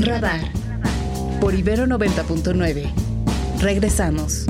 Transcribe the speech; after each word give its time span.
Radar 0.00 0.40
por 1.40 1.54
Ibero 1.54 1.86
90.9. 1.86 2.92
Regresamos. 3.60 4.46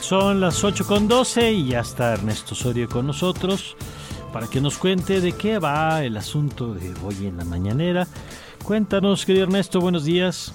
Son 0.00 0.40
las 0.40 0.62
8 0.62 0.86
con 0.86 1.08
12 1.08 1.52
y 1.52 1.68
ya 1.68 1.80
está 1.80 2.12
Ernesto 2.12 2.54
Soria 2.54 2.86
con 2.86 3.06
nosotros 3.06 3.76
para 4.32 4.46
que 4.48 4.60
nos 4.60 4.78
cuente 4.78 5.20
de 5.20 5.32
qué 5.32 5.58
va 5.58 6.02
el 6.02 6.16
asunto 6.16 6.74
de 6.74 6.92
hoy 7.04 7.26
en 7.26 7.36
la 7.36 7.44
mañanera. 7.44 8.06
Cuéntanos, 8.64 9.24
querido 9.24 9.44
Ernesto, 9.44 9.80
buenos 9.80 10.04
días. 10.04 10.52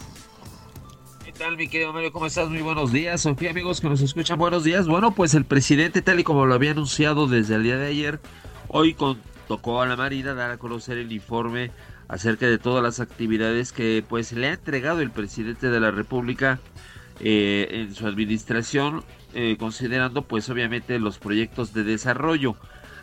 ¿Qué 1.48 1.52
tal, 1.52 1.58
mi 1.60 1.70
querido 1.70 1.94
Mario? 1.94 2.12
¿Cómo 2.12 2.26
estás? 2.26 2.50
Muy 2.50 2.62
buenos 2.62 2.92
días. 2.92 3.22
Sofía, 3.22 3.52
amigos 3.52 3.80
que 3.80 3.88
nos 3.88 4.02
escuchan, 4.02 4.38
buenos 4.38 4.66
días. 4.66 4.86
Bueno, 4.86 5.12
pues 5.12 5.34
el 5.34 5.46
presidente, 5.46 6.02
tal 6.02 6.20
y 6.20 6.26
como 6.26 6.46
lo 6.46 6.54
había 6.54 6.72
anunciado 6.72 7.26
desde 7.26 7.56
el 7.56 7.64
día 7.64 7.78
de 7.78 7.88
ayer, 7.88 8.20
hoy 8.68 8.98
tocó 9.48 9.82
a 9.82 9.86
la 9.86 9.96
Marina 9.96 10.34
dar 10.34 10.52
a 10.52 10.58
conocer 10.58 10.98
el 10.98 11.10
informe 11.10 11.72
acerca 12.10 12.48
de 12.48 12.58
todas 12.58 12.84
las 12.84 13.00
actividades 13.00 13.72
que 13.72 14.04
pues 14.06 14.34
le 14.34 14.48
ha 14.48 14.54
entregado 14.56 15.00
el 15.00 15.10
presidente 15.10 15.70
de 15.70 15.80
la 15.80 15.90
República 15.90 16.60
eh, 17.22 17.70
en 17.72 17.96
su 17.96 18.08
administración, 18.08 19.06
eh, 19.34 19.56
considerando 19.58 20.24
pues 20.24 20.50
obviamente 20.50 21.00
los 21.00 21.18
proyectos 21.18 21.74
de 21.74 21.86
desarrollo. 21.86 22.58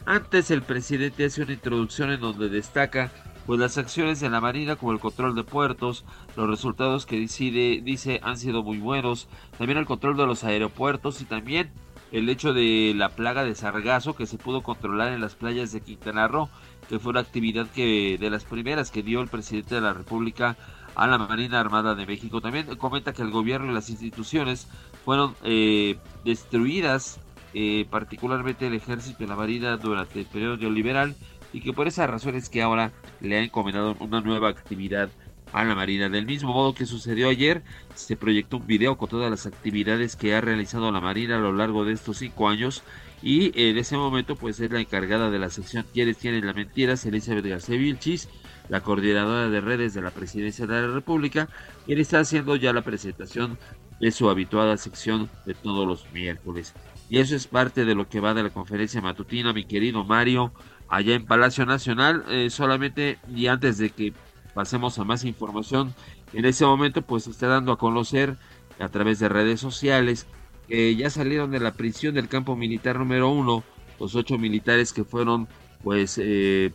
Antes 0.04 0.50
el 0.50 0.60
presidente 0.60 1.24
hace 1.24 1.44
una 1.44 1.54
introducción 1.54 2.10
en 2.10 2.20
donde 2.20 2.50
destaca 2.50 3.10
pues 3.46 3.60
las 3.60 3.78
acciones 3.78 4.20
de 4.20 4.30
la 4.30 4.40
Marina 4.40 4.76
como 4.76 4.92
el 4.92 5.00
control 5.00 5.34
de 5.34 5.44
puertos, 5.44 6.04
los 6.36 6.48
resultados 6.48 7.06
que 7.06 7.20
decide, 7.20 7.80
dice 7.82 8.20
han 8.22 8.38
sido 8.38 8.62
muy 8.62 8.78
buenos, 8.78 9.28
también 9.58 9.78
el 9.78 9.86
control 9.86 10.16
de 10.16 10.26
los 10.26 10.44
aeropuertos 10.44 11.20
y 11.20 11.24
también 11.24 11.70
el 12.12 12.28
hecho 12.28 12.52
de 12.54 12.92
la 12.96 13.08
plaga 13.08 13.44
de 13.44 13.54
sargazo 13.54 14.14
que 14.14 14.26
se 14.26 14.38
pudo 14.38 14.62
controlar 14.62 15.12
en 15.12 15.20
las 15.20 15.34
playas 15.34 15.72
de 15.72 15.80
Quintana 15.80 16.28
Roo, 16.28 16.48
que 16.88 16.98
fue 16.98 17.10
una 17.10 17.20
actividad 17.20 17.66
que 17.68 18.18
de 18.18 18.30
las 18.30 18.44
primeras 18.44 18.90
que 18.90 19.02
dio 19.02 19.20
el 19.20 19.28
presidente 19.28 19.74
de 19.74 19.80
la 19.80 19.94
República 19.94 20.56
a 20.94 21.06
la 21.06 21.18
Marina 21.18 21.58
Armada 21.58 21.94
de 21.94 22.06
México. 22.06 22.40
También 22.40 22.66
comenta 22.76 23.12
que 23.12 23.22
el 23.22 23.30
gobierno 23.30 23.70
y 23.70 23.74
las 23.74 23.90
instituciones 23.90 24.68
fueron 25.04 25.34
eh, 25.42 25.98
destruidas, 26.24 27.18
eh, 27.52 27.86
particularmente 27.90 28.66
el 28.66 28.74
ejército 28.74 29.24
y 29.24 29.26
la 29.26 29.36
Marina 29.36 29.76
durante 29.76 30.20
el 30.20 30.26
periodo 30.26 30.56
neoliberal 30.56 31.16
y 31.54 31.60
que 31.60 31.72
por 31.72 31.86
esas 31.86 32.10
razones 32.10 32.50
que 32.50 32.60
ahora 32.60 32.92
le 33.20 33.38
ha 33.38 33.42
encomendado 33.42 33.96
una 34.00 34.20
nueva 34.20 34.50
actividad 34.50 35.08
a 35.52 35.64
la 35.64 35.76
Marina. 35.76 36.08
Del 36.08 36.26
mismo 36.26 36.52
modo 36.52 36.74
que 36.74 36.84
sucedió 36.84 37.28
ayer, 37.28 37.62
se 37.94 38.16
proyectó 38.16 38.56
un 38.56 38.66
video 38.66 38.98
con 38.98 39.08
todas 39.08 39.30
las 39.30 39.46
actividades 39.46 40.16
que 40.16 40.34
ha 40.34 40.40
realizado 40.40 40.90
la 40.90 41.00
Marina 41.00 41.36
a 41.36 41.40
lo 41.40 41.52
largo 41.52 41.84
de 41.84 41.92
estos 41.92 42.18
cinco 42.18 42.48
años 42.48 42.82
y 43.22 43.52
en 43.54 43.78
ese 43.78 43.96
momento 43.96 44.34
pues 44.34 44.58
es 44.58 44.70
la 44.70 44.80
encargada 44.80 45.30
de 45.30 45.38
la 45.38 45.48
sección 45.48 45.86
Quienes 45.94 46.18
tienen 46.18 46.44
la 46.44 46.52
mentira, 46.52 46.94
Elizabeth 47.02 47.46
García 47.46 47.78
Vilchis, 47.78 48.28
la 48.68 48.80
coordinadora 48.80 49.48
de 49.48 49.60
redes 49.60 49.94
de 49.94 50.02
la 50.02 50.10
Presidencia 50.10 50.66
de 50.66 50.82
la 50.82 50.88
República, 50.88 51.48
quien 51.86 52.00
está 52.00 52.18
haciendo 52.18 52.56
ya 52.56 52.72
la 52.72 52.82
presentación 52.82 53.56
de 54.00 54.10
su 54.10 54.28
habituada 54.28 54.76
sección 54.76 55.30
de 55.46 55.54
todos 55.54 55.86
los 55.86 56.12
miércoles. 56.12 56.74
Y 57.08 57.18
eso 57.18 57.36
es 57.36 57.46
parte 57.46 57.84
de 57.84 57.94
lo 57.94 58.08
que 58.08 58.18
va 58.18 58.34
de 58.34 58.42
la 58.42 58.50
conferencia 58.50 59.00
matutina, 59.00 59.52
mi 59.52 59.64
querido 59.64 60.04
Mario 60.04 60.52
allá 60.94 61.14
en 61.14 61.26
Palacio 61.26 61.66
Nacional. 61.66 62.24
Eh, 62.28 62.50
solamente 62.50 63.18
y 63.34 63.48
antes 63.48 63.78
de 63.78 63.90
que 63.90 64.12
pasemos 64.54 64.98
a 64.98 65.04
más 65.04 65.24
información, 65.24 65.94
en 66.32 66.44
ese 66.44 66.64
momento 66.64 67.02
pues 67.02 67.24
se 67.24 67.30
está 67.30 67.48
dando 67.48 67.72
a 67.72 67.78
conocer 67.78 68.36
a 68.78 68.88
través 68.88 69.18
de 69.18 69.28
redes 69.28 69.60
sociales 69.60 70.26
que 70.68 70.94
ya 70.96 71.10
salieron 71.10 71.50
de 71.50 71.60
la 71.60 71.72
prisión 71.72 72.14
del 72.14 72.28
campo 72.28 72.56
militar 72.56 72.98
número 72.98 73.28
uno 73.28 73.62
los 74.00 74.14
ocho 74.14 74.38
militares 74.38 74.92
que 74.92 75.04
fueron 75.04 75.46
pues 75.82 76.18
eh, 76.22 76.72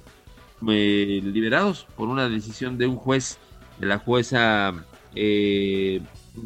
liberados 0.61 1.87
por 1.95 2.07
una 2.07 2.29
decisión 2.29 2.77
de 2.77 2.87
un 2.87 2.95
juez, 2.95 3.39
de 3.79 3.87
la 3.87 3.97
jueza 3.97 4.73
eh, 5.15 6.01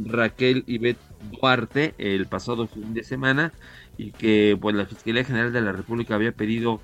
Raquel 0.06 0.64
Ibet 0.68 0.98
Duarte 1.32 1.94
el 1.98 2.28
pasado 2.28 2.68
fin 2.68 2.94
de 2.94 3.04
semana 3.04 3.52
y 3.98 4.12
que 4.12 4.58
pues 4.60 4.76
la 4.76 4.86
Fiscalía 4.86 5.24
General 5.24 5.52
de 5.52 5.62
la 5.62 5.72
República 5.72 6.16
había 6.16 6.32
pedido 6.32 6.82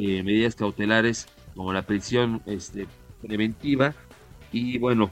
eh, 0.00 0.22
medidas 0.22 0.54
cautelares 0.54 1.26
como 1.54 1.72
la 1.72 1.82
prisión 1.82 2.40
este, 2.46 2.86
preventiva 3.20 3.94
y 4.50 4.78
bueno, 4.78 5.10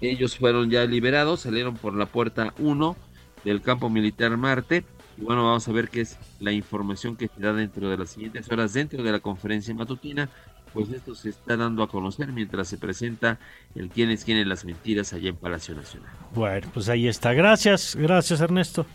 ellos 0.00 0.38
fueron 0.38 0.70
ya 0.70 0.84
liberados, 0.86 1.40
salieron 1.40 1.74
por 1.74 1.94
la 1.94 2.06
puerta 2.06 2.54
1 2.58 2.96
del 3.44 3.60
campo 3.60 3.90
militar 3.90 4.34
Marte 4.38 4.84
y 5.18 5.24
bueno, 5.24 5.44
vamos 5.44 5.68
a 5.68 5.72
ver 5.72 5.90
qué 5.90 6.00
es 6.00 6.16
la 6.38 6.52
información 6.52 7.16
que 7.16 7.28
se 7.28 7.40
da 7.40 7.52
dentro 7.52 7.90
de 7.90 7.98
las 7.98 8.10
siguientes 8.10 8.50
horas 8.50 8.72
dentro 8.72 9.02
de 9.02 9.12
la 9.12 9.20
conferencia 9.20 9.74
matutina, 9.74 10.30
pues 10.72 10.88
esto 10.90 11.14
se 11.14 11.28
está 11.28 11.58
dando 11.58 11.82
a 11.82 11.88
conocer 11.88 12.32
mientras 12.32 12.68
se 12.68 12.78
presenta 12.78 13.38
el 13.74 13.90
quién 13.90 14.10
es 14.10 14.24
quién 14.24 14.38
en 14.38 14.48
las 14.48 14.64
mentiras 14.64 15.12
allá 15.12 15.28
en 15.28 15.36
Palacio 15.36 15.74
Nacional. 15.74 16.10
Bueno, 16.34 16.66
pues 16.72 16.88
ahí 16.88 17.08
está. 17.08 17.34
Gracias, 17.34 17.94
gracias 17.94 18.40
Ernesto. 18.40 18.86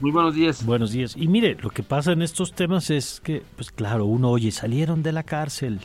Muy 0.00 0.12
buenos 0.12 0.34
días. 0.34 0.64
Buenos 0.64 0.92
días. 0.92 1.14
Y 1.14 1.28
mire, 1.28 1.56
lo 1.60 1.68
que 1.68 1.82
pasa 1.82 2.12
en 2.12 2.22
estos 2.22 2.54
temas 2.54 2.88
es 2.88 3.20
que, 3.20 3.42
pues 3.56 3.70
claro, 3.70 4.06
uno 4.06 4.30
oye, 4.30 4.50
salieron 4.50 5.02
de 5.02 5.12
la 5.12 5.24
cárcel 5.24 5.78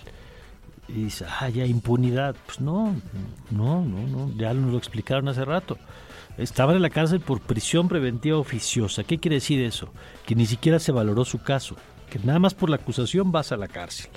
y 0.88 1.04
dice, 1.04 1.26
ah, 1.28 1.50
ya 1.50 1.66
impunidad. 1.66 2.34
Pues 2.46 2.62
no, 2.62 2.96
no, 3.52 3.84
no, 3.84 4.08
no, 4.08 4.32
ya 4.38 4.54
nos 4.54 4.72
lo 4.72 4.78
explicaron 4.78 5.28
hace 5.28 5.44
rato. 5.44 5.78
Estaban 6.38 6.78
en 6.78 6.82
la 6.82 6.90
cárcel 6.90 7.20
por 7.20 7.42
prisión 7.42 7.90
preventiva 7.90 8.38
oficiosa. 8.38 9.04
¿Qué 9.04 9.18
quiere 9.18 9.36
decir 9.36 9.62
eso? 9.62 9.90
Que 10.26 10.34
ni 10.34 10.46
siquiera 10.46 10.80
se 10.80 10.94
valoró 10.94 11.26
su 11.26 11.40
caso, 11.40 11.76
que 12.10 12.20
nada 12.20 12.40
más 12.40 12.54
por 12.54 12.70
la 12.70 12.78
acusación 12.78 13.34
vas 13.34 13.52
a 13.52 13.58
la 13.58 13.68
cárcel. 13.68 14.10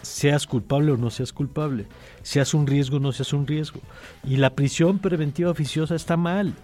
Seas 0.00 0.46
culpable 0.46 0.90
o 0.90 0.96
no 0.96 1.10
seas 1.10 1.34
culpable, 1.34 1.86
seas 2.22 2.54
un 2.54 2.66
riesgo 2.66 2.96
o 2.96 3.00
no 3.00 3.12
seas 3.12 3.34
un 3.34 3.46
riesgo. 3.46 3.80
Y 4.24 4.36
la 4.36 4.54
prisión 4.54 5.00
preventiva 5.00 5.50
oficiosa 5.50 5.94
está 5.94 6.16
mal. 6.16 6.54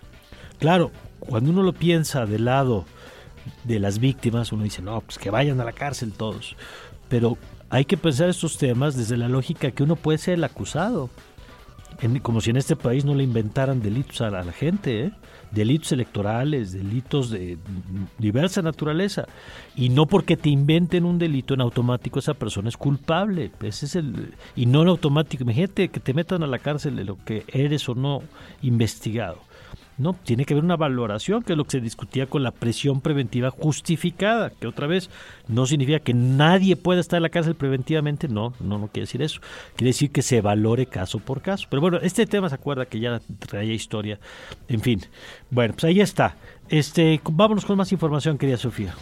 Claro, 0.59 0.91
cuando 1.21 1.51
uno 1.51 1.63
lo 1.63 1.73
piensa 1.73 2.27
del 2.27 2.47
lado 2.47 2.85
de 3.65 3.79
las 3.79 3.99
víctimas, 3.99 4.53
uno 4.53 4.65
dice, 4.65 4.83
no, 4.83 5.01
pues 5.01 5.19
que 5.19 5.31
vayan 5.31 5.61
a 5.61 5.65
la 5.65 5.73
cárcel 5.73 6.13
todos. 6.13 6.57
Pero 7.09 7.39
hay 7.71 7.85
que 7.85 7.97
pensar 7.97 8.29
estos 8.29 8.59
temas 8.59 8.97
desde 8.97 9.17
la 9.17 9.29
lógica 9.29 9.71
que 9.71 9.83
uno 9.83 9.97
puede 9.97 10.19
ser 10.19 10.35
el 10.35 10.45
acusado. 10.45 11.11
como 12.23 12.41
si 12.41 12.51
en 12.51 12.57
este 12.57 12.77
país 12.77 13.05
no 13.05 13.15
le 13.15 13.25
inventaran 13.25 13.83
delitos 13.83 14.21
a 14.21 14.31
la, 14.31 14.53
gente, 14.53 15.05
¿eh? 15.05 15.13
delitos 15.51 15.93
electorales, 15.93 16.73
delitos 16.73 17.31
de 17.31 17.59
diversa 18.19 18.63
naturaleza. 18.63 19.27
Y 19.77 19.89
no 19.89 20.07
porque 20.07 20.37
te 20.37 20.49
inventen 20.49 21.05
un 21.05 21.19
delito 21.19 21.55
en 21.55 21.61
automático 21.61 22.19
esa 22.19 22.35
persona 22.35 22.69
es 22.69 22.77
culpable. 22.77 23.51
Ese 23.63 23.87
es 23.87 23.97
el, 23.97 24.35
y 24.57 24.67
no 24.67 24.83
en 24.83 24.89
automático. 24.89 25.45
Imagínate 25.45 25.89
que 25.89 26.01
te 26.01 26.15
metan 26.15 26.43
a 26.43 26.47
la 26.47 26.59
cárcel 26.59 26.97
de 26.97 27.05
lo 27.05 27.17
que 27.25 27.45
eres 27.49 27.89
o 27.89 27.95
no 27.95 28.23
investigado. 28.63 29.48
No, 29.99 30.15
tiene 30.15 30.45
que 30.45 30.55
haber 30.55 30.65
una 30.65 30.77
valoración, 30.77 31.43
que 31.43 31.53
es 31.53 31.57
lo 31.57 31.65
que 31.65 31.73
se 31.73 31.81
discutía 31.81 32.27
con 32.27 32.45
la 32.45 32.53
presión 32.53 33.01
preventiva 33.01 33.51
justificada, 33.51 34.51
que 34.51 34.69
otra 34.69 34.87
vez 34.87 35.11
no 35.49 35.67
significa 35.67 35.99
que 35.99 36.15
nadie 36.15 36.77
pueda 36.77 37.01
estar 37.01 37.17
en 37.17 37.25
la 37.25 37.29
cárcel 37.29 37.57
preventivamente, 37.57 38.29
no, 38.29 38.55
no, 38.61 38.79
no 38.79 38.89
quiere 38.89 39.07
decir 39.07 39.23
eso. 39.23 39.41
Quiere 39.77 39.91
decir 39.91 40.11
que 40.11 40.23
se 40.23 40.41
valore 40.41 40.87
caso 40.87 41.19
por 41.19 41.43
caso. 41.43 41.67
Pero 41.69 41.81
bueno, 41.83 41.99
este 42.01 42.27
tema 42.27 42.49
se 42.49 42.55
acuerda 42.55 42.87
que 42.87 43.01
ya 43.01 43.21
traía 43.41 43.75
historia. 43.75 44.21
En 44.69 44.81
fin, 44.81 45.01
bueno, 45.51 45.75
pues 45.75 45.85
ahí 45.85 46.01
está. 46.01 46.37
Este, 46.69 47.21
vámonos 47.31 47.65
con 47.65 47.77
más 47.77 47.91
información, 47.91 48.39
querida 48.39 48.57
Sofía. 48.57 48.95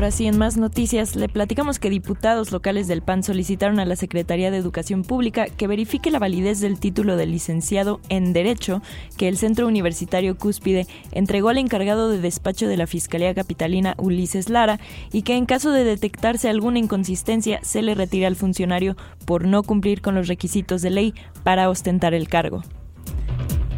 Ahora 0.00 0.12
sí, 0.12 0.26
en 0.26 0.38
más 0.38 0.56
noticias, 0.56 1.14
le 1.14 1.28
platicamos 1.28 1.78
que 1.78 1.90
diputados 1.90 2.52
locales 2.52 2.88
del 2.88 3.02
PAN 3.02 3.22
solicitaron 3.22 3.80
a 3.80 3.84
la 3.84 3.96
Secretaría 3.96 4.50
de 4.50 4.56
Educación 4.56 5.02
Pública 5.02 5.48
que 5.48 5.66
verifique 5.66 6.10
la 6.10 6.18
validez 6.18 6.58
del 6.60 6.80
título 6.80 7.18
de 7.18 7.26
licenciado 7.26 8.00
en 8.08 8.32
Derecho 8.32 8.80
que 9.18 9.28
el 9.28 9.36
Centro 9.36 9.66
Universitario 9.66 10.38
Cúspide 10.38 10.86
entregó 11.12 11.50
al 11.50 11.58
encargado 11.58 12.08
de 12.08 12.18
despacho 12.18 12.66
de 12.66 12.78
la 12.78 12.86
Fiscalía 12.86 13.34
Capitalina 13.34 13.94
Ulises 13.98 14.48
Lara 14.48 14.80
y 15.12 15.20
que 15.20 15.36
en 15.36 15.44
caso 15.44 15.70
de 15.70 15.84
detectarse 15.84 16.48
alguna 16.48 16.78
inconsistencia 16.78 17.60
se 17.62 17.82
le 17.82 17.94
retire 17.94 18.24
al 18.24 18.36
funcionario 18.36 18.96
por 19.26 19.44
no 19.44 19.62
cumplir 19.62 20.00
con 20.00 20.14
los 20.14 20.28
requisitos 20.28 20.80
de 20.80 20.88
ley 20.88 21.14
para 21.44 21.68
ostentar 21.68 22.14
el 22.14 22.26
cargo. 22.26 22.62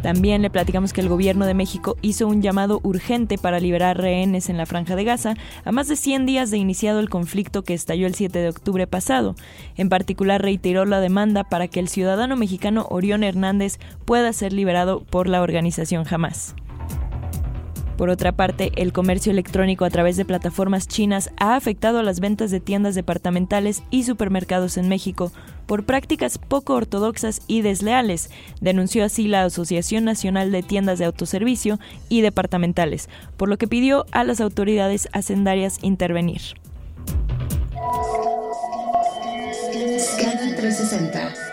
También 0.03 0.41
le 0.41 0.49
platicamos 0.49 0.91
que 0.91 0.99
el 0.99 1.07
gobierno 1.07 1.45
de 1.45 1.53
México 1.53 1.95
hizo 2.01 2.27
un 2.27 2.41
llamado 2.41 2.81
urgente 2.83 3.37
para 3.37 3.61
liberar 3.61 3.97
rehenes 3.97 4.49
en 4.49 4.57
la 4.57 4.65
franja 4.65 4.97
de 4.97 5.05
Gaza 5.05 5.35
a 5.63 5.71
más 5.71 5.87
de 5.87 5.95
100 5.95 6.25
días 6.25 6.51
de 6.51 6.57
iniciado 6.57 6.99
el 6.99 7.09
conflicto 7.09 7.63
que 7.63 7.73
estalló 7.73 8.05
el 8.05 8.13
7 8.13 8.37
de 8.37 8.49
octubre 8.49 8.85
pasado. 8.85 9.33
En 9.77 9.87
particular 9.87 10.41
reiteró 10.41 10.83
la 10.83 10.99
demanda 10.99 11.45
para 11.45 11.69
que 11.69 11.79
el 11.79 11.87
ciudadano 11.87 12.35
mexicano 12.35 12.85
Orión 12.89 13.23
Hernández 13.23 13.79
pueda 14.03 14.33
ser 14.33 14.51
liberado 14.51 15.05
por 15.05 15.29
la 15.29 15.41
organización 15.41 16.03
Hamas. 16.11 16.53
Por 17.95 18.09
otra 18.09 18.33
parte, 18.33 18.73
el 18.75 18.91
comercio 18.91 19.31
electrónico 19.31 19.85
a 19.85 19.89
través 19.89 20.17
de 20.17 20.25
plataformas 20.25 20.89
chinas 20.89 21.29
ha 21.37 21.55
afectado 21.55 21.99
a 21.99 22.03
las 22.03 22.19
ventas 22.19 22.51
de 22.51 22.59
tiendas 22.59 22.95
departamentales 22.95 23.83
y 23.89 24.03
supermercados 24.03 24.75
en 24.75 24.89
México, 24.89 25.31
por 25.65 25.85
prácticas 25.85 26.37
poco 26.37 26.73
ortodoxas 26.73 27.41
y 27.47 27.61
desleales, 27.61 28.29
denunció 28.61 29.03
así 29.03 29.27
la 29.27 29.43
Asociación 29.43 30.03
Nacional 30.03 30.51
de 30.51 30.63
Tiendas 30.63 30.99
de 30.99 31.05
Autoservicio 31.05 31.79
y 32.09 32.21
Departamentales, 32.21 33.09
por 33.37 33.49
lo 33.49 33.57
que 33.57 33.67
pidió 33.67 34.05
a 34.11 34.23
las 34.23 34.41
autoridades 34.41 35.07
hacendarias 35.13 35.79
intervenir. 35.81 36.41
360. 40.63 41.52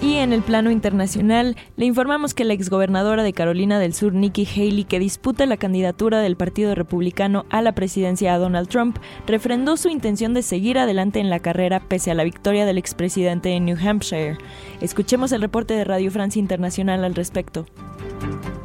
Y 0.00 0.14
en 0.14 0.32
el 0.32 0.42
plano 0.42 0.70
internacional, 0.70 1.56
le 1.76 1.84
informamos 1.84 2.32
que 2.32 2.44
la 2.44 2.52
exgobernadora 2.52 3.24
de 3.24 3.32
Carolina 3.32 3.80
del 3.80 3.94
Sur, 3.94 4.14
Nikki 4.14 4.46
Haley, 4.46 4.84
que 4.84 5.00
disputa 5.00 5.44
la 5.44 5.56
candidatura 5.56 6.20
del 6.20 6.36
Partido 6.36 6.76
Republicano 6.76 7.46
a 7.50 7.62
la 7.62 7.72
presidencia 7.72 8.32
a 8.32 8.38
Donald 8.38 8.68
Trump, 8.68 8.98
refrendó 9.26 9.76
su 9.76 9.88
intención 9.88 10.34
de 10.34 10.42
seguir 10.42 10.78
adelante 10.78 11.18
en 11.18 11.30
la 11.30 11.40
carrera 11.40 11.80
pese 11.80 12.12
a 12.12 12.14
la 12.14 12.22
victoria 12.22 12.64
del 12.64 12.78
expresidente 12.78 13.50
en 13.50 13.64
New 13.64 13.76
Hampshire. 13.76 14.38
Escuchemos 14.80 15.32
el 15.32 15.40
reporte 15.40 15.74
de 15.74 15.82
Radio 15.82 16.12
Francia 16.12 16.38
Internacional 16.38 17.04
al 17.04 17.16
respecto. 17.16 17.66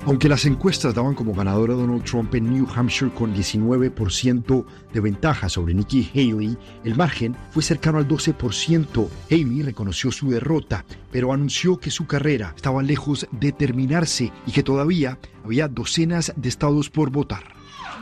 Aunque 0.05 0.27
las 0.27 0.43
encuestas 0.43 0.93
daban 0.93 1.15
como 1.15 1.33
ganadora 1.33 1.73
a 1.73 1.77
Donald 1.77 2.03
Trump 2.03 2.35
en 2.35 2.51
New 2.51 2.67
Hampshire 2.75 3.13
con 3.13 3.33
19% 3.33 4.65
de 4.91 4.99
ventaja 4.99 5.47
sobre 5.47 5.73
Nikki 5.73 6.11
Haley, 6.13 6.57
el 6.83 6.95
margen 6.95 7.37
fue 7.51 7.63
cercano 7.63 7.99
al 7.99 8.07
12%. 8.07 9.07
Haley 9.31 9.61
reconoció 9.61 10.11
su 10.11 10.29
derrota, 10.29 10.83
pero 11.09 11.31
anunció 11.31 11.77
que 11.77 11.89
su 11.89 12.05
carrera 12.05 12.51
estaba 12.53 12.83
lejos 12.83 13.27
de 13.31 13.53
terminarse 13.53 14.33
y 14.45 14.51
que 14.51 14.61
todavía 14.61 15.19
había 15.45 15.69
docenas 15.69 16.33
de 16.35 16.49
estados 16.49 16.89
por 16.89 17.09
votar. 17.09 17.53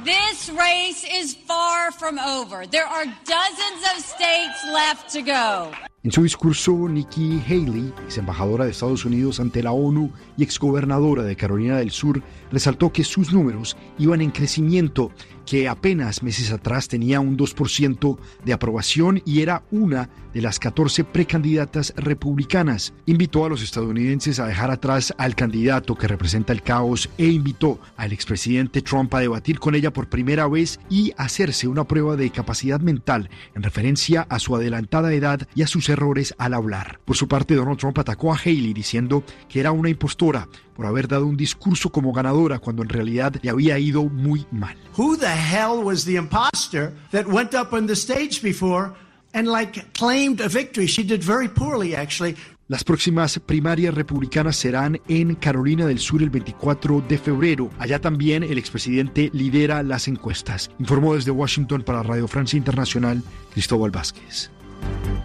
This 0.04 0.52
race 0.58 1.06
is 1.06 1.38
far 1.46 1.92
from 1.92 2.18
over. 2.18 2.66
There 2.68 2.88
are 2.88 3.06
dozens 3.06 3.84
of 3.96 4.04
states 4.04 4.64
left 4.74 5.14
to 5.14 5.22
go. 5.22 5.91
En 6.04 6.12
su 6.12 6.24
discurso, 6.24 6.90
Nikki 6.90 7.40
Haley, 7.46 7.94
ex 8.06 8.18
embajadora 8.18 8.66
de 8.66 8.72
Estados 8.72 9.06
Unidos 9.06 9.40
ante 9.40 9.62
la 9.62 9.72
ONU 9.72 10.12
y 10.36 10.42
exgobernadora 10.42 11.22
de 11.22 11.36
Carolina 11.36 11.78
del 11.78 11.92
Sur, 11.92 12.24
resaltó 12.52 12.92
que 12.92 13.04
sus 13.04 13.32
números 13.32 13.78
iban 14.00 14.22
en 14.22 14.32
crecimiento, 14.32 15.12
que 15.46 15.68
apenas 15.68 16.24
meses 16.24 16.52
atrás 16.52 16.88
tenía 16.88 17.20
un 17.20 17.38
2% 17.38 18.18
de 18.44 18.54
aprobación 18.54 19.22
y 19.26 19.42
era 19.42 19.62
una 19.70 20.10
de 20.34 20.42
las 20.42 20.58
14 20.60 21.04
precandidatas 21.04 21.94
republicanas. 21.98 22.94
Invitó 23.06 23.46
a 23.46 23.50
los 23.50 23.62
estadounidenses 23.62 24.40
a 24.40 24.48
dejar 24.48 24.72
atrás 24.72 25.14
al 25.20 25.36
candidato 25.36 25.96
que 25.96 26.08
representa 26.08 26.54
el 26.54 26.64
caos 26.64 27.10
e 27.18 27.28
invitó 27.28 27.80
al 27.98 28.12
expresidente 28.12 28.82
Trump 28.82 29.14
a 29.14 29.20
debatir 29.20 29.60
con 29.60 29.76
ella 29.76 29.92
por 29.92 30.10
primera 30.10 30.48
vez 30.48 30.80
y 30.90 31.14
hacerse 31.18 31.68
una 31.68 31.84
prueba 31.84 32.16
de 32.16 32.32
capacidad 32.32 32.80
mental 32.80 33.30
en 33.54 33.62
referencia 33.62 34.26
a 34.30 34.40
su 34.40 34.56
adelantada 34.56 35.14
edad 35.14 35.48
y 35.54 35.62
a 35.62 35.68
sus 35.68 35.91
errores 35.92 36.34
al 36.38 36.54
hablar. 36.54 37.00
Por 37.06 37.16
su 37.16 37.28
parte, 37.28 37.56
Donald 37.56 37.78
Trump 37.78 38.00
atacó 38.00 38.34
a 38.34 38.38
Haley 38.38 38.74
diciendo 38.74 39.24
que 39.48 39.60
era 39.60 39.72
una 39.72 39.90
impostora 39.90 40.48
por 40.76 40.86
haber 40.86 41.08
dado 41.08 41.26
un 41.26 41.38
discurso 41.38 41.92
como 41.92 42.12
ganadora 42.12 42.60
cuando 42.60 42.82
en 42.82 42.90
realidad 42.90 43.36
le 43.42 43.50
había 43.50 43.78
ido 43.78 44.04
muy 44.06 44.46
mal. 44.52 44.76
Who 44.98 45.18
the 45.18 45.28
hell 45.28 45.84
was 45.84 46.06
the 46.06 46.16
imposter 46.16 46.94
that 47.12 47.26
went 47.28 47.54
up 47.54 47.74
on 47.74 47.88
the 47.88 47.94
stage 47.94 48.42
before 48.42 48.94
and 49.34 49.48
like 49.48 49.86
claimed 49.94 50.42
a 50.42 50.48
victory? 50.48 50.88
She 50.88 51.04
did 51.04 51.22
very 51.24 51.48
poorly 51.48 51.94
actually. 51.94 52.36
Las 52.72 52.86
próximas 52.86 53.38
primarias 53.38 53.94
republicanas 53.94 54.56
serán 54.56 55.02
en 55.10 55.36
Carolina 55.36 55.86
del 55.86 56.00
Sur 56.00 56.24
el 56.24 56.30
24 56.30 57.02
de 57.02 57.18
febrero. 57.18 57.70
Allá 57.78 58.00
también 58.00 58.44
el 58.44 58.58
expresidente 58.58 59.30
lidera 59.34 59.84
las 59.84 60.08
encuestas. 60.08 60.72
Informó 60.80 61.16
desde 61.16 61.32
Washington 61.32 61.84
para 61.84 62.02
Radio 62.02 62.30
Francia 62.30 62.56
Internacional 62.56 63.24
Cristóbal 63.54 63.92
Vázquez. 63.92 64.52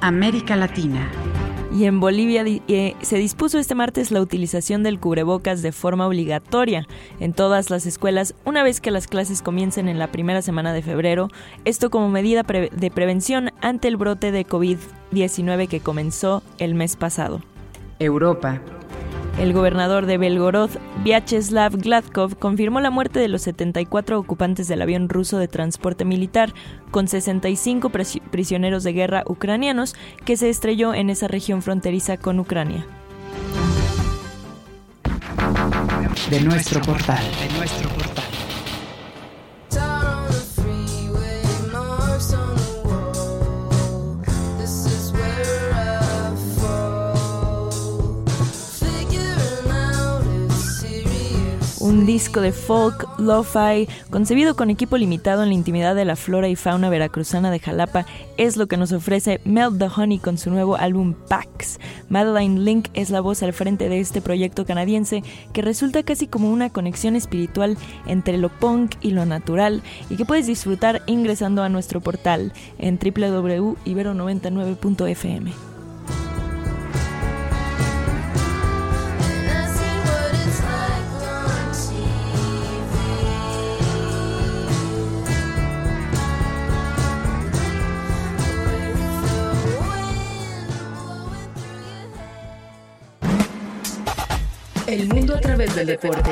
América 0.00 0.56
Latina. 0.56 1.10
Y 1.72 1.84
en 1.84 2.00
Bolivia 2.00 2.44
eh, 2.46 2.94
se 3.02 3.18
dispuso 3.18 3.58
este 3.58 3.74
martes 3.74 4.10
la 4.10 4.20
utilización 4.22 4.82
del 4.82 4.98
cubrebocas 4.98 5.62
de 5.62 5.72
forma 5.72 6.06
obligatoria 6.06 6.86
en 7.20 7.32
todas 7.32 7.68
las 7.70 7.84
escuelas 7.84 8.34
una 8.44 8.62
vez 8.62 8.80
que 8.80 8.90
las 8.90 9.06
clases 9.06 9.42
comiencen 9.42 9.88
en 9.88 9.98
la 9.98 10.10
primera 10.10 10.40
semana 10.42 10.72
de 10.72 10.82
febrero, 10.82 11.28
esto 11.64 11.90
como 11.90 12.08
medida 12.08 12.44
de 12.44 12.90
prevención 12.90 13.50
ante 13.60 13.88
el 13.88 13.96
brote 13.96 14.32
de 14.32 14.46
COVID-19 14.46 15.68
que 15.68 15.80
comenzó 15.80 16.42
el 16.58 16.74
mes 16.74 16.96
pasado. 16.96 17.42
Europa. 17.98 18.62
El 19.38 19.52
gobernador 19.52 20.06
de 20.06 20.16
Belgorod, 20.16 20.70
Vyacheslav 21.04 21.76
Gladkov, 21.76 22.38
confirmó 22.38 22.80
la 22.80 22.90
muerte 22.90 23.20
de 23.20 23.28
los 23.28 23.42
74 23.42 24.18
ocupantes 24.18 24.66
del 24.66 24.80
avión 24.80 25.10
ruso 25.10 25.36
de 25.36 25.46
transporte 25.46 26.06
militar, 26.06 26.54
con 26.90 27.06
65 27.06 27.90
prisioneros 28.30 28.82
de 28.82 28.94
guerra 28.94 29.24
ucranianos, 29.26 29.94
que 30.24 30.38
se 30.38 30.48
estrelló 30.48 30.94
en 30.94 31.10
esa 31.10 31.28
región 31.28 31.60
fronteriza 31.60 32.16
con 32.16 32.40
Ucrania. 32.40 32.86
De 36.30 36.40
nuestro 36.40 36.80
portal. 36.80 37.22
De 37.38 37.58
nuestro 37.58 37.88
portal. 37.90 38.05
Un 51.86 52.04
disco 52.04 52.40
de 52.40 52.50
folk, 52.50 53.06
lo-fi, 53.18 53.86
concebido 54.10 54.56
con 54.56 54.70
equipo 54.70 54.98
limitado 54.98 55.44
en 55.44 55.50
la 55.50 55.54
intimidad 55.54 55.94
de 55.94 56.04
la 56.04 56.16
flora 56.16 56.48
y 56.48 56.56
fauna 56.56 56.90
veracruzana 56.90 57.52
de 57.52 57.60
Jalapa, 57.60 58.06
es 58.36 58.56
lo 58.56 58.66
que 58.66 58.76
nos 58.76 58.90
ofrece 58.92 59.40
Melt 59.44 59.78
the 59.78 59.88
Honey 59.94 60.18
con 60.18 60.36
su 60.36 60.50
nuevo 60.50 60.74
álbum 60.76 61.14
Pax. 61.28 61.78
Madeline 62.08 62.64
Link 62.64 62.88
es 62.94 63.10
la 63.10 63.20
voz 63.20 63.44
al 63.44 63.52
frente 63.52 63.88
de 63.88 64.00
este 64.00 64.20
proyecto 64.20 64.66
canadiense 64.66 65.22
que 65.52 65.62
resulta 65.62 66.02
casi 66.02 66.26
como 66.26 66.50
una 66.50 66.70
conexión 66.70 67.14
espiritual 67.14 67.78
entre 68.06 68.36
lo 68.36 68.48
punk 68.48 68.96
y 69.00 69.12
lo 69.12 69.24
natural 69.24 69.84
y 70.10 70.16
que 70.16 70.24
puedes 70.24 70.48
disfrutar 70.48 71.02
ingresando 71.06 71.62
a 71.62 71.68
nuestro 71.68 72.00
portal 72.00 72.52
en 72.78 72.98
www.ibero99.fm. 72.98 75.75
El 94.96 95.08
mundo 95.08 95.34
a 95.34 95.40
través 95.40 95.74
del 95.76 95.88
deporte. 95.88 96.30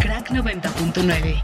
Crack 0.00 0.30
90.9. 0.32 1.42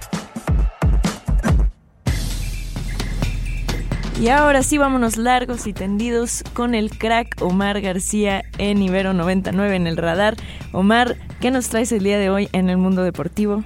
Y 4.21 4.28
ahora 4.28 4.62
sí, 4.62 4.76
vámonos 4.76 5.16
largos 5.16 5.66
y 5.66 5.73
tendidos 5.73 6.45
con 6.52 6.75
el 6.75 6.90
crack 6.90 7.40
Omar 7.40 7.80
García 7.80 8.42
en 8.59 8.83
Ibero 8.83 9.14
99 9.14 9.76
en 9.76 9.87
el 9.87 9.97
radar. 9.97 10.37
Omar, 10.73 11.16
¿qué 11.40 11.50
nos 11.50 11.71
traes 11.71 11.92
el 11.92 12.04
día 12.04 12.19
de 12.19 12.28
hoy 12.28 12.50
en 12.52 12.69
el 12.69 12.76
mundo 12.76 13.02
deportivo? 13.02 13.64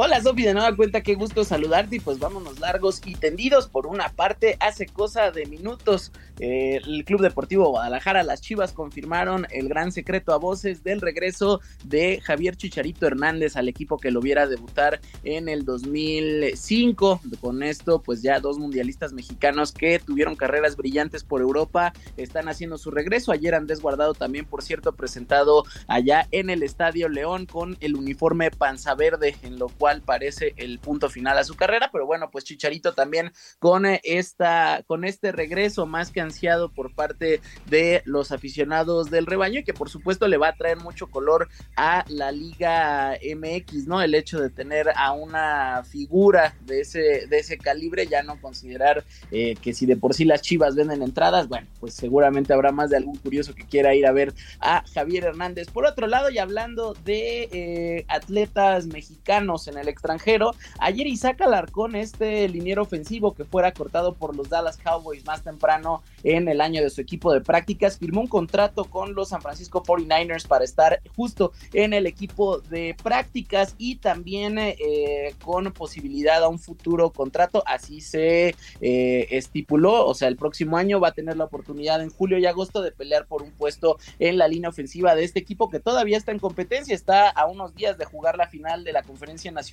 Hola 0.00 0.22
Sofi, 0.22 0.44
de 0.44 0.54
nueva 0.54 0.76
cuenta, 0.76 1.00
qué 1.00 1.16
gusto 1.16 1.42
saludarte 1.42 1.96
y 1.96 1.98
pues 1.98 2.20
vámonos 2.20 2.60
largos 2.60 3.00
y 3.04 3.16
tendidos. 3.16 3.66
Por 3.66 3.88
una 3.88 4.10
parte, 4.10 4.56
hace 4.60 4.86
cosa 4.86 5.32
de 5.32 5.44
minutos, 5.46 6.12
eh, 6.38 6.76
el 6.86 7.04
Club 7.04 7.20
Deportivo 7.20 7.68
Guadalajara, 7.70 8.22
las 8.22 8.40
Chivas 8.40 8.72
confirmaron 8.72 9.48
el 9.50 9.68
gran 9.68 9.90
secreto 9.90 10.32
a 10.32 10.36
voces 10.36 10.84
del 10.84 11.00
regreso 11.00 11.60
de 11.82 12.20
Javier 12.20 12.54
Chicharito 12.54 13.08
Hernández 13.08 13.56
al 13.56 13.68
equipo 13.68 13.98
que 13.98 14.12
lo 14.12 14.20
viera 14.20 14.46
debutar 14.46 15.00
en 15.24 15.48
el 15.48 15.64
2005. 15.64 17.20
Con 17.40 17.64
esto, 17.64 18.00
pues 18.00 18.22
ya 18.22 18.38
dos 18.38 18.56
mundialistas 18.56 19.12
mexicanos 19.12 19.72
que 19.72 19.98
tuvieron 19.98 20.36
carreras 20.36 20.76
brillantes 20.76 21.24
por 21.24 21.40
Europa 21.40 21.92
están 22.16 22.48
haciendo 22.48 22.78
su 22.78 22.92
regreso. 22.92 23.32
Ayer 23.32 23.56
Andrés 23.56 23.80
Guardado 23.80 24.14
también, 24.14 24.44
por 24.44 24.62
cierto, 24.62 24.92
presentado 24.92 25.64
allá 25.88 26.28
en 26.30 26.50
el 26.50 26.62
Estadio 26.62 27.08
León 27.08 27.46
con 27.46 27.76
el 27.80 27.96
uniforme 27.96 28.52
panza 28.52 28.94
verde, 28.94 29.34
en 29.42 29.58
lo 29.58 29.66
cual 29.66 29.87
parece 30.02 30.54
el 30.56 30.78
punto 30.78 31.08
final 31.08 31.38
a 31.38 31.44
su 31.44 31.54
carrera, 31.54 31.90
pero 31.92 32.06
bueno, 32.06 32.30
pues 32.30 32.44
Chicharito 32.44 32.92
también 32.92 33.32
con 33.58 33.86
eh, 33.86 34.00
esta, 34.04 34.82
con 34.86 35.04
este 35.04 35.32
regreso 35.32 35.86
más 35.86 36.10
que 36.10 36.20
ansiado 36.20 36.70
por 36.70 36.94
parte 36.94 37.40
de 37.66 38.02
los 38.04 38.32
aficionados 38.32 39.10
del 39.10 39.26
rebaño 39.26 39.60
y 39.60 39.64
que 39.64 39.74
por 39.74 39.90
supuesto 39.90 40.28
le 40.28 40.36
va 40.36 40.48
a 40.48 40.56
traer 40.56 40.78
mucho 40.78 41.08
color 41.08 41.48
a 41.76 42.04
la 42.08 42.32
Liga 42.32 43.18
MX, 43.22 43.86
¿no? 43.86 44.00
El 44.02 44.14
hecho 44.14 44.40
de 44.40 44.50
tener 44.50 44.90
a 44.94 45.12
una 45.12 45.82
figura 45.84 46.54
de 46.66 46.80
ese, 46.80 47.26
de 47.26 47.38
ese 47.38 47.58
calibre, 47.58 48.06
ya 48.06 48.22
no 48.22 48.40
considerar 48.40 49.04
eh, 49.30 49.56
que 49.60 49.72
si 49.72 49.86
de 49.86 49.96
por 49.96 50.14
sí 50.14 50.24
las 50.24 50.42
chivas 50.42 50.74
venden 50.74 51.02
entradas, 51.02 51.48
bueno, 51.48 51.68
pues 51.80 51.94
seguramente 51.94 52.52
habrá 52.52 52.72
más 52.72 52.90
de 52.90 52.96
algún 52.96 53.16
curioso 53.16 53.54
que 53.54 53.66
quiera 53.66 53.94
ir 53.94 54.06
a 54.06 54.12
ver 54.12 54.34
a 54.60 54.84
Javier 54.94 55.24
Hernández. 55.24 55.68
Por 55.68 55.86
otro 55.86 56.06
lado, 56.06 56.30
y 56.30 56.38
hablando 56.38 56.94
de 57.04 57.48
eh, 57.52 58.04
atletas 58.08 58.86
mexicanos, 58.86 59.48
años 59.48 59.66
el 59.78 59.88
extranjero. 59.88 60.54
Ayer 60.78 61.06
Isaac 61.06 61.40
Alarcón, 61.40 61.94
este 61.94 62.48
liniero 62.48 62.82
ofensivo 62.82 63.34
que 63.34 63.44
fuera 63.44 63.72
cortado 63.72 64.14
por 64.14 64.36
los 64.36 64.48
Dallas 64.48 64.76
Cowboys 64.76 65.24
más 65.24 65.42
temprano 65.42 66.02
en 66.24 66.48
el 66.48 66.60
año 66.60 66.82
de 66.82 66.90
su 66.90 67.00
equipo 67.00 67.32
de 67.32 67.40
prácticas, 67.40 67.98
firmó 67.98 68.20
un 68.20 68.26
contrato 68.26 68.84
con 68.84 69.14
los 69.14 69.28
San 69.28 69.40
Francisco 69.40 69.82
49ers 69.82 70.46
para 70.46 70.64
estar 70.64 71.00
justo 71.16 71.52
en 71.72 71.92
el 71.92 72.06
equipo 72.06 72.58
de 72.58 72.96
prácticas 73.02 73.74
y 73.78 73.96
también 73.96 74.58
eh, 74.58 75.34
con 75.44 75.72
posibilidad 75.72 76.42
a 76.42 76.48
un 76.48 76.58
futuro 76.58 77.10
contrato, 77.10 77.62
así 77.66 78.00
se 78.00 78.54
eh, 78.80 79.26
estipuló, 79.30 80.06
o 80.06 80.14
sea, 80.14 80.28
el 80.28 80.36
próximo 80.36 80.76
año 80.76 81.00
va 81.00 81.08
a 81.08 81.12
tener 81.12 81.36
la 81.36 81.44
oportunidad 81.44 82.02
en 82.02 82.10
julio 82.10 82.38
y 82.38 82.46
agosto 82.46 82.82
de 82.82 82.92
pelear 82.92 83.26
por 83.26 83.42
un 83.42 83.52
puesto 83.52 83.98
en 84.18 84.38
la 84.38 84.48
línea 84.48 84.70
ofensiva 84.70 85.14
de 85.14 85.24
este 85.24 85.38
equipo 85.38 85.68
que 85.68 85.80
todavía 85.80 86.16
está 86.16 86.32
en 86.32 86.38
competencia, 86.38 86.94
está 86.94 87.28
a 87.28 87.46
unos 87.46 87.74
días 87.74 87.98
de 87.98 88.04
jugar 88.04 88.36
la 88.36 88.48
final 88.48 88.84
de 88.84 88.92
la 88.92 89.02
conferencia 89.02 89.50
nacional 89.52 89.67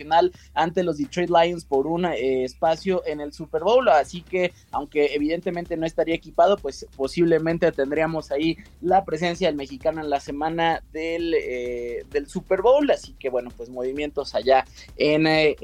ante 0.54 0.84
los 0.84 0.98
Detroit 0.98 1.30
Lions 1.30 1.66
por 1.66 1.88
un 1.88 2.06
eh, 2.06 2.44
espacio 2.44 3.04
en 3.06 3.22
el 3.22 3.34
Super 3.34 3.64
Bowl, 3.64 3.88
así 3.90 4.22
que 4.22 4.54
aunque 4.72 5.14
evidentemente 5.14 5.78
no 5.78 5.86
estaría 5.86 6.16
equipado, 6.16 6.58
pues 6.58 6.88
posiblemente 6.96 7.72
tendríamos 7.72 8.32
ahí 8.32 8.58
la 8.82 9.06
presencia 9.06 9.48
del 9.48 9.56
mexicano 9.56 10.02
en 10.02 10.10
la 10.10 10.20
semana 10.20 10.84
del, 10.92 11.34
eh, 11.34 12.04
del 12.12 12.28
Super 12.28 12.62
Bowl, 12.62 12.90
así 12.92 13.14
que 13.20 13.30
bueno, 13.30 13.50
pues 13.56 13.70
movimientos 13.70 14.36
allá 14.36 14.66
en, 14.98 15.28
eh, 15.28 15.56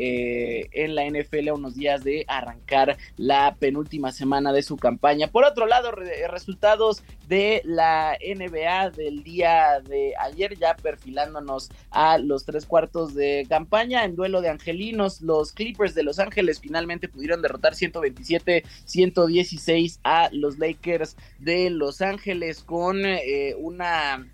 en 0.72 0.96
la 0.96 1.06
NFL 1.06 1.50
a 1.50 1.54
unos 1.54 1.76
días 1.76 2.04
de 2.04 2.26
arrancar 2.28 2.98
la 3.18 3.56
penúltima 3.60 4.12
semana 4.12 4.54
de 4.54 4.64
su 4.64 4.78
campaña. 4.78 5.28
Por 5.28 5.46
otro 5.46 5.66
lado, 5.66 5.92
resultados 5.92 7.04
de 7.28 7.62
la 7.64 8.18
NBA 8.20 8.90
del 8.92 9.24
día 9.24 9.80
de 9.88 10.14
ayer, 10.20 10.58
ya 10.58 10.76
perfilándonos 10.76 11.70
a 11.90 12.18
los 12.18 12.46
tres 12.46 12.66
cuartos 12.66 13.14
de 13.14 13.46
campaña 13.48 14.04
duelo 14.16 14.42
de 14.42 14.50
angelinos, 14.50 15.22
los 15.22 15.54
Clippers 15.54 15.96
de 15.96 16.04
Los 16.04 16.20
Ángeles 16.20 16.60
finalmente 16.60 17.08
pudieron 17.08 17.42
derrotar 17.42 17.74
127-116 17.74 20.00
a 20.04 20.30
los 20.32 20.60
Lakers 20.60 21.16
de 21.40 21.70
Los 21.70 22.02
Ángeles 22.02 22.64
con 22.64 23.06
eh, 23.06 23.56
una 23.58 24.28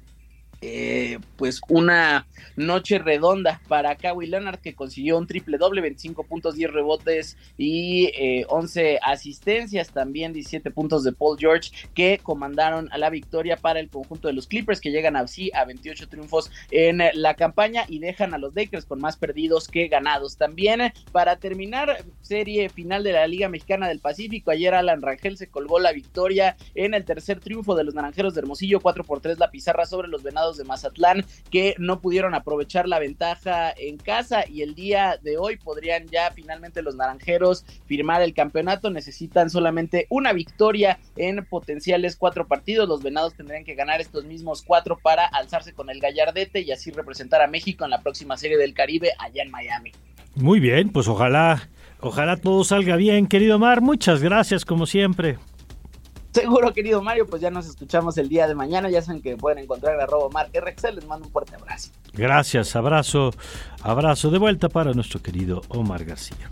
eh, 0.61 1.19
pues 1.35 1.61
una 1.69 2.27
noche 2.55 2.97
redonda 2.99 3.61
para 3.67 3.95
Kawhi 3.95 4.27
Leonard 4.27 4.59
que 4.59 4.75
consiguió 4.75 5.17
un 5.17 5.27
triple 5.27 5.57
doble, 5.57 5.81
25 5.81 6.23
puntos, 6.23 6.55
10 6.55 6.71
rebotes 6.71 7.37
y 7.57 8.11
eh, 8.17 8.45
11 8.49 8.99
asistencias, 9.03 9.89
también 9.89 10.33
17 10.33 10.71
puntos 10.71 11.03
de 11.03 11.13
Paul 11.13 11.37
George 11.37 11.71
que 11.93 12.19
comandaron 12.21 12.89
a 12.91 12.97
la 12.97 13.09
victoria 13.09 13.57
para 13.57 13.79
el 13.79 13.89
conjunto 13.89 14.27
de 14.27 14.33
los 14.33 14.47
Clippers 14.47 14.81
que 14.81 14.91
llegan 14.91 15.15
así 15.15 15.51
a 15.53 15.65
28 15.65 16.09
triunfos 16.09 16.51
en 16.71 17.01
la 17.13 17.35
campaña 17.35 17.85
y 17.87 17.99
dejan 17.99 18.33
a 18.33 18.37
los 18.37 18.55
Lakers 18.55 18.85
con 18.85 18.99
más 18.99 19.17
perdidos 19.17 19.67
que 19.67 19.87
ganados. 19.87 20.37
También 20.37 20.93
para 21.11 21.37
terminar 21.37 22.03
serie 22.21 22.69
final 22.69 23.03
de 23.03 23.13
la 23.13 23.27
Liga 23.27 23.49
Mexicana 23.49 23.87
del 23.87 23.99
Pacífico, 23.99 24.51
ayer 24.51 24.73
Alan 24.73 25.01
Rangel 25.01 25.37
se 25.37 25.49
colgó 25.49 25.79
la 25.79 25.91
victoria 25.91 26.57
en 26.75 26.93
el 26.93 27.05
tercer 27.05 27.39
triunfo 27.39 27.75
de 27.75 27.83
los 27.83 27.93
Naranjeros 27.93 28.33
de 28.33 28.41
Hermosillo, 28.41 28.79
4 28.79 29.03
por 29.03 29.21
3 29.21 29.39
la 29.39 29.51
pizarra 29.51 29.85
sobre 29.85 30.07
los 30.07 30.23
Venados 30.23 30.46
de 30.55 30.63
Mazatlán 30.63 31.25
que 31.51 31.75
no 31.77 31.99
pudieron 31.99 32.33
aprovechar 32.33 32.87
la 32.87 32.99
ventaja 32.99 33.73
en 33.75 33.97
casa 33.97 34.45
y 34.47 34.61
el 34.61 34.75
día 34.75 35.19
de 35.21 35.37
hoy 35.37 35.57
podrían 35.57 36.07
ya 36.07 36.31
finalmente 36.31 36.81
los 36.81 36.95
naranjeros 36.95 37.65
firmar 37.85 38.21
el 38.21 38.33
campeonato. 38.33 38.89
Necesitan 38.89 39.49
solamente 39.49 40.07
una 40.09 40.31
victoria 40.31 40.99
en 41.17 41.43
potenciales 41.43 42.15
cuatro 42.15 42.47
partidos. 42.47 42.87
Los 42.87 43.03
venados 43.03 43.33
tendrían 43.33 43.65
que 43.65 43.75
ganar 43.75 43.99
estos 43.99 44.23
mismos 44.23 44.61
cuatro 44.61 44.97
para 44.97 45.25
alzarse 45.25 45.73
con 45.73 45.89
el 45.89 45.99
gallardete 45.99 46.61
y 46.61 46.71
así 46.71 46.91
representar 46.91 47.41
a 47.41 47.47
México 47.47 47.83
en 47.83 47.91
la 47.91 48.01
próxima 48.01 48.37
serie 48.37 48.57
del 48.57 48.73
Caribe 48.73 49.11
allá 49.19 49.43
en 49.43 49.51
Miami. 49.51 49.91
Muy 50.35 50.59
bien, 50.59 50.89
pues 50.89 51.07
ojalá, 51.07 51.67
ojalá 51.99 52.37
todo 52.37 52.63
salga 52.63 52.95
bien, 52.95 53.25
querido 53.25 53.57
Mar. 53.57 53.81
Muchas 53.81 54.21
gracias 54.21 54.65
como 54.65 54.85
siempre. 54.85 55.39
Seguro, 56.37 56.71
querido 56.71 57.01
Mario, 57.01 57.25
pues 57.25 57.41
ya 57.41 57.49
nos 57.49 57.65
escuchamos 57.65 58.15
el 58.19 58.29
día 58.29 58.47
de 58.47 58.53
mañana. 58.53 58.91
Ya 58.91 59.01
saben 59.01 59.23
que 59.23 59.35
pueden 59.35 59.57
encontrar 59.57 59.99
a 59.99 60.03
arroba 60.03 60.29
Mar 60.29 60.51
RXL. 60.53 60.93
Les 60.93 61.07
mando 61.07 61.25
un 61.25 61.31
fuerte 61.31 61.55
abrazo. 61.55 61.89
Gracias, 62.13 62.75
abrazo, 62.75 63.31
abrazo 63.81 64.29
de 64.29 64.37
vuelta 64.37 64.69
para 64.69 64.93
nuestro 64.93 65.19
querido 65.19 65.63
Omar 65.69 66.05
García. 66.05 66.47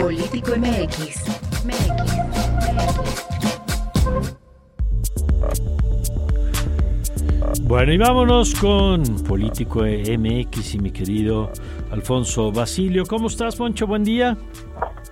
Político 0.00 0.50
MX. 0.56 1.22
Bueno, 7.62 7.92
y 7.92 7.96
vámonos 7.96 8.54
con 8.56 9.04
Político 9.22 9.82
MX 9.82 10.74
y 10.74 10.78
mi 10.80 10.90
querido 10.90 11.50
Alfonso 11.94 12.50
Basilio. 12.50 13.04
¿Cómo 13.08 13.28
estás, 13.28 13.54
Poncho? 13.54 13.86
Buen 13.86 14.02
día. 14.02 14.36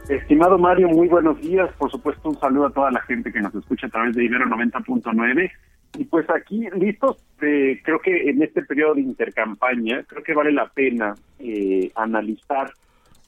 Estimado 0.08 0.58
Mario, 0.58 0.88
muy 0.88 1.06
buenos 1.06 1.40
días. 1.40 1.70
Por 1.78 1.88
supuesto, 1.92 2.28
un 2.28 2.38
saludo 2.40 2.66
a 2.66 2.72
toda 2.72 2.90
la 2.90 3.00
gente 3.02 3.32
que 3.32 3.40
nos 3.40 3.54
escucha 3.54 3.86
a 3.86 3.90
través 3.90 4.16
de 4.16 4.24
Ibero 4.24 4.46
90.9. 4.46 5.50
Y 5.98 6.04
pues 6.06 6.28
aquí, 6.28 6.68
listos, 6.74 7.24
eh, 7.40 7.80
creo 7.84 8.00
que 8.00 8.28
en 8.28 8.42
este 8.42 8.62
periodo 8.62 8.94
de 8.94 9.02
intercampaña, 9.02 10.02
creo 10.08 10.24
que 10.24 10.34
vale 10.34 10.50
la 10.50 10.66
pena 10.70 11.14
eh, 11.38 11.92
analizar 11.94 12.72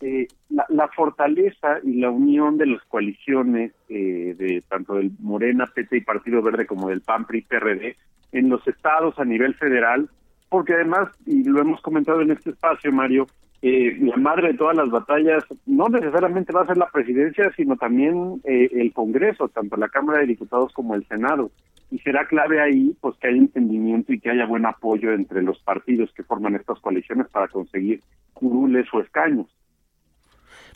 eh, 0.01 0.27
la, 0.51 0.67
la, 0.71 0.89
fortaleza 0.89 1.79
y 1.85 2.01
la 2.01 2.11
unión 2.11 2.59
de 2.59 2.67
las 2.67 2.83
coaliciones 2.87 3.73
de 3.89 4.63
tanto 4.69 4.95
del 4.95 5.13
Morena, 5.21 5.67
PT 5.73 5.99
y 5.99 6.01
Partido 6.01 6.43
Verde 6.43 6.67
como 6.67 6.89
del 6.89 7.03
PAN, 7.03 7.25
PRI, 7.25 7.43
PRD 7.43 7.97
en 8.33 8.49
los 8.49 8.67
estados 8.67 9.17
a 9.21 9.25
nivel 9.25 9.55
federal, 9.55 10.11
porque 10.55 10.75
además, 10.75 11.09
y 11.27 11.43
lo 11.43 11.61
hemos 11.61 11.81
comentado 11.81 12.21
en 12.21 12.31
este 12.31 12.51
espacio, 12.51 12.93
Mario, 12.93 13.27
eh, 13.61 13.99
la 14.01 14.17
madre 14.17 14.53
de 14.53 14.55
todas 14.55 14.77
las 14.77 14.89
batallas 14.89 15.43
no 15.67 15.89
necesariamente 15.89 16.53
va 16.53 16.63
a 16.63 16.67
ser 16.67 16.77
la 16.77 16.89
presidencia, 16.91 17.51
sino 17.57 17.77
también 17.77 18.41
eh, 18.45 18.69
el 18.71 18.93
Congreso, 18.93 19.49
tanto 19.49 19.77
la 19.77 19.89
Cámara 19.89 20.21
de 20.21 20.29
Diputados 20.29 20.73
como 20.73 20.95
el 20.95 21.05
Senado. 21.09 21.51
Y 21.91 21.99
será 21.99 22.29
clave 22.29 22.61
ahí 22.61 22.97
pues 23.01 23.17
que 23.17 23.27
haya 23.27 23.37
entendimiento 23.37 24.13
y 24.13 24.21
que 24.21 24.31
haya 24.31 24.47
buen 24.47 24.65
apoyo 24.65 25.13
entre 25.13 25.43
los 25.43 25.59
partidos 25.59 26.13
que 26.15 26.23
forman 26.23 26.55
estas 26.55 26.79
coaliciones 26.79 27.27
para 27.27 27.49
conseguir 27.49 28.01
curules 28.33 28.87
o 28.95 29.01
escaños. 29.01 29.49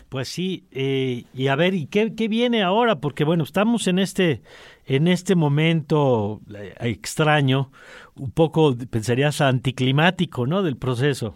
Pues 0.08 0.28
sí, 0.28 0.64
eh, 0.72 1.24
y 1.34 1.48
a 1.48 1.56
ver, 1.56 1.74
¿y 1.74 1.86
qué, 1.86 2.08
viene 2.28 2.62
ahora? 2.62 2.96
Porque 2.96 3.24
bueno, 3.24 3.44
estamos 3.44 3.86
en 3.88 3.98
este, 3.98 4.40
en 4.86 5.06
este 5.06 5.34
momento 5.34 6.40
eh, 6.54 6.74
extraño, 6.80 7.70
un 8.16 8.30
poco, 8.30 8.74
pensarías, 8.90 9.40
anticlimático, 9.42 10.46
¿no? 10.46 10.62
Del 10.62 10.76
proceso. 10.76 11.34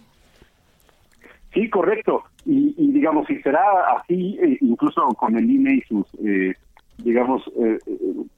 Sí, 1.52 1.68
correcto. 1.68 2.24
Y, 2.44 2.92
digamos, 2.92 3.26
si 3.26 3.40
será 3.42 3.60
así, 3.96 4.38
eh, 4.40 4.58
incluso 4.60 5.06
con 5.18 5.36
el 5.36 5.48
INE 5.48 5.74
y 5.74 5.80
sus, 5.82 6.06
eh, 6.24 6.54
digamos, 6.98 7.42
eh, 7.58 7.78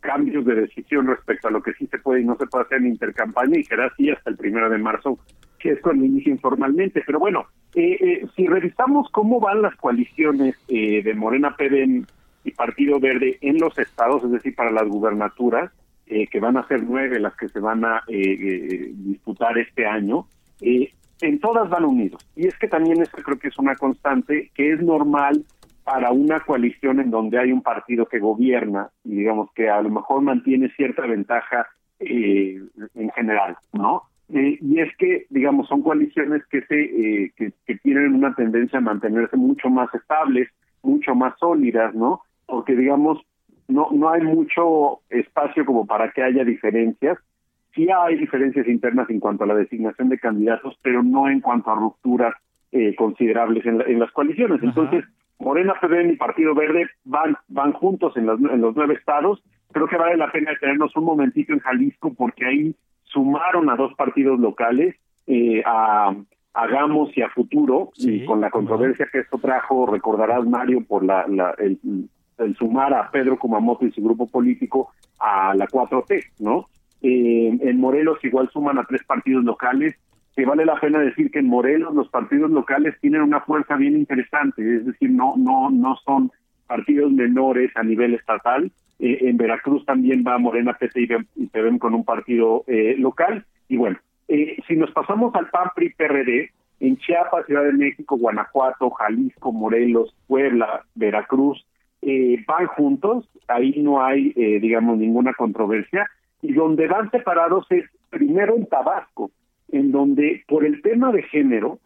cambios 0.00 0.44
de 0.44 0.56
decisión 0.56 1.06
respecto 1.06 1.48
a 1.48 1.50
lo 1.50 1.62
que 1.62 1.72
sí 1.74 1.86
se 1.86 1.98
puede 1.98 2.20
y 2.20 2.24
no 2.24 2.36
se 2.36 2.46
puede 2.46 2.64
hacer 2.64 2.78
en 2.78 2.88
intercampaña, 2.88 3.58
y 3.58 3.64
será 3.64 3.86
así 3.86 4.10
hasta 4.10 4.30
el 4.30 4.36
primero 4.36 4.68
de 4.68 4.78
marzo, 4.78 5.18
que 5.64 5.70
es 5.70 5.80
cuando 5.80 6.04
inicia 6.04 6.30
informalmente. 6.30 7.02
Pero 7.06 7.18
bueno, 7.18 7.46
eh, 7.74 7.96
eh, 7.98 8.26
si 8.36 8.46
revisamos 8.46 9.08
cómo 9.10 9.40
van 9.40 9.62
las 9.62 9.74
coaliciones 9.76 10.56
eh, 10.68 11.02
de 11.02 11.14
Morena, 11.14 11.56
PD 11.56 12.04
y 12.44 12.50
Partido 12.50 13.00
Verde 13.00 13.38
en 13.40 13.58
los 13.58 13.78
estados, 13.78 14.22
es 14.24 14.30
decir, 14.30 14.54
para 14.54 14.70
las 14.70 14.86
gubernaturas, 14.86 15.72
que 16.06 16.38
van 16.38 16.58
a 16.58 16.68
ser 16.68 16.82
nueve 16.82 17.18
las 17.18 17.34
que 17.34 17.48
se 17.48 17.60
van 17.60 17.82
a 17.82 18.02
disputar 18.06 19.56
este 19.56 19.86
año, 19.86 20.26
en 20.60 21.40
todas 21.40 21.70
van 21.70 21.86
unidos. 21.86 22.30
Y 22.36 22.46
es 22.46 22.54
que 22.58 22.68
también 22.68 23.00
esto 23.00 23.22
creo 23.22 23.38
que 23.38 23.48
es 23.48 23.58
una 23.58 23.74
constante 23.74 24.50
que 24.54 24.74
es 24.74 24.82
normal 24.82 25.46
para 25.82 26.12
una 26.12 26.40
coalición 26.40 27.00
en 27.00 27.10
donde 27.10 27.38
hay 27.38 27.52
un 27.52 27.62
partido 27.62 28.04
que 28.04 28.18
gobierna 28.18 28.90
y 29.02 29.14
digamos 29.16 29.50
que 29.54 29.70
a 29.70 29.80
lo 29.80 29.88
mejor 29.88 30.20
mantiene 30.20 30.68
cierta 30.76 31.06
ventaja 31.06 31.68
en 31.98 33.10
general, 33.16 33.56
¿no? 33.72 34.02
Eh, 34.32 34.58
y 34.60 34.80
es 34.80 34.96
que, 34.96 35.26
digamos, 35.30 35.68
son 35.68 35.82
coaliciones 35.82 36.44
que, 36.46 36.62
se, 36.62 36.80
eh, 36.80 37.32
que, 37.36 37.74
tienen 37.82 38.14
una 38.14 38.34
tendencia 38.34 38.78
a 38.78 38.82
mantenerse 38.82 39.36
mucho 39.36 39.68
más 39.68 39.92
estables, 39.94 40.48
mucho 40.82 41.14
más 41.14 41.38
sólidas, 41.38 41.94
¿no? 41.94 42.22
Porque, 42.46 42.74
digamos, 42.74 43.20
no, 43.68 43.88
no 43.92 44.10
hay 44.10 44.22
mucho 44.22 45.00
espacio 45.10 45.64
como 45.64 45.86
para 45.86 46.10
que 46.10 46.22
haya 46.22 46.44
diferencias. 46.44 47.18
Sí 47.74 47.88
hay 47.90 48.16
diferencias 48.16 48.66
internas 48.68 49.10
en 49.10 49.20
cuanto 49.20 49.44
a 49.44 49.46
la 49.46 49.54
designación 49.54 50.08
de 50.08 50.18
candidatos, 50.18 50.78
pero 50.82 51.02
no 51.02 51.28
en 51.28 51.40
cuanto 51.40 51.70
a 51.70 51.74
rupturas 51.74 52.34
eh, 52.72 52.94
considerables 52.96 53.64
en, 53.66 53.80
en, 53.82 53.98
las 53.98 54.10
coaliciones. 54.12 54.62
Entonces, 54.62 55.04
Morena, 55.38 55.74
PDN 55.80 56.10
y 56.10 56.16
Partido 56.16 56.54
Verde 56.54 56.86
van, 57.04 57.36
van 57.48 57.72
juntos 57.72 58.16
en, 58.16 58.28
en 58.28 58.60
los 58.60 58.74
nueve 58.74 58.94
estados. 58.94 59.42
Creo 59.72 59.86
que 59.88 59.96
vale 59.96 60.16
la 60.16 60.30
pena 60.30 60.52
tenernos 60.60 60.94
un 60.96 61.04
momentito 61.04 61.52
en 61.52 61.60
Jalisco 61.60 62.14
porque 62.14 62.46
ahí 62.46 62.74
sumaron 63.14 63.70
a 63.70 63.76
dos 63.76 63.94
partidos 63.94 64.38
locales, 64.38 64.96
eh, 65.26 65.62
a, 65.64 66.14
Hagamos 66.52 67.16
y 67.16 67.22
a 67.22 67.30
Futuro, 67.30 67.90
y 67.96 68.24
con 68.26 68.40
la 68.40 68.48
controversia 68.48 69.08
que 69.10 69.18
esto 69.18 69.38
trajo, 69.38 69.86
recordarás 69.86 70.46
Mario, 70.46 70.84
por 70.86 71.04
la, 71.04 71.26
el, 71.58 71.78
sumar 72.56 72.94
a 72.94 73.10
Pedro 73.10 73.38
Kumamoto 73.38 73.84
y 73.84 73.90
su 73.90 74.00
grupo 74.00 74.28
político 74.28 74.92
a 75.18 75.52
la 75.54 75.66
4T, 75.66 76.26
¿no? 76.38 76.66
Eh, 77.02 77.58
en 77.60 77.80
Morelos 77.80 78.18
igual 78.22 78.50
suman 78.52 78.78
a 78.78 78.84
tres 78.84 79.02
partidos 79.04 79.42
locales, 79.42 79.96
que 80.36 80.46
vale 80.46 80.64
la 80.64 80.78
pena 80.78 81.00
decir 81.00 81.32
que 81.32 81.40
en 81.40 81.48
Morelos 81.48 81.92
los 81.92 82.08
partidos 82.08 82.52
locales 82.52 82.94
tienen 83.00 83.22
una 83.22 83.40
fuerza 83.40 83.74
bien 83.74 83.96
interesante, 83.96 84.76
es 84.76 84.86
decir, 84.86 85.10
no, 85.10 85.34
no, 85.36 85.70
no 85.70 85.96
son 86.04 86.30
partidos 86.66 87.12
menores 87.12 87.70
a 87.76 87.82
nivel 87.82 88.14
estatal. 88.14 88.70
Eh, 88.98 89.18
en 89.22 89.36
Veracruz 89.36 89.84
también 89.84 90.24
va 90.26 90.38
Morena, 90.38 90.74
PT 90.74 91.08
y 91.36 91.46
PEVEM 91.46 91.78
con 91.78 91.94
un 91.94 92.04
partido 92.04 92.64
eh, 92.66 92.94
local. 92.98 93.44
Y 93.68 93.76
bueno, 93.76 93.98
eh, 94.28 94.56
si 94.66 94.76
nos 94.76 94.90
pasamos 94.92 95.34
al 95.34 95.48
PAN, 95.50 95.70
PRI, 95.74 95.90
PRD, 95.90 96.50
en 96.80 96.96
Chiapas, 96.98 97.46
Ciudad 97.46 97.64
de 97.64 97.72
México, 97.72 98.16
Guanajuato, 98.16 98.90
Jalisco, 98.90 99.52
Morelos, 99.52 100.14
Puebla, 100.26 100.84
Veracruz, 100.94 101.64
eh, 102.02 102.42
van 102.46 102.66
juntos, 102.66 103.28
ahí 103.48 103.80
no 103.82 104.04
hay, 104.04 104.32
eh, 104.36 104.60
digamos, 104.60 104.98
ninguna 104.98 105.32
controversia, 105.32 106.06
y 106.42 106.52
donde 106.52 106.86
van 106.86 107.10
separados 107.10 107.66
es 107.70 107.84
primero 108.10 108.56
en 108.56 108.66
Tabasco, 108.66 109.30
en 109.72 109.90
donde 109.90 110.44
por 110.46 110.64
el 110.64 110.82
tema 110.82 111.10
de 111.12 111.22
género, 111.22 111.78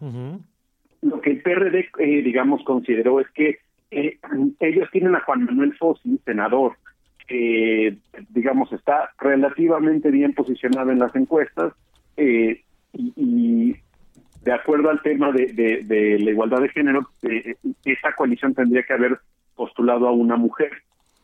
lo 1.02 1.20
que 1.20 1.30
el 1.30 1.42
PRD, 1.42 1.88
eh, 1.98 2.22
digamos, 2.22 2.64
consideró 2.64 3.20
es 3.20 3.28
que 3.30 3.58
eh, 3.90 4.18
ellos 4.60 4.88
tienen 4.92 5.14
a 5.14 5.20
Juan 5.20 5.44
Manuel 5.44 5.76
Fossi, 5.76 6.18
senador, 6.24 6.76
que, 7.26 7.96
digamos, 8.30 8.72
está 8.72 9.10
relativamente 9.18 10.10
bien 10.10 10.32
posicionado 10.32 10.90
en 10.90 10.98
las 10.98 11.14
encuestas, 11.14 11.72
eh, 12.16 12.62
y, 12.92 13.12
y 13.16 13.76
de 14.42 14.52
acuerdo 14.52 14.90
al 14.90 15.02
tema 15.02 15.30
de, 15.32 15.52
de, 15.52 15.82
de 15.84 16.18
la 16.18 16.30
igualdad 16.30 16.60
de 16.60 16.70
género, 16.70 17.08
eh, 17.22 17.54
esa 17.84 18.12
coalición 18.14 18.54
tendría 18.54 18.82
que 18.82 18.94
haber 18.94 19.18
postulado 19.54 20.08
a 20.08 20.12
una 20.12 20.36
mujer 20.36 20.70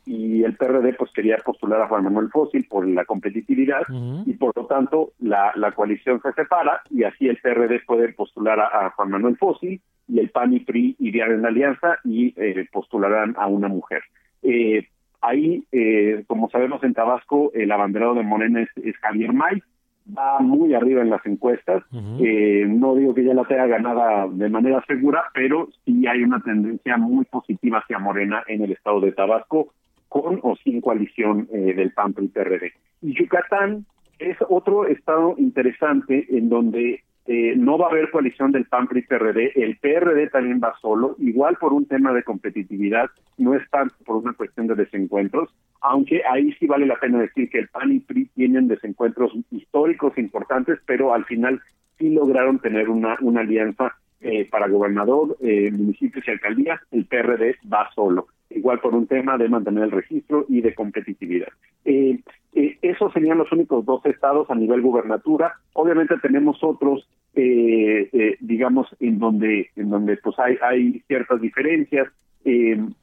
y 0.07 0.43
el 0.43 0.57
PRD 0.57 0.93
pues 0.95 1.11
quería 1.13 1.39
postular 1.39 1.81
a 1.81 1.89
Juan 1.89 2.05
Manuel 2.05 2.29
Fósil 2.29 2.67
por 2.69 2.87
la 2.87 3.05
competitividad 3.07 3.83
y 4.27 4.35
por 4.35 4.55
lo 4.55 4.67
tanto 4.67 5.13
la, 5.21 5.53
la 5.55 5.73
coalición 5.73 6.21
se 6.21 6.33
separa 6.33 6.83
y 6.91 7.05
así 7.05 7.29
el 7.29 7.39
PRD 7.39 7.81
puede 7.87 8.13
postular 8.13 8.61
a, 8.61 8.87
a 8.87 8.91
Juan 8.91 9.11
Manuel 9.11 9.39
Fósil 9.39 9.81
y 10.09 10.19
el 10.21 10.31
PAN 10.31 10.55
y 10.55 10.61
PRI 10.61 10.97
irían 10.99 11.33
en 11.33 11.47
alianza 11.47 11.99
y 12.05 12.35
eh, 12.37 12.67
postularán 12.73 13.35
a 13.39 13.47
una 13.47 13.69
mujer. 13.69 14.03
Eh, 14.43 14.87
ahí, 15.21 15.65
eh, 15.73 16.25
como 16.27 16.51
sabemos 16.51 16.83
en 16.85 16.95
Tabasco, 16.95 17.51
el 17.55 17.73
abanderado 17.73 18.15
de 18.15 18.23
Morena 18.23 18.61
es, 18.63 18.69
es 18.85 18.97
Javier 18.99 19.33
May, 19.33 19.63
va 20.07 20.41
muy 20.41 20.75
arriba 20.75 21.03
en 21.03 21.11
las 21.11 21.25
encuestas. 21.27 21.83
eh, 22.21 22.67
no 22.69 22.95
digo 22.95 23.15
que 23.15 23.25
ya 23.25 23.35
la 23.35 23.45
tenga 23.45 23.67
ganada 23.67 24.29
de 24.29 24.49
manera 24.49 24.83
segura, 24.87 25.25
pero 25.33 25.69
sí 25.85 26.07
hay 26.07 26.23
una 26.23 26.41
tendencia 26.41 26.97
muy 26.97 27.25
positiva 27.25 27.79
hacia 27.79 27.99
Morena 27.99 28.43
en 28.47 28.63
el 28.63 28.73
estado 28.73 29.01
de 29.01 29.13
Tabasco, 29.13 29.73
con 30.09 30.39
o 30.43 30.57
sin 30.57 30.81
coalición 30.81 31.49
eh, 31.53 31.75
del 31.75 31.93
PAN 31.93 32.13
PRI 32.13 32.29
PRD. 32.29 32.73
Y 33.03 33.15
Yucatán 33.15 33.87
es 34.19 34.37
otro 34.49 34.87
estado 34.87 35.35
interesante 35.39 36.27
en 36.31 36.49
donde 36.49 37.03
eh, 37.27 37.55
no 37.57 37.79
va 37.79 37.87
a 37.87 37.91
haber 37.91 38.11
coalición 38.11 38.53
del 38.53 38.67
PAN 38.67 38.87
PRI 38.87 39.03
PRD, 39.03 39.53
el 39.57 39.79
PRD 39.79 40.29
también 40.29 40.61
va 40.63 40.75
solo, 40.81 41.17
igual 41.19 41.57
por 41.57 41.73
un 41.73 41.87
tema 41.87 42.13
de 42.13 42.23
competitividad, 42.23 43.11
no 43.39 43.55
es 43.55 43.69
tanto 43.71 43.95
por 44.05 44.17
una 44.17 44.35
cuestión 44.35 44.67
de 44.67 44.75
desencuentros, 44.75 45.49
aunque 45.81 46.23
ahí 46.31 46.53
sí 46.55 46.67
vale 46.67 46.87
la 46.87 47.01
pena 47.01 47.21
decir 47.21 47.49
que 47.49 47.61
el 47.61 47.69
PAN 47.69 47.93
y 47.93 48.01
PRI 48.01 48.27
tienen 48.35 48.69
desencuentros 48.69 49.33
históricos 49.51 50.19
importantes, 50.19 50.79
pero 50.87 51.15
al 51.15 51.25
final 51.25 51.63
sí 51.99 52.11
lograron 52.11 52.59
tener 52.59 52.91
una, 52.91 53.17
alianza 53.39 53.97
eh, 54.21 54.47
para 54.51 54.69
gobernador, 54.69 55.37
eh, 55.41 55.71
municipios 55.71 56.27
y 56.29 56.31
alcaldías, 56.31 56.81
el 56.91 57.07
PRD 57.07 57.57
va 57.73 57.89
solo, 57.95 58.27
igual 58.65 58.81
por 58.81 58.95
un 58.95 59.07
tema 59.07 59.37
de 59.37 59.47
mantener 59.47 59.85
el 59.85 59.91
registro 59.91 60.47
y 60.49 60.63
de 60.63 60.75
competitividad. 60.75 61.49
Eh, 61.85 62.19
eh, 62.55 62.79
esos 62.81 63.13
serían 63.13 63.37
los 63.37 63.53
únicos 63.53 63.85
dos 63.85 64.01
estados 64.07 64.49
a 64.51 64.55
nivel 64.55 64.81
gubernatura. 64.81 65.57
Obviamente 65.75 66.15
tenemos 66.23 66.65
otros, 66.65 67.07
eh, 67.35 68.09
eh, 68.11 68.37
digamos, 68.41 68.89
en 69.01 69.19
donde, 69.19 69.69
en 69.77 69.91
donde 69.91 70.17
pues 70.17 70.37
hay, 70.39 71.03
ciertas 71.07 71.43
diferencias. 71.43 72.09
El 72.43 72.95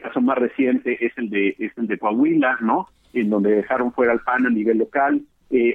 caso 0.00 0.20
más 0.20 0.38
reciente 0.38 1.04
es 1.04 1.12
el 1.18 1.28
de 1.28 1.56
es 1.58 1.76
el 1.76 1.88
de 1.88 1.98
Coahuila, 1.98 2.58
¿no? 2.60 2.86
En 3.14 3.30
donde 3.30 3.50
dejaron 3.50 3.92
fuera 3.92 4.12
al 4.12 4.20
PAN 4.20 4.46
a 4.46 4.50
nivel 4.50 4.78
local, 4.78 5.22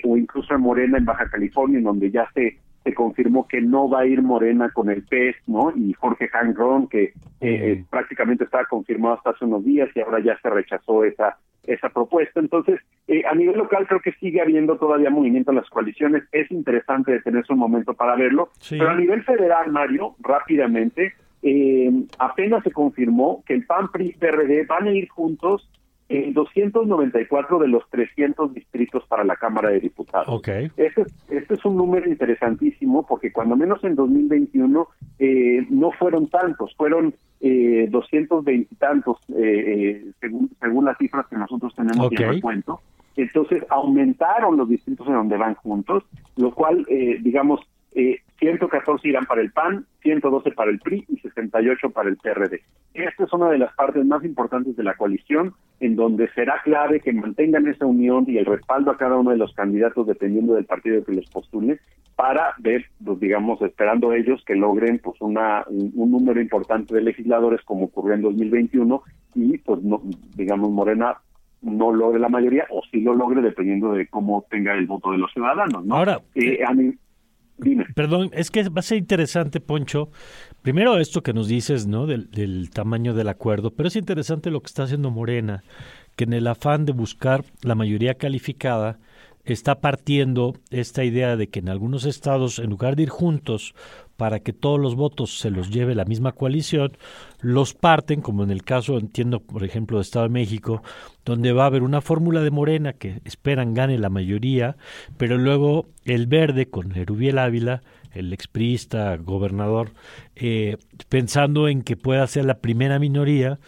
o 0.06 0.16
incluso 0.16 0.56
en 0.56 0.62
Morena 0.62 0.98
en 0.98 1.04
Baja 1.04 1.30
California, 1.30 1.80
en 1.80 1.84
donde 1.84 2.10
ya 2.10 2.26
se 2.34 2.58
se 2.88 2.94
confirmó 2.94 3.50
que 3.50 3.60
no 3.60 3.90
va 3.90 4.02
a 4.02 4.06
ir 4.06 4.22
Morena 4.22 4.70
con 4.70 4.90
el 4.90 5.04
PES, 5.04 5.36
¿no? 5.48 5.74
Y 5.76 5.92
Jorge 5.92 6.30
Hangron, 6.32 6.88
que 6.88 7.12
eh, 7.42 7.84
prácticamente 7.90 8.46
estaba 8.46 8.64
confirmado 8.64 9.16
hasta 9.16 9.32
hace 9.32 9.44
unos 9.44 9.66
días 9.66 9.90
y 9.94 10.00
ahora 10.00 10.22
ya 10.22 10.40
se 10.42 10.50
rechazó 10.50 11.04
esa 11.04 11.38
esa 11.66 11.90
propuesta. 11.90 12.40
Entonces, 12.40 12.80
eh, 13.10 13.24
a 13.30 13.36
nivel 13.36 13.58
local 13.58 13.86
creo 13.88 14.00
que 14.00 14.14
sigue 14.14 14.40
habiendo 14.40 14.78
todavía 14.78 15.10
movimiento 15.10 15.52
en 15.52 15.58
las 15.58 15.70
coaliciones. 15.70 16.24
Es 16.32 16.50
interesante 16.50 17.12
detenerse 17.12 17.52
un 17.52 17.60
momento 17.60 17.94
para 17.94 18.16
verlo. 18.16 18.52
Sí. 18.60 18.78
Pero 18.78 18.92
a 18.92 18.96
nivel 18.96 19.22
federal, 19.24 19.70
Mario, 19.70 20.16
rápidamente, 20.20 21.14
eh, 21.42 21.92
apenas 22.20 22.64
se 22.64 22.72
confirmó 22.72 23.44
que 23.46 23.54
el 23.54 23.66
PAN, 23.66 23.92
PRI, 23.92 24.16
PRD 24.18 24.66
van 24.66 24.88
a 24.88 24.94
ir 24.94 25.10
juntos 25.10 25.70
en 26.10 26.34
294 26.34 27.60
de 27.60 27.68
los 27.68 27.84
300 27.90 28.54
distritos 28.54 29.04
para 29.08 29.24
la 29.24 29.36
Cámara 29.36 29.70
de 29.70 29.80
Diputados. 29.80 30.28
Ok. 30.30 30.48
Este, 30.78 31.04
este 31.30 31.54
es 31.54 31.66
un 31.66 31.76
número 31.76 32.10
interesantísimo 32.10 33.06
porque 33.06 33.32
cuando 33.32 33.56
menos 33.56 33.84
en 33.84 33.96
2021 33.96 34.88
eh, 35.20 35.66
no 35.70 35.92
fueron 35.92 36.30
tantos, 36.30 36.74
fueron 36.76 37.14
eh, 37.42 37.88
220 37.92 38.68
y 38.72 38.76
tantos 38.76 39.18
eh, 39.36 40.06
según, 40.20 40.50
según 40.60 40.86
las 40.86 40.98
cifras 40.98 41.28
que 41.28 41.36
nosotros 41.36 41.76
tenemos 41.76 42.08
Ok. 42.08 42.14
y 42.20 42.24
el 42.24 42.34
recuento. 42.36 42.80
Entonces 43.18 43.64
aumentaron 43.70 44.58
los 44.58 44.70
distritos 44.70 45.08
en 45.08 45.14
donde 45.14 45.38
van 45.38 45.56
juntos, 45.56 46.04
lo 46.38 46.54
cual, 46.54 46.86
eh, 46.88 47.18
digamos, 47.22 47.60
eh, 47.96 48.22
114 48.40 49.08
irán 49.08 49.26
para 49.26 49.42
el 49.42 49.52
PAN, 49.52 49.86
112 50.02 50.52
para 50.52 50.72
el 50.72 50.80
PRI 50.80 51.06
y 51.08 51.18
68 51.18 51.90
para 51.90 52.10
el 52.10 52.18
PRD. 52.18 52.62
Esta 52.94 53.24
es 53.24 53.34
una 53.34 53.50
de 53.50 53.58
las 53.58 53.74
partes 53.76 54.06
más 54.06 54.24
importantes 54.24 54.76
de 54.76 54.84
la 54.84 54.96
coalición, 54.96 55.54
en 55.80 55.96
donde 55.96 56.30
será 56.34 56.62
clave 56.64 57.00
que 57.00 57.14
mantengan 57.14 57.68
esa 57.68 57.86
unión 57.86 58.26
y 58.28 58.38
el 58.38 58.46
respaldo 58.46 58.92
a 58.92 58.98
cada 58.98 59.18
uno 59.18 59.32
de 59.32 59.38
los 59.38 59.54
candidatos 59.54 60.08
dependiendo 60.08 60.56
del 60.56 60.66
partido 60.66 61.04
que 61.04 61.14
los 61.14 61.30
postule, 61.30 61.80
para 62.16 62.56
ver, 62.58 62.86
pues, 63.04 63.20
digamos, 63.20 63.62
esperando 63.62 64.12
ellos 64.14 64.44
que 64.46 64.56
logren 64.56 65.00
pues 65.00 65.22
una 65.22 65.64
un, 65.68 65.92
un 65.96 66.12
número 66.12 66.42
importante 66.42 66.96
de 66.96 67.02
legisladores 67.02 67.62
como 67.64 67.86
ocurrió 67.86 68.16
en 68.16 68.24
2021 68.24 69.04
y 69.36 69.58
pues 69.60 69.82
no, 69.84 70.02
digamos 70.36 70.72
Morena 70.72 71.18
no 71.62 71.92
logre 71.92 72.20
la 72.20 72.30
mayoría 72.30 72.66
o 72.70 72.82
sí 72.92 73.02
lo 73.02 73.14
logre 73.14 73.42
dependiendo 73.42 73.94
de 73.94 74.08
cómo 74.08 74.46
tenga 74.50 74.74
el 74.74 74.88
voto 74.88 75.12
de 75.12 75.18
los 75.18 75.32
ciudadanos, 75.32 75.86
¿no? 75.86 75.96
Ahora, 75.96 76.20
Eh, 76.36 76.60
a 76.66 76.74
mí, 76.74 76.94
Perdón, 77.96 78.30
es 78.34 78.52
que 78.52 78.70
va 78.70 78.80
a 78.80 78.84
ser 78.84 78.98
interesante, 78.98 79.60
Poncho. 79.60 80.10
Primero 80.62 80.98
esto 81.00 81.24
que 81.24 81.34
nos 81.34 81.48
dices, 81.48 81.88
¿no? 81.88 82.06
Del 82.06 82.70
tamaño 82.72 83.14
del 83.14 83.30
acuerdo, 83.30 83.72
pero 83.72 83.88
es 83.88 83.96
interesante 83.96 84.52
lo 84.52 84.62
que 84.62 84.68
está 84.68 84.84
haciendo 84.84 85.10
Morena, 85.10 85.64
que 86.16 86.26
en 86.26 86.34
el 86.34 86.48
afán 86.48 86.86
de 86.86 86.94
buscar 86.94 87.46
la 87.64 87.76
mayoría 87.76 88.16
calificada, 88.16 89.00
está 89.44 89.80
partiendo 89.80 90.56
esta 90.72 91.04
idea 91.04 91.38
de 91.38 91.48
que 91.48 91.60
en 91.60 91.70
algunos 91.70 92.06
estados, 92.06 92.60
en 92.60 92.70
lugar 92.70 92.96
de 92.96 93.04
ir 93.04 93.10
juntos 93.10 93.74
para 94.18 94.40
que 94.40 94.52
todos 94.52 94.80
los 94.80 94.96
votos 94.96 95.40
se 95.40 95.52
los 95.52 95.70
lleve 95.70 95.96
la 95.96 96.06
misma 96.06 96.34
coalición, 96.34 96.92
los 97.40 97.74
parten, 97.74 98.22
como 98.22 98.44
en 98.44 98.52
el 98.52 98.64
caso, 98.64 98.98
entiendo, 98.98 99.40
por 99.40 99.64
ejemplo, 99.64 99.98
de 99.98 100.02
Estado 100.02 100.28
de 100.28 100.34
México, 100.34 100.82
donde 101.24 101.54
va 101.54 101.64
a 101.64 101.68
haber 101.68 101.84
una 101.84 102.02
fórmula 102.02 102.42
de 102.42 102.52
Morena 102.52 102.94
que 102.94 103.22
esperan 103.24 103.76
gane 103.76 104.00
la 104.00 104.10
mayoría, 104.10 104.76
pero 105.18 105.38
luego 105.38 105.86
el 106.04 106.26
verde 106.26 106.70
con 106.70 106.96
Erubiel 106.96 107.38
Ávila, 107.38 107.84
el 108.12 108.34
expriista, 108.34 109.16
gobernador, 109.18 109.92
eh, 110.36 110.78
pensando 111.10 111.68
en 111.68 111.84
que 111.84 111.96
pueda 111.96 112.26
ser 112.26 112.46
la 112.46 112.60
primera 112.60 112.98
minoría, 112.98 113.60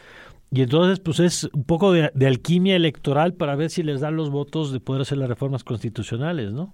y 0.52 0.64
entonces, 0.64 1.00
pues 1.00 1.20
es 1.20 1.48
un 1.54 1.64
poco 1.64 1.92
de, 1.94 2.10
de 2.16 2.26
alquimia 2.26 2.76
electoral 2.76 3.36
para 3.36 3.56
ver 3.56 3.70
si 3.70 3.84
les 3.84 4.02
dan 4.02 4.16
los 4.16 4.32
votos 4.32 4.74
de 4.74 4.80
poder 4.80 5.04
hacer 5.04 5.20
las 5.20 5.30
reformas 5.30 5.64
constitucionales, 5.64 6.54
¿no? 6.54 6.74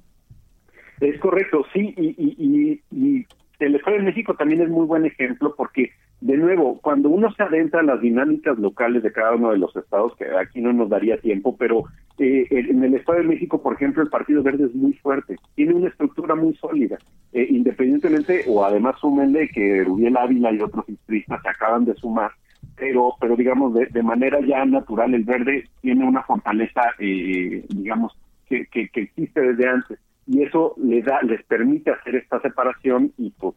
Es 1.01 1.19
correcto, 1.19 1.65
sí, 1.73 1.93
y, 1.97 2.15
y, 2.17 2.35
y, 2.37 3.17
y 3.17 3.25
el 3.59 3.75
Estado 3.75 3.97
de 3.97 4.03
México 4.03 4.33
también 4.35 4.61
es 4.61 4.69
muy 4.69 4.85
buen 4.85 5.05
ejemplo 5.05 5.53
porque, 5.55 5.91
de 6.21 6.37
nuevo, 6.37 6.79
cuando 6.81 7.09
uno 7.09 7.31
se 7.33 7.43
adentra 7.43 7.81
en 7.81 7.87
las 7.87 8.01
dinámicas 8.01 8.57
locales 8.57 9.03
de 9.03 9.11
cada 9.11 9.35
uno 9.35 9.51
de 9.51 9.57
los 9.57 9.75
estados, 9.75 10.15
que 10.17 10.25
aquí 10.37 10.61
no 10.61 10.73
nos 10.73 10.89
daría 10.89 11.17
tiempo, 11.17 11.55
pero 11.57 11.83
eh, 12.17 12.47
en 12.49 12.83
el 12.83 12.95
Estado 12.95 13.19
de 13.19 13.25
México, 13.25 13.61
por 13.61 13.73
ejemplo, 13.73 14.03
el 14.03 14.09
Partido 14.09 14.43
Verde 14.43 14.65
es 14.65 14.75
muy 14.75 14.93
fuerte, 14.93 15.37
tiene 15.55 15.73
una 15.73 15.89
estructura 15.89 16.35
muy 16.35 16.53
sólida, 16.55 16.97
eh, 17.33 17.47
independientemente, 17.49 18.43
o 18.47 18.63
además 18.63 18.95
súmenle 18.99 19.49
que 19.49 19.83
Rubiel 19.83 20.17
Ávila 20.17 20.51
y 20.51 20.61
otros 20.61 20.87
historistas 20.87 21.41
se 21.41 21.49
acaban 21.49 21.85
de 21.85 21.95
sumar, 21.95 22.31
pero 22.75 23.13
pero 23.19 23.35
digamos 23.35 23.73
de, 23.73 23.85
de 23.87 24.03
manera 24.03 24.39
ya 24.41 24.65
natural 24.65 25.13
el 25.13 25.23
verde 25.23 25.65
tiene 25.81 26.03
una 26.03 26.23
fortaleza 26.23 26.81
eh, 26.99 27.63
digamos 27.69 28.17
que, 28.47 28.65
que 28.67 28.89
existe 28.93 29.39
desde 29.39 29.67
antes 29.67 29.99
y 30.27 30.43
eso 30.43 30.73
le 30.77 31.01
da 31.01 31.21
les 31.21 31.43
permite 31.43 31.91
hacer 31.91 32.15
esta 32.15 32.39
separación 32.41 33.11
y 33.17 33.31
pues 33.31 33.55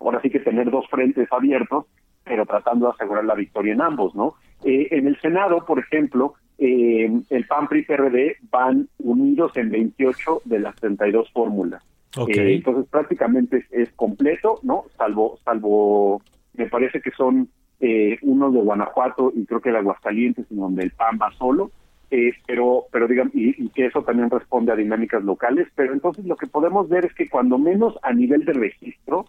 ahora 0.00 0.20
sí 0.20 0.30
que 0.30 0.40
tener 0.40 0.70
dos 0.70 0.86
frentes 0.88 1.28
abiertos 1.32 1.86
pero 2.24 2.44
tratando 2.46 2.86
de 2.86 2.92
asegurar 2.92 3.24
la 3.24 3.34
victoria 3.34 3.72
en 3.72 3.80
ambos 3.80 4.14
no 4.14 4.34
eh, 4.64 4.88
en 4.90 5.06
el 5.06 5.18
senado 5.20 5.64
por 5.64 5.78
ejemplo 5.78 6.34
eh, 6.62 7.10
el 7.30 7.46
PAN 7.46 7.68
PRI 7.68 7.84
PRD 7.84 8.36
van 8.50 8.86
unidos 8.98 9.56
en 9.56 9.70
28 9.70 10.42
de 10.44 10.58
las 10.60 10.76
32 10.76 11.30
fórmulas. 11.32 11.82
Okay. 12.14 12.38
Eh, 12.38 12.54
entonces 12.56 12.86
prácticamente 12.90 13.56
es, 13.56 13.64
es, 13.72 13.90
completo, 13.92 14.60
¿no? 14.62 14.84
Salvo, 14.98 15.38
salvo, 15.42 16.20
me 16.52 16.66
parece 16.66 17.00
que 17.00 17.12
son 17.12 17.48
eh, 17.80 18.18
uno 18.20 18.50
de 18.50 18.60
Guanajuato 18.60 19.32
y 19.34 19.46
creo 19.46 19.62
que 19.62 19.70
de 19.70 19.78
Aguascalientes, 19.78 20.44
en 20.50 20.58
donde 20.58 20.82
el 20.82 20.90
PAN 20.90 21.18
va 21.20 21.32
solo, 21.32 21.70
eh, 22.10 22.32
pero, 22.46 22.86
pero 22.90 23.06
digamos, 23.06 23.34
y, 23.34 23.64
y, 23.64 23.68
que 23.70 23.86
eso 23.86 24.02
también 24.02 24.30
responde 24.30 24.72
a 24.72 24.76
dinámicas 24.76 25.22
locales, 25.22 25.68
pero 25.74 25.92
entonces 25.92 26.24
lo 26.24 26.36
que 26.36 26.46
podemos 26.46 26.88
ver 26.88 27.04
es 27.04 27.14
que 27.14 27.28
cuando 27.28 27.58
menos 27.58 27.98
a 28.02 28.12
nivel 28.12 28.44
de 28.44 28.52
registro, 28.52 29.26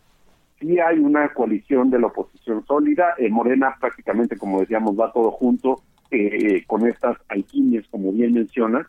sí 0.60 0.80
hay 0.80 1.00
una 1.00 1.34
coalición 1.34 1.90
de 1.90 2.00
la 2.00 2.08
oposición 2.08 2.66
sólida, 2.66 3.16
eh, 3.18 3.30
Morena 3.30 3.76
prácticamente, 3.80 4.38
como 4.38 4.60
decíamos, 4.60 5.00
va 5.00 5.12
todo 5.12 5.32
junto 5.32 5.82
eh, 6.10 6.64
con 6.68 6.88
estas 6.88 7.18
alquimias, 7.30 7.86
como 7.90 8.12
bien 8.12 8.34
menciona, 8.34 8.88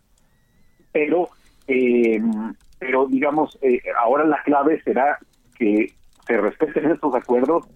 pero 0.93 1.29
eh, 1.69 2.21
pero 2.79 3.07
digamos, 3.07 3.57
eh, 3.63 3.81
ahora 3.97 4.25
la 4.25 4.43
clave 4.43 4.83
será 4.83 5.19
que 5.57 5.93
se 6.27 6.37
respeten 6.37 6.91
estos 6.91 7.15
acuerdos 7.15 7.67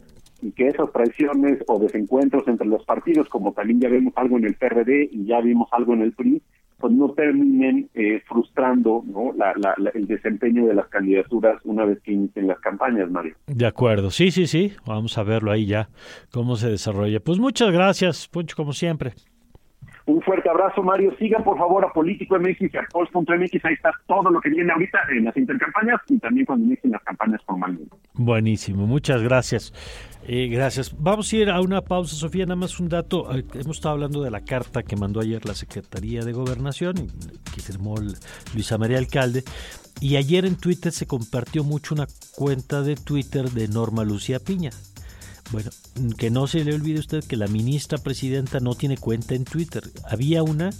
y 0.42 0.52
que 0.52 0.68
esas 0.68 0.92
traiciones 0.92 1.62
o 1.66 1.78
desencuentros 1.78 2.46
entre 2.48 2.66
los 2.66 2.84
partidos, 2.84 3.28
como 3.28 3.52
también 3.52 3.80
ya 3.80 3.88
vemos 3.88 4.12
algo 4.16 4.36
en 4.38 4.44
el 4.44 4.54
PRD 4.54 5.08
y 5.10 5.26
ya 5.26 5.40
vimos 5.40 5.68
algo 5.72 5.94
en 5.94 6.02
el 6.02 6.12
PRI, 6.12 6.42
pues 6.78 6.92
no 6.92 7.10
terminen 7.12 7.88
eh, 7.94 8.22
frustrando 8.28 9.02
¿no? 9.06 9.32
La, 9.34 9.54
la, 9.56 9.74
la, 9.78 9.90
el 9.90 10.06
desempeño 10.06 10.66
de 10.66 10.74
las 10.74 10.88
candidaturas 10.88 11.60
una 11.64 11.84
vez 11.84 12.00
que 12.02 12.12
inicien 12.12 12.46
las 12.46 12.60
campañas, 12.60 13.10
Mario. 13.10 13.34
De 13.46 13.66
acuerdo, 13.66 14.10
sí, 14.10 14.30
sí, 14.30 14.46
sí, 14.46 14.72
vamos 14.86 15.16
a 15.16 15.22
verlo 15.22 15.52
ahí 15.52 15.66
ya, 15.66 15.88
cómo 16.32 16.56
se 16.56 16.68
desarrolla. 16.68 17.20
Pues 17.20 17.38
muchas 17.38 17.70
gracias, 17.70 18.28
Poncho, 18.28 18.56
como 18.56 18.72
siempre. 18.72 19.14
Un 20.06 20.22
fuerte 20.22 20.48
abrazo, 20.48 20.84
Mario. 20.84 21.12
Sigan, 21.18 21.42
por 21.42 21.58
favor, 21.58 21.84
a 21.84 21.92
Político 21.92 22.38
MX 22.38 22.72
y 22.72 22.76
a 22.76 22.86
Pols.mx. 22.92 23.64
Ahí 23.64 23.74
está 23.74 23.90
todo 24.06 24.30
lo 24.30 24.40
que 24.40 24.50
viene 24.50 24.72
ahorita 24.72 25.00
en 25.10 25.24
las 25.24 25.36
intercampañas 25.36 26.00
y 26.08 26.16
también 26.18 26.46
cuando 26.46 26.64
inicien 26.64 26.92
las 26.92 27.02
campañas 27.02 27.40
formalmente. 27.44 27.96
Buenísimo, 28.14 28.86
muchas 28.86 29.20
gracias. 29.22 29.72
Eh, 30.28 30.48
gracias. 30.48 30.90
Vamos 30.98 31.32
a 31.32 31.36
ir 31.36 31.50
a 31.50 31.60
una 31.60 31.82
pausa, 31.82 32.16
Sofía. 32.16 32.46
Nada 32.46 32.56
más 32.56 32.80
un 32.80 32.88
dato. 32.88 33.30
Hemos 33.32 33.76
estado 33.76 33.94
hablando 33.94 34.22
de 34.22 34.30
la 34.32 34.40
carta 34.40 34.82
que 34.82 34.96
mandó 34.96 35.20
ayer 35.20 35.46
la 35.46 35.54
Secretaría 35.54 36.24
de 36.24 36.32
Gobernación, 36.32 36.96
que 37.54 37.60
firmó 37.60 37.94
Luisa 38.52 38.76
María 38.76 38.98
Alcalde. 38.98 39.44
Y 40.00 40.16
ayer 40.16 40.44
en 40.44 40.56
Twitter 40.56 40.90
se 40.90 41.06
compartió 41.06 41.62
mucho 41.62 41.94
una 41.94 42.08
cuenta 42.34 42.82
de 42.82 42.96
Twitter 42.96 43.50
de 43.52 43.68
Norma 43.68 44.02
Lucía 44.02 44.40
Piña. 44.40 44.70
Bueno, 45.52 45.70
que 46.18 46.28
no 46.28 46.48
se 46.48 46.64
le 46.64 46.74
olvide 46.74 46.98
usted 46.98 47.22
que 47.22 47.36
la 47.36 47.46
ministra 47.46 47.96
presidenta 47.96 48.58
no 48.58 48.74
tiene 48.74 48.98
cuenta 48.98 49.36
en 49.36 49.44
Twitter. 49.44 49.84
Había 50.10 50.42
una 50.42 50.70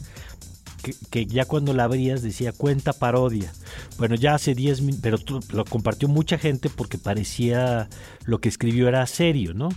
que, 0.83 0.93
que 1.09 1.25
ya 1.25 1.45
cuando 1.45 1.73
la 1.73 1.85
abrías 1.85 2.21
decía 2.21 2.51
cuenta 2.51 2.93
parodia. 2.93 3.53
Bueno, 3.97 4.17
ya 4.17 4.35
hace 4.35 4.57
10 4.57 4.81
minutos, 4.81 5.01
pero 5.03 5.41
lo 5.53 5.65
compartió 5.65 6.09
mucha 6.09 6.37
gente 6.37 6.69
porque 6.69 6.99
parecía 6.99 7.89
lo 8.27 8.41
que 8.41 8.49
escribió 8.49 8.89
era 8.89 9.07
serio, 9.07 9.55
¿no? 9.55 9.71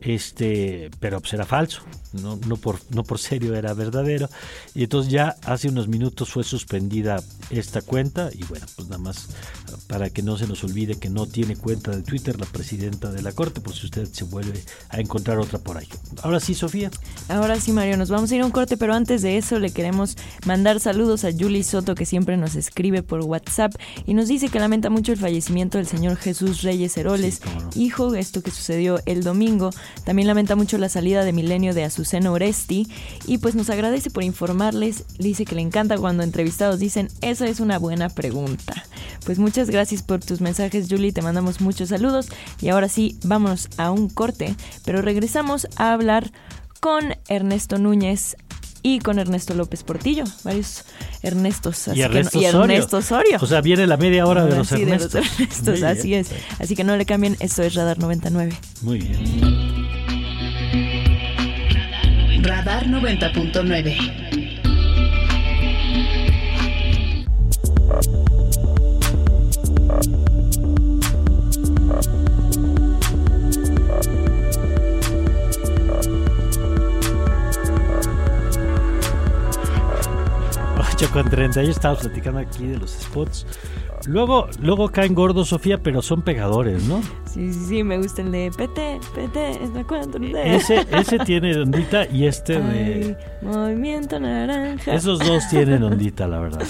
Este, 0.00 0.90
pero 1.00 1.20
pues 1.20 1.32
era 1.34 1.44
falso, 1.44 1.82
no, 2.12 2.38
no, 2.46 2.56
por, 2.56 2.78
no 2.90 3.02
por 3.02 3.18
serio, 3.18 3.54
era 3.54 3.74
verdadero. 3.74 4.28
Y 4.74 4.84
entonces 4.84 5.12
ya 5.12 5.36
hace 5.44 5.68
unos 5.68 5.88
minutos 5.88 6.30
fue 6.30 6.44
suspendida 6.44 7.22
esta 7.50 7.82
cuenta 7.82 8.30
y 8.32 8.44
bueno, 8.44 8.66
pues 8.76 8.88
nada 8.88 9.02
más 9.02 9.28
para 9.88 10.10
que 10.10 10.22
no 10.22 10.36
se 10.36 10.46
nos 10.46 10.62
olvide 10.64 10.96
que 10.96 11.10
no 11.10 11.26
tiene 11.26 11.56
cuenta 11.56 11.90
de 11.90 12.02
Twitter 12.02 12.38
la 12.38 12.46
presidenta 12.46 13.10
de 13.10 13.22
la 13.22 13.32
Corte, 13.32 13.60
por 13.60 13.74
si 13.74 13.86
usted 13.86 14.06
se 14.10 14.24
vuelve 14.24 14.62
a 14.90 15.00
encontrar 15.00 15.38
otra 15.38 15.58
por 15.58 15.76
ahí. 15.76 15.88
Ahora 16.22 16.40
sí, 16.40 16.54
Sofía. 16.54 16.90
Ahora 17.28 17.60
sí, 17.60 17.72
Mario, 17.72 17.96
nos 17.96 18.10
vamos 18.10 18.30
a 18.30 18.36
ir 18.36 18.42
a 18.42 18.46
un 18.46 18.52
corte, 18.52 18.76
pero 18.76 18.94
antes 18.94 19.22
de 19.22 19.36
eso 19.36 19.58
le 19.58 19.70
queremos 19.70 20.16
mandar 20.46 20.80
saludos 20.80 21.24
a 21.24 21.32
Julie 21.32 21.64
Soto, 21.64 21.94
que 21.94 22.06
siempre 22.06 22.36
nos 22.36 22.54
escribe 22.54 23.02
por 23.02 23.20
WhatsApp 23.20 23.74
y 24.06 24.14
nos 24.14 24.28
dice 24.28 24.48
que 24.48 24.60
lamenta 24.60 24.90
mucho 24.90 25.12
el 25.12 25.18
fallecimiento 25.18 25.78
del 25.78 25.86
señor 25.86 26.16
Jesús 26.16 26.62
Reyes 26.62 26.96
Heroles, 26.96 27.40
sí, 27.72 27.87
esto 28.16 28.42
que 28.42 28.50
sucedió 28.50 29.00
el 29.06 29.24
domingo. 29.24 29.70
También 30.04 30.28
lamenta 30.28 30.56
mucho 30.56 30.78
la 30.78 30.88
salida 30.88 31.24
de 31.24 31.32
Milenio 31.32 31.74
de 31.74 31.84
Azucena 31.84 32.30
Oresti 32.30 32.86
y 33.26 33.38
pues 33.38 33.54
nos 33.54 33.70
agradece 33.70 34.10
por 34.10 34.22
informarles. 34.22 35.04
Dice 35.18 35.44
que 35.44 35.54
le 35.54 35.62
encanta 35.62 35.96
cuando 35.96 36.22
entrevistados 36.22 36.78
dicen, 36.78 37.08
esa 37.22 37.46
es 37.46 37.60
una 37.60 37.78
buena 37.78 38.08
pregunta. 38.08 38.84
Pues 39.24 39.38
muchas 39.38 39.70
gracias 39.70 40.02
por 40.02 40.20
tus 40.20 40.40
mensajes, 40.40 40.86
Julie. 40.88 41.12
Te 41.12 41.22
mandamos 41.22 41.60
muchos 41.60 41.88
saludos. 41.88 42.28
Y 42.60 42.68
ahora 42.68 42.88
sí, 42.88 43.18
vamos 43.24 43.68
a 43.78 43.90
un 43.90 44.08
corte, 44.08 44.54
pero 44.84 45.02
regresamos 45.02 45.66
a 45.76 45.92
hablar 45.92 46.30
con 46.80 47.14
Ernesto 47.28 47.78
Núñez 47.78 48.36
y 48.82 48.98
con 49.00 49.18
Ernesto 49.18 49.54
López 49.54 49.82
Portillo, 49.82 50.24
varios 50.44 50.84
Ernestos. 51.22 51.88
Así 51.88 51.98
y, 51.98 52.02
Ernesto, 52.02 52.38
que 52.38 52.52
no, 52.52 52.60
y 52.60 52.62
Ernesto 52.64 52.98
Osorio. 52.98 53.38
O 53.40 53.46
sea, 53.46 53.60
viene 53.60 53.86
la 53.86 53.96
media 53.96 54.26
hora 54.26 54.44
de 54.44 54.56
los 54.56 54.68
sí, 54.68 54.82
Ernestos. 54.82 55.12
De 55.12 55.20
los 55.20 55.40
Ernestos 55.40 55.82
así 55.82 56.14
es. 56.14 56.30
Así 56.58 56.76
que 56.76 56.84
no 56.84 56.96
le 56.96 57.06
cambien, 57.06 57.36
esto 57.40 57.62
es 57.62 57.74
Radar 57.74 57.98
99. 57.98 58.56
Muy 58.82 58.98
bien. 58.98 59.78
Radar 62.42 62.86
90.9. 62.86 64.27
con 81.06 81.30
30 81.30 81.60
años 81.60 81.76
estábamos 81.76 82.02
platicando 82.02 82.40
aquí 82.40 82.66
de 82.66 82.76
los 82.76 82.90
spots. 82.90 83.46
Luego, 84.06 84.48
luego 84.60 84.88
caen 84.88 85.14
gordos, 85.14 85.48
Sofía, 85.48 85.78
pero 85.78 86.02
son 86.02 86.22
pegadores, 86.22 86.84
¿no? 86.84 87.00
Sí, 87.26 87.52
sí, 87.52 87.66
sí, 87.68 87.84
me 87.84 87.98
gusta 87.98 88.22
el 88.22 88.32
de 88.32 88.50
PT, 88.56 89.00
PT, 89.14 89.50
¿está 89.64 89.84
cuánto? 89.84 90.18
Ese, 90.18 90.86
ese 90.90 91.18
tiene 91.24 91.56
ondita 91.56 92.06
y 92.06 92.26
este 92.26 92.56
Ay, 92.56 92.62
de... 92.62 93.16
Movimiento 93.42 94.18
naranja. 94.18 94.94
Esos 94.94 95.18
dos 95.20 95.48
tienen 95.48 95.82
ondita, 95.82 96.26
la 96.26 96.40
verdad. 96.40 96.66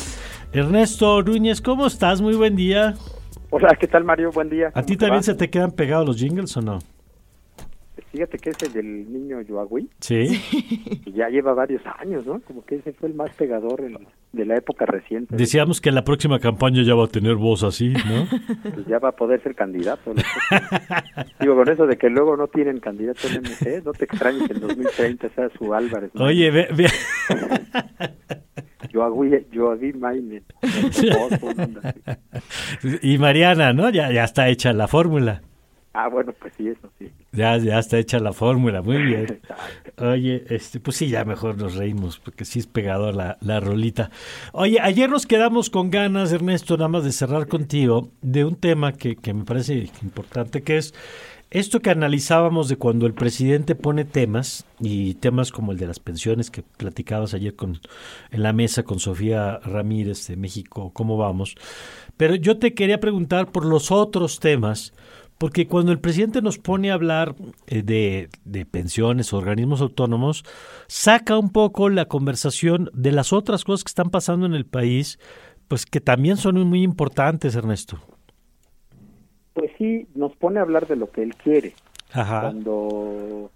Ernesto 0.52 1.22
Núñez, 1.22 1.60
¿cómo 1.60 1.86
estás? 1.86 2.20
Muy 2.20 2.34
buen 2.34 2.56
día. 2.56 2.96
Hola, 3.50 3.76
¿qué 3.78 3.86
tal 3.86 4.04
Mario? 4.04 4.30
Buen 4.30 4.50
día. 4.50 4.70
¿A 4.74 4.82
ti 4.82 4.96
también 4.96 5.20
va? 5.20 5.22
se 5.22 5.34
te 5.34 5.48
quedan 5.48 5.72
pegados 5.72 6.06
los 6.06 6.16
jingles 6.16 6.56
o 6.56 6.62
no? 6.62 6.78
Fíjate 8.12 8.38
que 8.38 8.50
ese 8.50 8.68
del 8.70 9.12
niño 9.12 9.42
Yoagüí. 9.42 9.88
Sí. 10.00 10.40
Ya 11.14 11.28
lleva 11.28 11.52
varios 11.52 11.82
años, 11.98 12.24
¿no? 12.26 12.40
Como 12.40 12.64
que 12.64 12.76
ese 12.76 12.92
fue 12.92 13.08
el 13.08 13.14
más 13.14 13.30
pegador 13.30 13.80
en, 13.80 13.98
de 14.32 14.44
la 14.46 14.56
época 14.56 14.86
reciente. 14.86 15.34
Decíamos 15.36 15.80
que 15.80 15.88
en 15.88 15.94
la 15.96 16.04
próxima 16.04 16.38
campaña 16.38 16.82
ya 16.82 16.94
va 16.94 17.04
a 17.04 17.08
tener 17.08 17.34
voz 17.34 17.64
así, 17.64 17.88
¿no? 17.88 18.28
Pues 18.62 18.86
ya 18.86 18.98
va 18.98 19.10
a 19.10 19.16
poder 19.16 19.42
ser 19.42 19.54
candidato. 19.54 20.14
¿no? 20.14 20.22
Digo, 21.40 21.56
con 21.56 21.68
eso 21.68 21.86
de 21.86 21.96
que 21.96 22.08
luego 22.08 22.36
no 22.36 22.46
tienen 22.46 22.78
candidato 22.78 23.26
en 23.28 23.42
MC, 23.42 23.84
no 23.84 23.92
te 23.92 24.04
extrañes 24.04 24.46
que 24.46 24.54
en 24.54 24.60
2030 24.60 25.28
sea 25.30 25.48
su 25.58 25.74
Álvarez. 25.74 26.10
¿no? 26.14 26.24
Oye, 26.24 26.50
ve, 26.50 26.68
ve. 26.74 26.86
Yoagüí, 28.92 29.46
Yoagüí 29.50 29.92
Maine. 29.92 30.42
Y 33.02 33.18
Mariana, 33.18 33.72
¿no? 33.72 33.90
Ya, 33.90 34.12
ya 34.12 34.24
está 34.24 34.48
hecha 34.48 34.72
la 34.72 34.88
fórmula. 34.88 35.42
Ah, 35.92 36.08
bueno, 36.08 36.32
pues 36.38 36.52
sí, 36.56 36.68
eso 36.68 36.88
sí. 36.98 37.10
Ya, 37.30 37.58
ya 37.58 37.78
está 37.78 37.98
hecha 37.98 38.18
la 38.20 38.32
fórmula, 38.32 38.80
muy 38.80 38.96
bien. 39.02 39.40
Oye, 39.98 40.44
este, 40.48 40.80
pues 40.80 40.96
sí, 40.96 41.08
ya 41.08 41.24
mejor 41.26 41.58
nos 41.58 41.74
reímos, 41.74 42.18
porque 42.18 42.46
sí 42.46 42.58
es 42.58 42.66
pegador 42.66 43.14
la, 43.14 43.36
la 43.42 43.60
rolita. 43.60 44.10
Oye, 44.52 44.78
ayer 44.80 45.10
nos 45.10 45.26
quedamos 45.26 45.68
con 45.68 45.90
ganas, 45.90 46.32
Ernesto, 46.32 46.76
nada 46.78 46.88
más 46.88 47.04
de 47.04 47.12
cerrar 47.12 47.46
contigo, 47.46 48.08
de 48.22 48.46
un 48.46 48.56
tema 48.56 48.92
que, 48.92 49.16
que 49.16 49.34
me 49.34 49.44
parece 49.44 49.90
importante, 50.02 50.62
que 50.62 50.78
es 50.78 50.94
esto 51.50 51.80
que 51.80 51.90
analizábamos 51.90 52.68
de 52.68 52.76
cuando 52.76 53.06
el 53.06 53.14
presidente 53.14 53.74
pone 53.74 54.04
temas, 54.04 54.64
y 54.80 55.14
temas 55.14 55.50
como 55.50 55.72
el 55.72 55.78
de 55.78 55.86
las 55.86 55.98
pensiones 55.98 56.50
que 56.50 56.62
platicabas 56.62 57.34
ayer 57.34 57.54
con, 57.54 57.80
en 58.30 58.42
la 58.42 58.52
mesa 58.52 58.84
con 58.84 59.00
Sofía 59.00 59.58
Ramírez 59.64 60.26
de 60.28 60.36
México, 60.36 60.92
¿cómo 60.94 61.16
vamos? 61.16 61.56
Pero 62.16 62.34
yo 62.34 62.58
te 62.58 62.74
quería 62.74 63.00
preguntar 63.00 63.50
por 63.50 63.64
los 63.64 63.90
otros 63.90 64.40
temas, 64.40 64.92
porque 65.38 65.68
cuando 65.68 65.92
el 65.92 66.00
presidente 66.00 66.42
nos 66.42 66.58
pone 66.58 66.90
a 66.90 66.94
hablar 66.94 67.36
eh, 67.68 67.82
de, 67.82 68.28
de, 68.44 68.66
pensiones, 68.66 69.32
organismos 69.32 69.80
autónomos, 69.80 70.44
saca 70.88 71.38
un 71.38 71.50
poco 71.50 71.88
la 71.88 72.06
conversación 72.06 72.90
de 72.92 73.12
las 73.12 73.32
otras 73.32 73.64
cosas 73.64 73.84
que 73.84 73.90
están 73.90 74.10
pasando 74.10 74.46
en 74.46 74.54
el 74.54 74.66
país, 74.66 75.18
pues 75.68 75.86
que 75.86 76.00
también 76.00 76.36
son 76.36 76.58
muy 76.68 76.82
importantes, 76.82 77.54
Ernesto. 77.54 77.98
Pues 79.54 79.70
sí, 79.78 80.08
nos 80.14 80.34
pone 80.36 80.58
a 80.58 80.62
hablar 80.62 80.88
de 80.88 80.96
lo 80.96 81.10
que 81.10 81.22
él 81.22 81.36
quiere. 81.36 81.74
Ajá. 82.12 82.40
Cuando, 82.40 83.50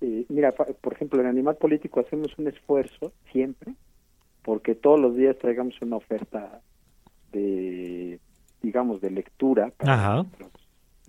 eh, 0.00 0.24
mira, 0.30 0.52
por 0.52 0.92
ejemplo, 0.92 1.20
en 1.20 1.26
Animal 1.26 1.56
Político 1.56 2.00
hacemos 2.00 2.36
un 2.38 2.48
esfuerzo 2.48 3.12
siempre, 3.30 3.74
porque 4.42 4.74
todos 4.74 4.98
los 4.98 5.16
días 5.16 5.36
traigamos 5.38 5.74
una 5.82 5.96
oferta 5.96 6.62
de, 7.32 8.18
digamos, 8.62 9.02
de 9.02 9.10
lectura 9.10 9.70
para 9.76 9.94
Ajá 9.94 10.26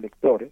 lectores, 0.02 0.52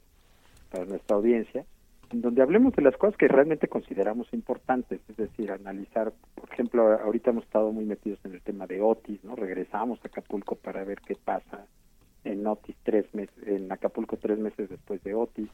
para 0.71 0.85
nuestra 0.85 1.17
audiencia, 1.17 1.65
en 2.11 2.21
donde 2.21 2.41
hablemos 2.41 2.75
de 2.75 2.81
las 2.81 2.97
cosas 2.97 3.17
que 3.17 3.27
realmente 3.27 3.67
consideramos 3.67 4.27
importantes, 4.33 4.99
es 5.09 5.17
decir, 5.17 5.51
analizar, 5.51 6.11
por 6.35 6.51
ejemplo, 6.51 6.91
ahorita 6.99 7.31
hemos 7.31 7.43
estado 7.43 7.71
muy 7.71 7.85
metidos 7.85 8.19
en 8.23 8.33
el 8.33 8.41
tema 8.41 8.65
de 8.65 8.81
Otis, 8.81 9.23
¿no? 9.23 9.35
Regresamos 9.35 9.99
a 10.03 10.07
Acapulco 10.07 10.55
para 10.55 10.83
ver 10.83 10.99
qué 11.01 11.15
pasa 11.15 11.65
en 12.23 12.45
Otis 12.45 12.75
tres 12.83 13.13
meses, 13.13 13.35
en 13.45 13.71
Acapulco 13.71 14.17
tres 14.17 14.39
meses 14.39 14.69
después 14.69 15.03
de 15.03 15.13
Otis. 15.13 15.49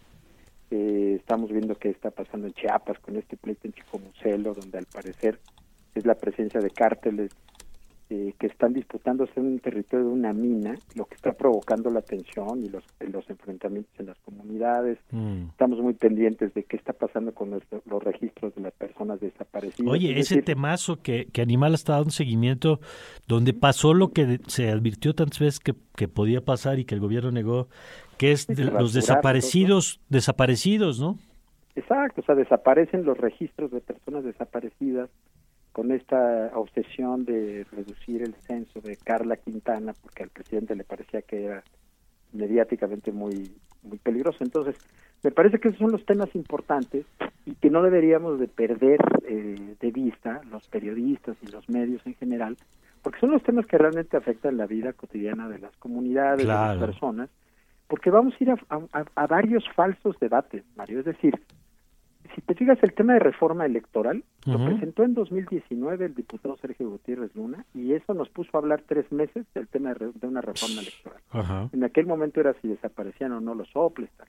Eh, 0.72 1.18
estamos 1.20 1.52
viendo 1.52 1.76
qué 1.76 1.90
está 1.90 2.10
pasando 2.10 2.48
en 2.48 2.54
Chiapas 2.54 3.00
con 3.00 3.18
este 3.18 3.38
pleito 3.38 3.68
en 3.68 3.74
Chicomucelo, 3.74 4.54
donde 4.54 4.78
al 4.78 4.86
parecer 4.86 5.40
es 5.94 6.06
la 6.06 6.16
presencia 6.16 6.60
de 6.60 6.72
cárteles 6.72 7.32
eh, 8.10 8.34
que 8.40 8.48
están 8.48 8.74
disputándose 8.74 9.32
en 9.38 9.48
un 9.48 9.60
territorio 9.60 10.06
de 10.06 10.12
una 10.12 10.32
mina, 10.32 10.76
lo 10.96 11.06
que 11.06 11.16
está 11.16 11.34
provocando 11.34 11.90
la 11.90 12.02
tensión 12.02 12.64
y 12.64 12.70
los, 12.70 12.84
los 13.00 13.28
enfrentamientos 13.30 13.92
en 14.00 14.06
las 14.08 14.18
comunidades. 14.20 15.00
Mm. 15.12 15.48
Estamos 15.50 15.80
muy 15.80 15.94
pendientes 15.96 16.54
de 16.54 16.64
qué 16.64 16.78
está 16.78 16.94
pasando 16.94 17.34
con 17.34 17.50
nuestro- 17.50 17.82
los 17.86 18.04
registros 18.04 18.54
de 18.56 18.62
las 18.62 18.74
personas 18.74 19.20
desaparecidas. 19.20 19.92
Oye, 19.92 20.12
Es 20.12 20.28
ese 20.28 20.36
decir, 20.36 20.46
temazo 20.46 21.02
que, 21.02 21.26
que 21.34 21.42
Animal 21.42 21.74
está 21.74 21.94
dando 21.94 22.12
seguimiento, 22.12 22.80
donde 23.28 23.54
pasó 23.54 23.94
lo 23.94 24.12
que 24.12 24.40
se 24.48 24.70
advirtió 24.70 25.16
tantas 25.16 25.40
veces 25.40 25.60
que, 25.60 25.74
que 25.96 26.08
podía 26.08 26.42
pasar 26.42 26.78
y 26.80 26.86
que 26.86 26.94
el 26.96 27.02
gobierno 27.02 27.32
negó, 27.32 27.70
que 28.18 28.32
es 28.32 28.46
de 28.48 28.66
los 28.66 28.94
desaparecidos, 28.94 30.00
desaparecidos, 30.10 31.00
¿no? 31.00 31.18
Exacto, 31.76 32.22
o 32.22 32.24
sea, 32.24 32.36
desaparecen 32.36 33.04
los 33.04 33.18
registros 33.18 33.72
de 33.72 33.82
personas 33.82 34.24
desaparecidas 34.24 35.10
con 35.76 35.92
esta 35.92 36.52
obsesión 36.56 37.26
de 37.26 37.66
reducir 37.74 38.22
el 38.22 38.34
censo 38.48 38.80
de 38.80 38.96
Carla 38.96 39.36
Quintana, 39.36 39.92
porque 40.02 40.24
al 40.24 40.30
presidente 40.30 40.74
le 40.74 40.86
parecía 40.86 41.22
que 41.22 41.44
era 41.44 41.64
mediáticamente 42.32 43.12
muy 43.12 43.52
muy 43.84 43.98
peligroso. 43.98 44.38
Entonces, 44.42 44.76
me 45.22 45.32
parece 45.32 45.60
que 45.60 45.68
esos 45.68 45.80
son 45.80 45.92
los 45.92 46.06
temas 46.06 46.34
importantes 46.34 47.06
y 47.46 47.56
que 47.56 47.70
no 47.70 47.84
deberíamos 47.84 48.40
de 48.40 48.48
perder 48.48 49.00
eh, 49.28 49.76
de 49.80 49.92
vista 49.92 50.40
los 50.50 50.66
periodistas 50.70 51.36
y 51.44 51.48
los 51.52 51.68
medios 51.70 52.02
en 52.08 52.16
general, 52.16 52.58
porque 53.04 53.20
son 53.20 53.32
los 53.32 53.44
temas 53.44 53.66
que 53.68 53.78
realmente 53.78 54.16
afectan 54.16 54.56
la 54.56 54.68
vida 54.68 54.94
cotidiana 54.94 55.50
de 55.50 55.60
las 55.60 55.76
comunidades, 55.76 56.40
de 56.40 56.46
las 56.78 56.86
personas, 56.88 57.30
porque 57.90 58.10
vamos 58.10 58.34
a 58.40 58.44
ir 58.46 58.50
a, 58.52 58.58
a- 58.94 59.06
a 59.16 59.28
varios 59.28 59.66
falsos 59.76 60.18
debates, 60.22 60.64
Mario. 60.78 61.00
Es 61.00 61.06
decir, 61.06 61.34
si 62.34 62.42
te 62.42 62.56
fijas, 62.56 62.78
el 62.82 62.94
tema 62.94 63.14
de 63.14 63.20
reforma 63.20 63.66
electoral 63.66 64.24
lo 64.46 64.58
presentó 64.66 65.04
en 65.04 65.14
2019 65.14 66.06
el 66.06 66.16
diputado 66.16 66.58
Sergio 66.58 66.90
Gutiérrez 66.90 67.36
Luna 67.36 67.66
y 67.74 67.94
eso 67.94 68.14
nos 68.14 68.30
puso 68.30 68.50
a 68.54 68.60
hablar 68.60 68.84
tres 68.88 69.12
meses 69.12 69.46
del 69.54 69.68
tema 69.68 69.90
de, 69.90 69.96
re- 69.96 70.12
de 70.14 70.28
una 70.28 70.42
reforma 70.42 70.82
electoral. 70.82 71.20
En 71.74 71.84
aquel 71.84 72.06
momento 72.08 72.40
era 72.40 72.54
si 72.62 72.68
desaparecían 72.68 73.32
o 73.34 73.42
no 73.42 73.54
los 73.56 73.70
soples. 73.70 74.10
tal. 74.18 74.28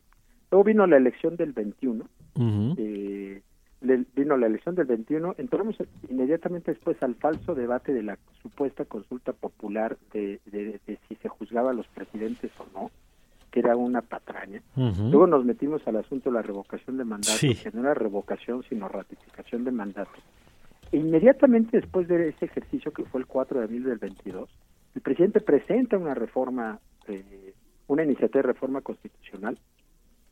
Luego 0.50 0.64
vino 0.64 0.86
la 0.86 0.96
elección 0.96 1.36
del 1.36 1.52
21, 1.52 2.04
Ujú. 2.34 2.74
eh, 2.78 3.42
le- 3.80 4.04
vino 4.14 4.36
la 4.36 4.46
elección 4.46 4.74
del 4.74 4.86
21, 4.86 5.34
entramos 5.38 5.76
inmediatamente 6.08 6.70
después 6.72 7.02
al 7.02 7.14
falso 7.16 7.54
debate 7.54 7.92
de 7.92 8.02
la 8.02 8.18
supuesta 8.42 8.84
consulta 8.84 9.32
popular 9.32 9.96
de, 10.12 10.40
de- 10.46 10.80
de 10.86 10.98
si 11.08 11.14
se 11.16 11.28
juzgaba 11.28 11.70
a 11.70 11.74
los 11.74 11.86
presidentes 11.88 12.50
o 12.58 12.66
no, 12.78 12.90
que 13.56 13.60
era 13.60 13.74
una 13.74 14.02
patraña. 14.02 14.60
Luego 14.76 15.26
nos 15.26 15.42
metimos 15.46 15.80
al 15.88 15.96
asunto 15.96 16.28
de 16.28 16.34
la 16.34 16.42
revocación 16.42 16.98
de 16.98 17.04
mandato, 17.06 17.38
Sí. 17.38 17.54
que 17.54 17.70
no 17.72 17.80
era 17.80 17.94
revocación, 17.94 18.62
sino 18.68 18.86
ratificación 18.86 19.64
de 19.64 19.70
mandato. 19.70 20.10
E 20.92 20.98
inmediatamente 20.98 21.80
después 21.80 22.06
de 22.06 22.28
ese 22.28 22.44
ejercicio, 22.44 22.92
que 22.92 23.04
fue 23.06 23.22
el 23.22 23.26
4 23.26 23.58
de 23.60 23.64
abril 23.64 23.84
del 23.84 23.96
22, 23.96 24.50
el 24.94 25.00
presidente 25.00 25.40
presenta 25.40 25.96
una 25.96 26.12
reforma, 26.12 26.78
eh, 27.08 27.54
una 27.86 28.04
iniciativa 28.04 28.42
de 28.42 28.48
reforma 28.48 28.82
constitucional 28.82 29.58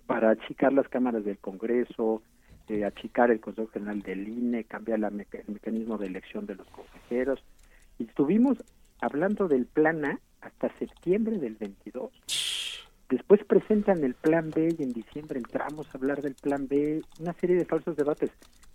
para 0.06 0.28
achicar 0.32 0.74
las 0.74 0.86
cámaras 0.90 1.24
del 1.24 1.38
Congreso, 1.38 2.20
eh, 2.68 2.84
achicar 2.84 3.30
el 3.30 3.40
Consejo 3.40 3.68
General 3.68 4.02
del 4.02 4.28
INE, 4.28 4.64
cambiar 4.64 4.98
la 4.98 5.08
meca- 5.08 5.38
el 5.38 5.54
mecanismo 5.54 5.96
de 5.96 6.08
elección 6.08 6.44
de 6.44 6.56
los 6.56 6.66
consejeros. 6.68 7.42
Y 7.98 8.04
estuvimos 8.04 8.62
hablando 9.00 9.48
del 9.48 9.64
plan 9.64 10.04
A 10.04 10.20
hasta 10.42 10.68
septiembre 10.78 11.38
del 11.38 11.54
22. 11.54 12.10
Después 13.08 13.44
presentan 13.44 14.02
el 14.02 14.14
plan 14.14 14.50
B 14.50 14.74
y 14.78 14.82
en 14.82 14.92
diciembre 14.92 15.38
entramos 15.38 15.86
a 15.94 15.98
hablar 15.98 16.22
del 16.22 16.34
plan 16.34 16.66
B, 16.68 17.02
una 17.20 17.32
serie 17.34 17.56
de 17.56 17.64
falsos 17.64 17.96
debates. 17.96 18.30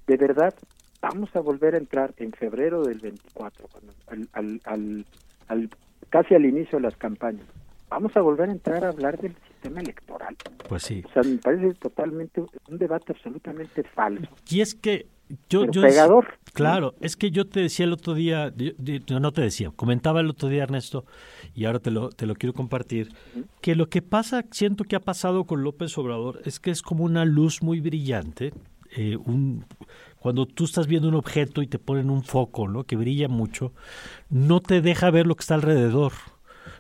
De 0.08 0.18
verdad, 0.18 0.54
vamos 1.02 1.36
a 1.36 1.40
volver 1.40 1.76
a 1.76 1.78
entrar 1.80 2.14
en 2.18 2.32
febrero 2.32 2.84
del 2.86 3.00
24, 3.00 3.68
cuando- 3.68 3.94
al, 4.08 4.28
al, 4.34 4.62
al- 4.66 5.06
al- 5.48 5.70
casi 6.10 6.36
al 6.36 6.46
inicio 6.46 6.78
de 6.78 6.84
las 6.84 6.96
campañas. 6.98 7.46
Vamos 7.90 8.16
a 8.16 8.22
volver 8.22 8.50
a 8.50 8.52
entrar 8.52 8.86
a 8.86 8.90
hablar 8.90 9.18
del 9.20 9.36
sistema 9.48 9.82
electoral. 9.82 10.36
Pues 10.68 10.84
sí. 10.84 11.04
O 11.08 11.12
sea, 11.12 11.24
me 11.24 11.38
parece 11.40 11.74
totalmente 11.74 12.42
un 12.68 12.78
debate 12.78 13.14
absolutamente 13.14 13.82
falso. 13.84 14.30
Y 14.48 14.62
es 14.62 14.76
que 14.76 15.08
yo... 15.50 15.66
Yo 15.70 15.82
pegador. 15.82 16.40
Claro, 16.54 16.96
es 17.00 17.16
que 17.16 17.30
yo 17.30 17.46
te 17.46 17.60
decía 17.62 17.86
el 17.86 17.94
otro 17.94 18.16
día, 18.16 18.52
yo- 18.58 18.72
yo 19.06 19.20
no 19.20 19.32
te 19.32 19.42
decía, 19.42 19.72
comentaba 19.76 20.20
el 20.20 20.30
otro 20.30 20.50
día 20.50 20.64
Ernesto, 20.64 21.06
y 21.54 21.66
ahora 21.66 21.80
te 21.80 21.92
lo, 21.92 22.10
te 22.10 22.26
lo 22.26 22.34
quiero 22.34 22.54
compartir, 22.54 23.12
que 23.62 23.76
lo 23.76 23.88
que 23.88 24.02
pasa, 24.02 24.44
siento 24.52 24.84
que 24.84 24.96
ha 24.96 25.00
pasado 25.00 25.44
con 25.44 25.64
López 25.64 25.96
Obrador, 25.98 26.42
es 26.46 26.60
que 26.60 26.72
es 26.72 26.82
como 26.82 27.04
una 27.04 27.24
luz 27.24 27.62
muy 27.62 27.80
brillante, 27.82 28.52
eh, 28.96 29.16
un, 29.18 29.64
cuando 30.18 30.48
tú 30.48 30.66
estás 30.66 30.88
viendo 30.88 31.08
un 31.08 31.16
objeto 31.16 31.62
y 31.62 31.68
te 31.68 31.78
ponen 31.78 32.10
un 32.10 32.24
foco, 32.24 32.68
¿no? 32.68 32.84
Que 32.84 32.96
brilla 32.96 33.28
mucho, 33.28 33.72
no 34.30 34.60
te 34.60 34.82
deja 34.82 35.12
ver 35.12 35.28
lo 35.28 35.36
que 35.36 35.42
está 35.42 35.54
alrededor. 35.54 36.14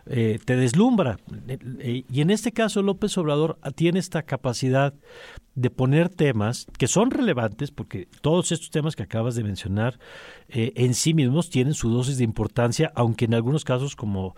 Eh, 0.10 0.40
te 0.44 0.56
deslumbra. 0.58 1.18
Eh, 1.48 1.58
eh, 1.80 2.04
y 2.12 2.22
en 2.22 2.30
este 2.32 2.52
caso 2.52 2.82
López 2.82 3.18
Obrador 3.18 3.58
tiene 3.76 4.00
esta 4.00 4.24
capacidad 4.24 4.94
de 5.56 5.70
poner 5.70 6.08
temas 6.10 6.68
que 6.78 6.88
son 6.88 7.12
relevantes, 7.12 7.70
porque 7.72 8.08
todos 8.22 8.52
estos 8.52 8.70
temas 8.70 8.96
que 8.96 9.04
acabas 9.04 9.36
de 9.36 9.44
mencionar 9.44 10.00
eh, 10.48 10.72
en 10.76 10.94
sí 10.94 11.14
mismos 11.14 11.50
tienen 11.50 11.74
su 11.74 11.90
dosis 11.90 12.18
de 12.18 12.24
importancia, 12.24 12.92
aunque 12.96 13.26
en 13.26 13.34
algunos 13.34 13.66
casos, 13.66 13.96
como 13.96 14.36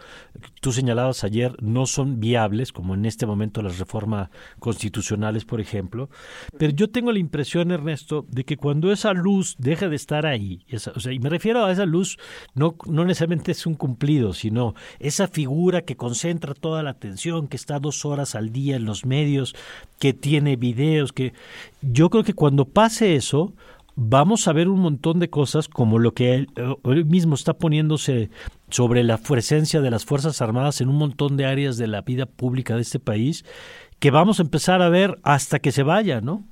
tú 0.61 0.71
señalabas 0.71 1.23
ayer, 1.23 1.55
no 1.61 1.85
son 1.85 2.19
viables, 2.19 2.71
como 2.73 2.95
en 2.95 3.05
este 3.05 3.25
momento 3.27 3.61
las 3.61 3.77
reformas 3.77 4.29
constitucionales, 4.59 5.45
por 5.45 5.61
ejemplo. 5.61 6.09
Pero 6.57 6.73
yo 6.73 6.89
tengo 6.89 7.11
la 7.11 7.19
impresión, 7.19 7.71
Ernesto, 7.71 8.25
de 8.29 8.43
que 8.43 8.57
cuando 8.57 8.91
esa 8.91 9.13
luz 9.13 9.55
deja 9.59 9.89
de 9.89 9.95
estar 9.95 10.25
ahí, 10.25 10.65
esa- 10.67 10.91
o 10.95 10.99
sea, 10.99 11.13
y 11.13 11.19
me 11.19 11.29
refiero 11.29 11.63
a 11.63 11.71
esa 11.71 11.85
luz, 11.85 12.17
no, 12.55 12.75
no 12.87 13.05
necesariamente 13.05 13.51
es 13.51 13.65
un 13.67 13.75
cumplido, 13.75 14.33
sino 14.33 14.73
esa 14.99 15.27
figura 15.27 15.60
que 15.69 15.95
concentra 15.95 16.53
toda 16.53 16.83
la 16.83 16.89
atención, 16.91 17.47
que 17.47 17.55
está 17.55 17.79
dos 17.79 18.03
horas 18.05 18.35
al 18.35 18.51
día 18.51 18.75
en 18.75 18.85
los 18.85 19.05
medios, 19.05 19.55
que 19.99 20.13
tiene 20.13 20.55
videos, 20.55 21.13
que 21.13 21.33
yo 21.81 22.09
creo 22.09 22.23
que 22.23 22.33
cuando 22.33 22.65
pase 22.65 23.15
eso, 23.15 23.53
vamos 23.95 24.47
a 24.47 24.53
ver 24.53 24.67
un 24.67 24.79
montón 24.79 25.19
de 25.19 25.29
cosas 25.29 25.67
como 25.67 25.99
lo 25.99 26.13
que 26.13 26.33
él, 26.33 26.47
eh, 26.55 26.75
él 26.85 27.05
mismo 27.05 27.35
está 27.35 27.53
poniéndose 27.53 28.29
sobre 28.69 29.03
la 29.03 29.17
presencia 29.17 29.81
de 29.81 29.91
las 29.91 30.05
Fuerzas 30.05 30.41
Armadas 30.41 30.81
en 30.81 30.89
un 30.89 30.97
montón 30.97 31.37
de 31.37 31.45
áreas 31.45 31.77
de 31.77 31.87
la 31.87 32.01
vida 32.01 32.25
pública 32.25 32.75
de 32.75 32.81
este 32.81 32.99
país, 32.99 33.45
que 33.99 34.09
vamos 34.11 34.39
a 34.39 34.43
empezar 34.43 34.81
a 34.81 34.89
ver 34.89 35.19
hasta 35.23 35.59
que 35.59 35.71
se 35.71 35.83
vaya, 35.83 36.21
¿no? 36.21 36.43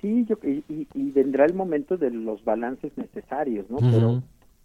Sí, 0.00 0.26
yo, 0.28 0.36
y, 0.44 0.62
y- 0.68 1.10
vendrá 1.10 1.44
el 1.44 1.54
momento 1.54 1.96
de 1.96 2.10
los 2.10 2.44
balances 2.44 2.92
necesarios, 2.96 3.66
¿no? 3.68 3.78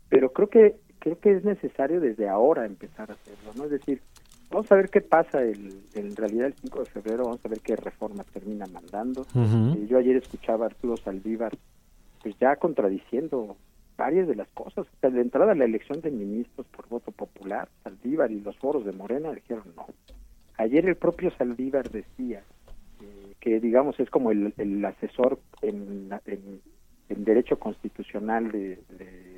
Pero 0.09 0.31
creo 0.31 0.49
que 0.49 0.75
creo 1.03 1.19
que 1.19 1.33
es 1.33 1.43
necesario 1.43 1.99
desde 1.99 2.29
ahora 2.29 2.65
empezar 2.65 3.11
a 3.11 3.15
hacerlo, 3.15 3.51
¿no? 3.57 3.65
Es 3.65 3.71
decir, 3.71 3.99
vamos 4.49 4.71
a 4.71 4.75
ver 4.75 4.89
qué 4.89 5.01
pasa 5.01 5.43
el, 5.43 5.81
en 5.95 6.15
realidad 6.15 6.47
el 6.47 6.53
5 6.53 6.79
de 6.79 6.85
febrero, 6.85 7.25
vamos 7.25 7.41
a 7.43 7.49
ver 7.49 7.59
qué 7.59 7.75
reformas 7.75 8.25
termina 8.27 8.65
mandando. 8.67 9.25
Eh, 9.35 9.85
yo 9.89 9.97
ayer 9.97 10.15
escuchaba 10.15 10.63
a 10.63 10.67
Arturo 10.69 10.95
Saldívar, 10.95 11.51
pues 12.21 12.39
ya 12.39 12.55
contradiciendo 12.55 13.57
varias 13.97 14.29
de 14.29 14.35
las 14.35 14.47
cosas. 14.53 14.87
O 14.87 14.99
sea, 15.01 15.09
de 15.09 15.19
entrada 15.19 15.51
a 15.51 15.55
la 15.55 15.65
elección 15.65 15.99
de 15.99 16.09
ministros 16.09 16.65
por 16.67 16.87
voto 16.87 17.11
popular, 17.11 17.67
Saldívar 17.83 18.31
y 18.31 18.39
los 18.39 18.57
foros 18.57 18.85
de 18.85 18.93
Morena 18.93 19.33
dijeron 19.33 19.65
no. 19.75 19.87
Ayer 20.57 20.87
el 20.87 20.95
propio 20.95 21.31
Saldívar 21.31 21.89
decía 21.89 22.43
eh, 23.01 23.33
que, 23.41 23.59
digamos, 23.59 23.99
es 23.99 24.09
como 24.09 24.31
el, 24.31 24.53
el 24.57 24.85
asesor 24.85 25.37
en, 25.61 26.09
en, 26.27 26.61
en 27.09 27.23
derecho 27.25 27.59
constitucional 27.59 28.53
de, 28.53 28.79
de, 28.97 29.32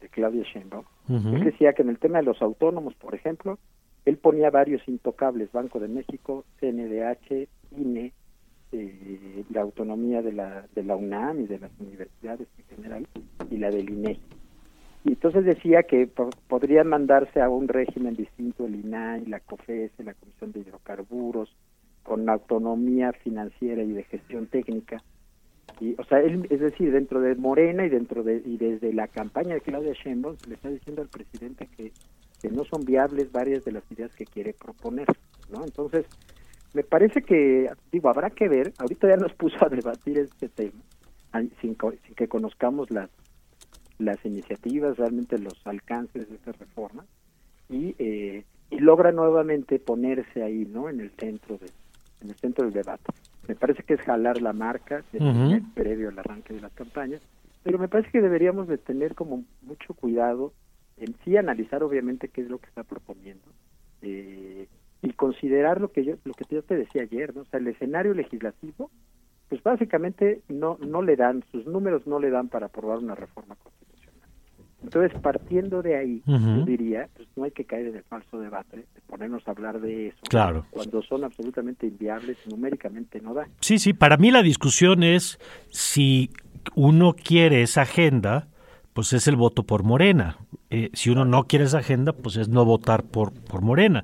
de 0.00 0.08
Claudia 0.08 0.42
Sheinbaum. 0.44 0.84
Él 1.08 1.44
decía 1.44 1.72
que 1.72 1.82
en 1.82 1.88
el 1.90 1.98
tema 1.98 2.18
de 2.18 2.24
los 2.24 2.40
autónomos, 2.42 2.94
por 2.94 3.14
ejemplo, 3.14 3.58
él 4.04 4.16
ponía 4.16 4.50
varios 4.50 4.86
intocables, 4.88 5.52
Banco 5.52 5.78
de 5.80 5.88
México, 5.88 6.44
CNDH, 6.60 7.48
INE, 7.76 8.12
eh, 8.72 9.44
la 9.50 9.62
autonomía 9.62 10.22
de 10.22 10.32
la, 10.32 10.66
de 10.74 10.82
la 10.82 10.96
UNAM 10.96 11.40
y 11.40 11.46
de 11.46 11.58
las 11.58 11.70
universidades 11.80 12.48
en 12.58 12.76
general, 12.76 13.06
y 13.50 13.56
la 13.56 13.70
del 13.70 13.88
INEGI. 13.90 14.20
Y 15.04 15.08
entonces 15.10 15.44
decía 15.44 15.84
que 15.84 16.06
po- 16.06 16.30
podrían 16.48 16.88
mandarse 16.88 17.40
a 17.40 17.48
un 17.48 17.68
régimen 17.68 18.14
distinto 18.16 18.66
el 18.66 18.74
INAI, 18.74 19.26
la 19.26 19.40
COFES, 19.40 19.92
la 19.98 20.14
Comisión 20.14 20.52
de 20.52 20.60
Hidrocarburos, 20.60 21.54
con 22.02 22.28
autonomía 22.28 23.12
financiera 23.12 23.82
y 23.82 23.92
de 23.92 24.04
gestión 24.04 24.46
técnica. 24.46 25.02
Y, 25.80 25.94
o 25.98 26.04
sea, 26.04 26.20
él, 26.20 26.46
es 26.50 26.60
decir, 26.60 26.90
dentro 26.92 27.20
de 27.20 27.34
Morena 27.36 27.86
y 27.86 27.88
dentro 27.88 28.22
de 28.22 28.42
y 28.44 28.56
desde 28.56 28.92
la 28.92 29.06
campaña 29.06 29.54
de 29.54 29.60
Claudia 29.60 29.92
Sheinbaum 29.92 30.36
le 30.48 30.54
está 30.54 30.68
diciendo 30.70 31.02
al 31.02 31.08
presidente 31.08 31.68
que, 31.76 31.92
que 32.40 32.48
no 32.50 32.64
son 32.64 32.84
viables 32.84 33.30
varias 33.32 33.64
de 33.64 33.72
las 33.72 33.90
ideas 33.92 34.14
que 34.14 34.24
quiere 34.24 34.54
proponer, 34.54 35.06
¿no? 35.50 35.64
Entonces, 35.64 36.06
Me 36.74 36.82
parece 36.84 37.22
que, 37.22 37.70
digo, 37.90 38.10
habrá 38.10 38.30
que 38.30 38.48
ver, 38.48 38.72
ahorita 38.78 39.08
ya 39.08 39.16
nos 39.16 39.32
puso 39.42 39.56
a 39.64 39.68
debatir 39.68 40.18
este 40.18 40.48
tema, 40.48 40.82
sin, 41.60 41.76
sin 41.78 42.14
que 42.14 42.28
conozcamos 42.28 42.90
las, 42.90 43.10
las 43.98 44.22
iniciativas, 44.24 44.96
realmente 44.96 45.38
los 45.38 45.66
alcances 45.66 46.28
de 46.28 46.34
esta 46.36 46.52
reforma, 46.52 47.04
y, 47.70 47.94
eh, 47.98 48.44
y 48.70 48.78
logra 48.80 49.12
nuevamente 49.12 49.78
ponerse 49.78 50.42
ahí, 50.42 50.66
¿no? 50.66 50.88
En 50.88 51.00
el 51.00 51.10
centro 51.12 51.56
de, 51.58 51.66
en 52.20 52.30
el 52.30 52.36
centro 52.36 52.64
del 52.64 52.74
debate. 52.74 53.12
Me 53.48 53.56
parece 53.56 53.82
que 53.82 53.94
es 53.94 54.00
jalar 54.02 54.40
la 54.42 54.52
marca 54.52 55.02
previo 55.74 56.10
al 56.10 56.18
arranque 56.18 56.52
de 56.54 56.60
las 56.60 56.72
campañas, 56.72 57.22
pero 57.62 57.78
me 57.78 57.88
parece 57.88 58.10
que 58.10 58.20
deberíamos 58.20 58.68
de 58.68 58.78
tener 58.78 59.14
como 59.14 59.44
mucho 59.62 59.94
cuidado 59.94 60.52
en 60.98 61.14
sí 61.24 61.36
analizar 61.36 61.82
obviamente 61.82 62.28
qué 62.28 62.42
es 62.42 62.50
lo 62.50 62.58
que 62.58 62.66
está 62.66 62.84
proponiendo 62.84 63.46
eh, 64.02 64.68
y 65.00 65.12
considerar 65.12 65.80
lo 65.80 65.92
que 65.92 66.04
yo 66.04 66.16
lo 66.24 66.34
que 66.34 66.44
yo 66.50 66.62
te 66.62 66.76
decía 66.76 67.02
ayer, 67.02 67.34
¿no? 67.34 67.42
O 67.42 67.44
sea, 67.46 67.58
el 67.58 67.68
escenario 67.68 68.14
legislativo, 68.14 68.90
pues 69.48 69.62
básicamente 69.62 70.42
no 70.48 70.76
no 70.80 71.02
le 71.02 71.16
dan 71.16 71.42
sus 71.50 71.66
números 71.66 72.06
no 72.06 72.18
le 72.18 72.30
dan 72.30 72.48
para 72.48 72.66
aprobar 72.66 72.98
una 72.98 73.14
reforma 73.14 73.56
constitucional 73.56 73.97
entonces, 74.82 75.18
partiendo 75.20 75.82
de 75.82 75.96
ahí, 75.96 76.22
yo 76.24 76.64
diría, 76.64 77.08
pues 77.16 77.28
no 77.36 77.44
hay 77.44 77.50
que 77.50 77.64
caer 77.64 77.88
en 77.88 77.96
el 77.96 78.04
falso 78.04 78.38
debate 78.38 78.76
de 78.76 78.84
ponernos 79.08 79.46
a 79.48 79.50
hablar 79.50 79.80
de 79.80 80.08
eso. 80.08 80.18
Claro. 80.28 80.66
Cuando 80.70 81.02
son 81.02 81.24
absolutamente 81.24 81.86
inviables, 81.86 82.36
numéricamente 82.48 83.20
no 83.20 83.34
da. 83.34 83.48
Sí, 83.60 83.78
sí, 83.78 83.92
para 83.92 84.16
mí 84.16 84.30
la 84.30 84.42
discusión 84.42 85.02
es 85.02 85.38
si 85.70 86.30
uno 86.76 87.14
quiere 87.14 87.62
esa 87.62 87.82
agenda, 87.82 88.46
pues 88.98 89.12
es 89.12 89.28
el 89.28 89.36
voto 89.36 89.62
por 89.62 89.84
Morena. 89.84 90.38
Eh, 90.70 90.90
si 90.92 91.08
uno 91.08 91.24
no 91.24 91.44
quiere 91.44 91.66
esa 91.66 91.78
agenda, 91.78 92.12
pues 92.12 92.36
es 92.36 92.48
no 92.48 92.64
votar 92.64 93.04
por, 93.04 93.32
por 93.44 93.62
Morena. 93.62 94.02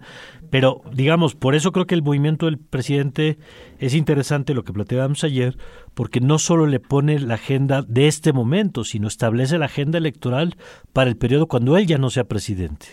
Pero, 0.53 0.83
digamos, 0.93 1.35
por 1.35 1.57
eso 1.57 1.73
creo 1.73 1.85
que 1.85 1.97
el 1.97 2.03
movimiento 2.05 2.47
del 2.47 2.59
presidente 2.59 3.37
es 3.81 3.97
interesante 3.97 4.55
lo 4.55 4.63
que 4.63 4.73
planteábamos 4.73 5.25
ayer, 5.25 5.57
porque 5.95 6.21
no 6.21 6.39
solo 6.39 6.67
le 6.67 6.79
pone 6.79 7.19
la 7.19 7.35
agenda 7.35 7.83
de 7.83 8.07
este 8.07 8.33
momento, 8.33 8.85
sino 8.85 9.09
establece 9.09 9.59
la 9.59 9.65
agenda 9.65 9.99
electoral 9.99 10.55
para 10.93 11.11
el 11.11 11.17
periodo 11.17 11.49
cuando 11.49 11.77
él 11.77 11.89
ya 11.89 11.99
no 11.99 12.09
sea 12.09 12.23
presidente. 12.23 12.87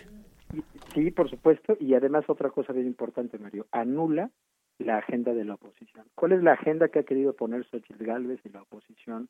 Sí, 0.95 1.11
por 1.11 1.29
supuesto, 1.29 1.77
y 1.79 1.93
además 1.93 2.25
otra 2.29 2.49
cosa 2.49 2.73
bien 2.73 2.87
importante, 2.87 3.37
Mario, 3.37 3.67
anula 3.71 4.31
la 4.79 4.97
agenda 4.97 5.35
de 5.35 5.45
la 5.45 5.53
oposición. 5.53 6.07
¿Cuál 6.15 6.31
es 6.31 6.41
la 6.41 6.53
agenda 6.53 6.87
que 6.87 6.97
ha 6.97 7.03
querido 7.03 7.33
poner 7.33 7.63
Xochitl 7.65 8.03
Gálvez 8.03 8.39
y 8.43 8.49
la 8.49 8.63
oposición 8.63 9.29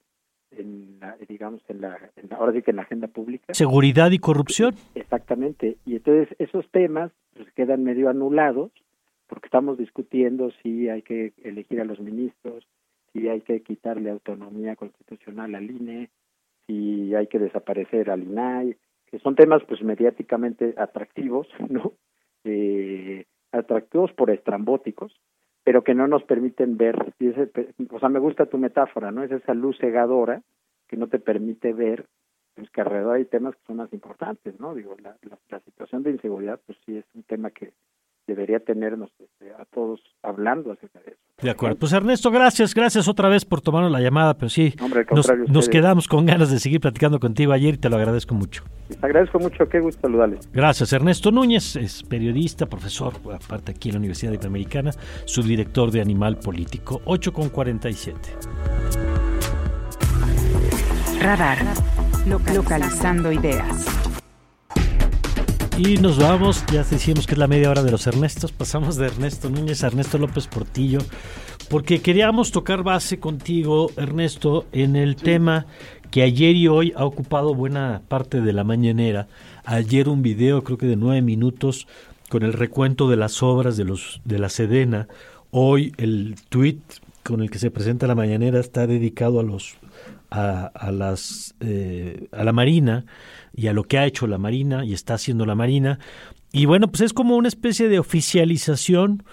en 0.51 0.99
la, 0.99 1.17
digamos, 1.27 1.61
en 1.67 1.81
la, 1.81 1.97
ahora 2.31 2.53
sí 2.53 2.61
que 2.61 2.71
en 2.71 2.77
la 2.77 2.83
agenda 2.83 3.07
pública. 3.07 3.53
Seguridad 3.53 4.11
y 4.11 4.19
corrupción. 4.19 4.75
Exactamente. 4.95 5.77
Y 5.85 5.95
entonces 5.95 6.35
esos 6.39 6.69
temas 6.71 7.11
pues, 7.35 7.51
quedan 7.53 7.83
medio 7.83 8.09
anulados 8.09 8.71
porque 9.27 9.47
estamos 9.47 9.77
discutiendo 9.77 10.51
si 10.61 10.89
hay 10.89 11.03
que 11.03 11.33
elegir 11.43 11.79
a 11.79 11.85
los 11.85 11.99
ministros, 11.99 12.67
si 13.13 13.29
hay 13.29 13.41
que 13.41 13.61
quitarle 13.61 14.09
autonomía 14.09 14.75
constitucional 14.75 15.55
al 15.55 15.71
INE, 15.71 16.09
si 16.67 17.15
hay 17.15 17.27
que 17.27 17.39
desaparecer 17.39 18.09
al 18.09 18.23
INAI, 18.23 18.75
que 19.05 19.19
son 19.19 19.35
temas 19.35 19.63
pues 19.67 19.81
mediáticamente 19.83 20.73
atractivos, 20.77 21.47
¿no? 21.69 21.93
Eh, 22.43 23.25
atractivos 23.51 24.11
por 24.13 24.31
estrambóticos, 24.31 25.13
pero 25.63 25.84
que 25.84 25.93
no 25.93 26.08
nos 26.08 26.24
permiten 26.24 26.78
ver, 26.78 27.13
o 27.89 28.00
sea, 28.00 28.10
me 28.10 28.19
gusta 28.19 28.47
tu 28.47 28.58
metáfora, 28.58 29.12
¿no? 29.12 29.24
Es 29.24 29.32
esa 29.32 29.54
luz 29.54 29.78
cegadora 29.80 30.41
que 30.88 30.97
no 30.97 31.08
te 31.08 31.19
permite 31.19 31.74
ver 31.74 32.08
pues, 32.56 32.69
que 32.69 32.82
alrededor 32.82 33.15
hay 33.15 33.26
temas 33.26 33.56
que 33.56 33.65
son 33.65 33.78
más 33.78 33.93
importantes, 33.93 34.60
¿no? 34.60 34.76
Digo, 34.76 34.95
la, 35.02 35.15
la, 35.50 35.60
situación 35.62 36.04
de 36.04 36.12
inseguridad, 36.12 36.60
pues 36.65 36.78
sí 36.86 36.97
es 36.97 37.06
un 37.13 37.24
tema 37.24 37.52
que 37.52 37.74
debería 38.27 38.60
tenernos 38.60 39.12
este, 39.19 39.51
a 39.53 39.65
todos 39.65 40.01
hablando 40.23 40.71
acerca 40.71 40.99
de 40.99 41.12
eso. 41.12 41.21
De 41.41 41.49
acuerdo. 41.49 41.77
Pues 41.77 41.91
Ernesto, 41.91 42.29
gracias, 42.29 42.75
gracias 42.75 43.07
otra 43.07 43.27
vez 43.27 43.45
por 43.45 43.62
tomarnos 43.62 43.91
la 43.91 43.99
llamada, 43.99 44.36
pero 44.36 44.49
sí, 44.49 44.75
nos, 45.47 45.69
quedamos 45.69 46.07
con 46.07 46.25
ganas 46.25 46.51
de 46.51 46.60
seguir 46.60 46.79
platicando 46.79 47.19
contigo 47.19 47.51
ayer 47.51 47.75
y 47.75 47.77
te 47.77 47.89
lo 47.89 47.95
agradezco 47.95 48.36
mucho. 48.36 48.63
Les 48.89 49.03
agradezco 49.03 49.39
mucho, 49.39 49.67
qué 49.67 49.79
gusto 49.79 50.01
saludarles. 50.01 50.51
Gracias. 50.51 50.93
Ernesto 50.93 51.31
Núñez 51.31 51.75
es 51.75 52.03
periodista, 52.03 52.67
profesor, 52.67 53.13
aparte 53.34 53.71
aquí 53.71 53.89
en 53.89 53.95
la 53.95 53.99
Universidad 53.99 54.34
Interamericana, 54.34 54.91
subdirector 55.25 55.89
de 55.89 56.01
Animal 56.01 56.38
Político, 56.38 57.01
8 57.05 57.34
con 57.34 57.49
47. 57.49 58.19
Radar, 61.21 61.57
localizando 62.27 63.31
ideas. 63.31 64.00
Y 65.83 65.97
nos 65.97 66.19
vamos, 66.19 66.63
ya 66.71 66.83
decíamos 66.83 67.25
que 67.25 67.33
es 67.33 67.39
la 67.39 67.47
media 67.47 67.71
hora 67.71 67.81
de 67.81 67.89
los 67.89 68.05
Ernestos, 68.05 68.51
pasamos 68.51 68.97
de 68.97 69.07
Ernesto 69.07 69.49
Núñez 69.49 69.83
a 69.83 69.87
Ernesto 69.87 70.19
López 70.19 70.45
Portillo, 70.45 70.99
porque 71.71 72.03
queríamos 72.03 72.51
tocar 72.51 72.83
base 72.83 73.19
contigo, 73.19 73.89
Ernesto, 73.97 74.67
en 74.73 74.95
el 74.95 75.15
tema 75.15 75.65
que 76.11 76.21
ayer 76.21 76.55
y 76.55 76.67
hoy 76.67 76.93
ha 76.95 77.03
ocupado 77.03 77.55
buena 77.55 78.03
parte 78.07 78.41
de 78.41 78.53
la 78.53 78.63
mañanera. 78.63 79.27
Ayer 79.65 80.07
un 80.07 80.21
video, 80.21 80.63
creo 80.63 80.77
que 80.77 80.85
de 80.85 80.97
nueve 80.97 81.23
minutos, 81.23 81.87
con 82.29 82.43
el 82.43 82.53
recuento 82.53 83.09
de 83.09 83.17
las 83.17 83.41
obras 83.41 83.75
de 83.75 83.85
los 83.85 84.21
de 84.23 84.37
la 84.37 84.49
Sedena. 84.49 85.07
Hoy 85.49 85.93
el 85.97 86.35
tweet 86.49 86.77
con 87.23 87.41
el 87.41 87.49
que 87.49 87.57
se 87.57 87.71
presenta 87.71 88.05
la 88.05 88.13
mañanera 88.13 88.59
está 88.59 88.85
dedicado 88.85 89.39
a 89.39 89.43
los 89.43 89.77
a, 90.31 90.65
a 90.67 90.91
las 90.91 91.53
eh, 91.59 92.27
a 92.31 92.43
la 92.43 92.53
Marina 92.53 93.05
y 93.53 93.67
a 93.67 93.73
lo 93.73 93.83
que 93.83 93.99
ha 93.99 94.05
hecho 94.05 94.25
la 94.25 94.37
Marina 94.37 94.85
y 94.85 94.93
está 94.93 95.13
haciendo 95.15 95.45
la 95.45 95.55
Marina. 95.55 95.99
Y 96.51 96.65
bueno, 96.65 96.87
pues 96.87 97.01
es 97.01 97.13
como 97.13 97.35
una 97.35 97.47
especie 97.47 97.89
de 97.89 97.99
oficialización 97.99 99.23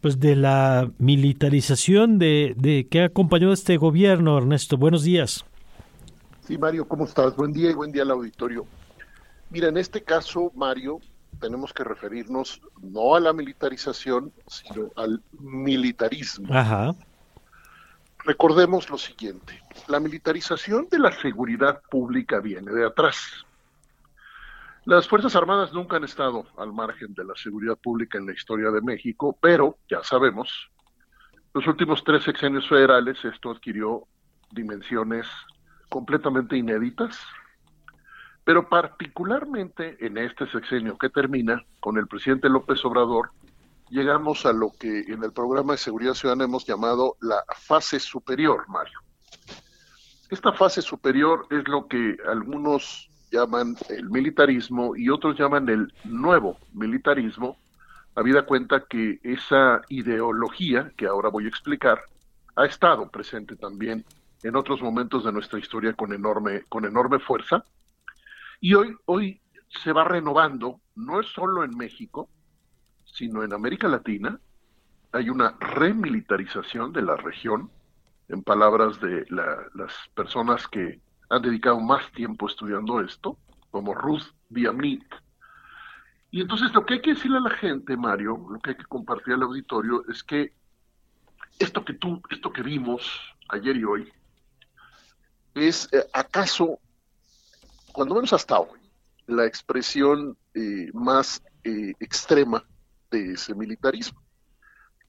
pues 0.00 0.18
de 0.18 0.36
la 0.36 0.90
militarización 0.98 2.18
de, 2.18 2.54
de 2.56 2.86
que 2.88 3.02
ha 3.02 3.06
acompañado 3.06 3.52
este 3.52 3.76
gobierno, 3.76 4.36
Ernesto. 4.36 4.76
Buenos 4.76 5.02
días. 5.02 5.44
Sí, 6.46 6.58
Mario, 6.58 6.86
¿cómo 6.86 7.04
estás? 7.04 7.34
Buen 7.34 7.52
día 7.52 7.70
y 7.70 7.74
buen 7.74 7.92
día 7.92 8.02
al 8.02 8.10
auditorio. 8.10 8.66
Mira, 9.50 9.68
en 9.68 9.76
este 9.76 10.02
caso, 10.02 10.52
Mario, 10.54 11.00
tenemos 11.40 11.72
que 11.72 11.84
referirnos 11.84 12.60
no 12.82 13.14
a 13.14 13.20
la 13.20 13.32
militarización, 13.32 14.32
sino 14.46 14.90
al 14.96 15.22
militarismo. 15.40 16.46
Ajá. 16.50 16.94
Recordemos 18.26 18.90
lo 18.90 18.98
siguiente, 18.98 19.62
la 19.86 20.00
militarización 20.00 20.88
de 20.90 20.98
la 20.98 21.12
seguridad 21.12 21.80
pública 21.88 22.40
viene 22.40 22.72
de 22.72 22.84
atrás. 22.84 23.46
Las 24.84 25.06
Fuerzas 25.06 25.36
Armadas 25.36 25.72
nunca 25.72 25.98
han 25.98 26.02
estado 26.02 26.44
al 26.56 26.72
margen 26.72 27.14
de 27.14 27.24
la 27.24 27.36
seguridad 27.36 27.76
pública 27.76 28.18
en 28.18 28.26
la 28.26 28.32
historia 28.32 28.72
de 28.72 28.80
México, 28.80 29.38
pero 29.40 29.78
ya 29.88 30.02
sabemos, 30.02 30.72
los 31.54 31.68
últimos 31.68 32.02
tres 32.02 32.24
sexenios 32.24 32.68
federales 32.68 33.16
esto 33.24 33.52
adquirió 33.52 34.08
dimensiones 34.50 35.28
completamente 35.88 36.56
inéditas, 36.56 37.20
pero 38.42 38.68
particularmente 38.68 40.04
en 40.04 40.18
este 40.18 40.50
sexenio 40.50 40.98
que 40.98 41.10
termina 41.10 41.64
con 41.78 41.96
el 41.96 42.08
presidente 42.08 42.48
López 42.48 42.84
Obrador, 42.84 43.30
llegamos 43.90 44.46
a 44.46 44.52
lo 44.52 44.72
que 44.78 45.00
en 45.00 45.22
el 45.22 45.32
programa 45.32 45.72
de 45.72 45.78
seguridad 45.78 46.14
ciudadana 46.14 46.44
hemos 46.44 46.66
llamado 46.66 47.16
la 47.20 47.44
fase 47.56 48.00
superior, 48.00 48.68
Mario. 48.68 49.00
Esta 50.30 50.52
fase 50.52 50.82
superior 50.82 51.46
es 51.50 51.66
lo 51.68 51.86
que 51.86 52.16
algunos 52.28 53.10
llaman 53.30 53.76
el 53.88 54.08
militarismo 54.10 54.96
y 54.96 55.08
otros 55.08 55.38
llaman 55.38 55.68
el 55.68 55.92
nuevo 56.04 56.58
militarismo, 56.72 57.56
habida 58.14 58.46
cuenta 58.46 58.84
que 58.88 59.20
esa 59.22 59.82
ideología, 59.88 60.92
que 60.96 61.06
ahora 61.06 61.28
voy 61.28 61.44
a 61.44 61.48
explicar, 61.48 62.00
ha 62.56 62.64
estado 62.64 63.08
presente 63.10 63.56
también 63.56 64.04
en 64.42 64.56
otros 64.56 64.80
momentos 64.80 65.24
de 65.24 65.32
nuestra 65.32 65.58
historia 65.58 65.92
con 65.92 66.12
enorme, 66.12 66.62
con 66.68 66.84
enorme 66.84 67.18
fuerza. 67.18 67.64
Y 68.60 68.74
hoy, 68.74 68.96
hoy 69.04 69.40
se 69.68 69.92
va 69.92 70.04
renovando, 70.04 70.80
no 70.94 71.20
es 71.20 71.26
solo 71.26 71.62
en 71.62 71.76
México, 71.76 72.30
sino 73.16 73.42
en 73.42 73.52
América 73.52 73.88
Latina. 73.88 74.38
Hay 75.12 75.30
una 75.30 75.56
remilitarización 75.58 76.92
de 76.92 77.02
la 77.02 77.16
región, 77.16 77.70
en 78.28 78.42
palabras 78.42 79.00
de 79.00 79.24
las 79.30 79.92
personas 80.14 80.66
que 80.68 81.00
han 81.30 81.42
dedicado 81.42 81.80
más 81.80 82.10
tiempo 82.12 82.48
estudiando 82.48 83.00
esto, 83.00 83.38
como 83.70 83.94
Ruth 83.94 84.24
Diamit. 84.48 85.04
Y 86.30 86.40
entonces 86.42 86.72
lo 86.74 86.84
que 86.84 86.94
hay 86.94 87.00
que 87.00 87.14
decirle 87.14 87.38
a 87.38 87.48
la 87.48 87.50
gente, 87.50 87.96
Mario, 87.96 88.46
lo 88.50 88.58
que 88.58 88.70
hay 88.70 88.76
que 88.76 88.84
compartir 88.84 89.34
al 89.34 89.44
auditorio 89.44 90.04
es 90.08 90.22
que 90.22 90.52
esto 91.58 91.84
que 91.84 91.94
tú, 91.94 92.20
esto 92.30 92.52
que 92.52 92.62
vimos 92.62 93.08
ayer 93.48 93.76
y 93.76 93.84
hoy, 93.84 94.12
es 95.54 95.88
eh, 95.92 96.04
acaso, 96.12 96.80
cuando 97.92 98.16
menos 98.16 98.32
hasta 98.32 98.58
hoy, 98.58 98.80
la 99.26 99.46
expresión 99.46 100.36
eh, 100.52 100.90
más 100.92 101.42
eh, 101.64 101.94
extrema 102.00 102.62
de 103.10 103.32
ese 103.32 103.54
militarismo. 103.54 104.20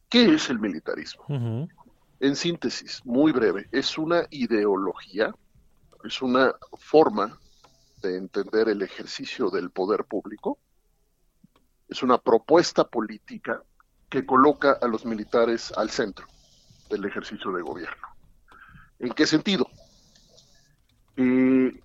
¿Qué 0.10 0.36
es 0.36 0.50
el 0.50 0.60
militarismo? 0.60 1.26
En 2.20 2.36
síntesis, 2.36 3.02
muy 3.06 3.32
breve, 3.32 3.68
es 3.72 3.98
una 3.98 4.26
ideología 4.30 5.34
es 6.04 6.22
una 6.22 6.56
forma 6.78 7.38
de 8.02 8.18
entender 8.18 8.70
el 8.70 8.82
ejercicio 8.82 9.50
del 9.50 9.72
poder 9.72 10.06
público, 10.06 10.60
es 11.90 12.04
una 12.04 12.18
propuesta 12.18 12.88
política 12.88 13.62
que 14.10 14.26
coloca 14.26 14.78
a 14.82 14.88
los 14.88 15.06
militares 15.06 15.72
al 15.76 15.90
centro 15.90 16.28
del 16.90 17.06
ejercicio 17.06 17.52
de 17.52 17.62
gobierno. 17.62 18.08
¿En 19.00 19.12
qué 19.14 19.26
sentido? 19.26 19.70
Eh, 21.18 21.82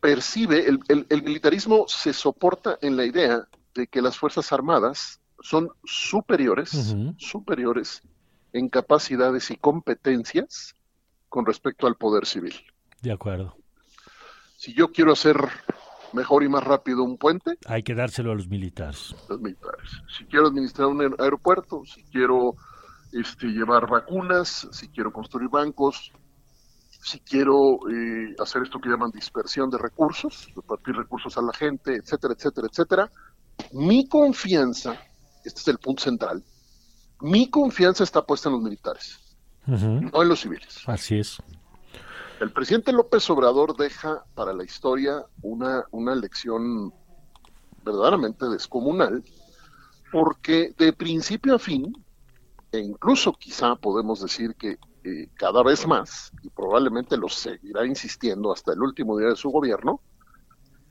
percibe, 0.00 0.66
el, 0.68 0.80
el, 0.88 1.22
militarismo 1.22 1.84
se 1.86 2.12
soporta 2.12 2.78
en 2.80 2.96
la 2.96 3.04
idea 3.04 3.46
de 3.74 3.86
que 3.86 4.02
las 4.02 4.18
Fuerzas 4.18 4.52
Armadas 4.52 5.20
son 5.40 5.70
superiores, 5.84 6.94
superiores 7.16 8.02
en 8.52 8.68
capacidades 8.68 9.50
y 9.50 9.56
competencias 9.56 10.76
con 11.28 11.46
respecto 11.46 11.86
al 11.86 11.96
poder 11.96 12.26
civil. 12.26 12.54
De 13.00 13.12
acuerdo. 13.12 13.56
Si 14.56 14.74
yo 14.74 14.92
quiero 14.92 15.12
hacer 15.12 15.36
mejor 16.12 16.42
y 16.42 16.48
más 16.48 16.62
rápido 16.62 17.02
un 17.02 17.16
puente. 17.16 17.58
Hay 17.66 17.82
que 17.82 17.94
dárselo 17.94 18.32
a 18.32 18.34
los 18.34 18.48
militares. 18.48 19.14
Los 19.28 19.40
militares. 19.40 19.90
Si 20.16 20.24
quiero 20.26 20.48
administrar 20.48 20.88
un 20.88 21.00
aeropuerto, 21.18 21.82
si 21.84 22.04
quiero 22.04 22.54
este, 23.12 23.46
llevar 23.48 23.88
vacunas, 23.88 24.68
si 24.72 24.88
quiero 24.88 25.12
construir 25.12 25.48
bancos, 25.48 26.12
si 27.02 27.18
quiero 27.20 27.80
eh, 27.90 28.34
hacer 28.38 28.62
esto 28.62 28.78
que 28.78 28.88
llaman 28.88 29.10
dispersión 29.10 29.68
de 29.70 29.78
recursos, 29.78 30.52
repartir 30.54 30.94
recursos 30.94 31.36
a 31.36 31.42
la 31.42 31.52
gente, 31.52 31.96
etcétera, 31.96 32.34
etcétera, 32.34 32.68
etcétera, 32.70 33.10
mi 33.72 34.06
confianza, 34.08 35.00
este 35.44 35.60
es 35.60 35.68
el 35.68 35.78
punto 35.78 36.02
central, 36.02 36.42
mi 37.20 37.48
confianza 37.48 38.04
está 38.04 38.24
puesta 38.24 38.48
en 38.48 38.54
los 38.54 38.62
militares, 38.62 39.18
no 39.66 40.22
en 40.22 40.28
los 40.28 40.40
civiles. 40.40 40.82
Así 40.86 41.18
es. 41.18 41.38
El 42.40 42.50
presidente 42.50 42.92
López 42.92 43.28
Obrador 43.30 43.76
deja 43.76 44.24
para 44.34 44.52
la 44.52 44.64
historia 44.64 45.24
una, 45.42 45.84
una 45.92 46.14
lección 46.16 46.92
verdaderamente 47.84 48.46
descomunal, 48.46 49.22
porque 50.10 50.74
de 50.76 50.92
principio 50.92 51.54
a 51.54 51.58
fin, 51.58 51.92
e 52.72 52.80
incluso 52.80 53.32
quizá 53.32 53.76
podemos 53.76 54.20
decir 54.20 54.56
que 54.56 54.78
eh, 55.04 55.28
cada 55.34 55.62
vez 55.62 55.86
más, 55.86 56.32
y 56.42 56.50
probablemente 56.50 57.16
lo 57.16 57.28
seguirá 57.28 57.86
insistiendo 57.86 58.52
hasta 58.52 58.72
el 58.72 58.82
último 58.82 59.18
día 59.18 59.28
de 59.28 59.36
su 59.36 59.50
gobierno, 59.50 60.00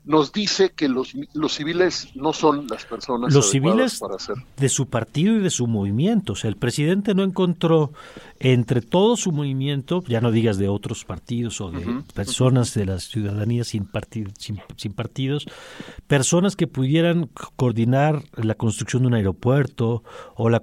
nos 0.04 0.32
dice 0.32 0.72
que 0.74 0.88
los, 0.88 1.14
los 1.32 1.54
civiles 1.54 2.08
no 2.14 2.32
son 2.32 2.66
las 2.66 2.84
personas 2.84 3.32
los 3.32 3.50
civiles 3.50 4.00
para 4.00 4.16
hacer. 4.16 4.36
de 4.56 4.68
su 4.68 4.86
partido 4.86 5.36
y 5.36 5.40
de 5.40 5.50
su 5.50 5.66
movimiento. 5.66 6.32
O 6.32 6.36
sea, 6.36 6.48
el 6.48 6.56
presidente 6.56 7.14
no 7.14 7.22
encontró 7.22 7.92
entre 8.40 8.80
todo 8.80 9.16
su 9.16 9.30
movimiento, 9.30 10.02
ya 10.08 10.20
no 10.20 10.32
digas 10.32 10.58
de 10.58 10.68
otros 10.68 11.04
partidos 11.04 11.60
o 11.60 11.70
de 11.70 12.02
personas 12.14 12.74
de 12.74 12.86
la 12.86 12.98
ciudadanía 12.98 13.62
sin, 13.62 13.88
sin, 14.76 14.92
partidos, 14.92 15.46
personas 16.08 16.56
que 16.56 16.66
pudieran 16.66 17.30
coordinar 17.54 18.24
la 18.34 18.56
construcción 18.56 19.02
de 19.02 19.08
un 19.08 19.14
aeropuerto 19.14 20.02
o 20.34 20.50
la, 20.50 20.60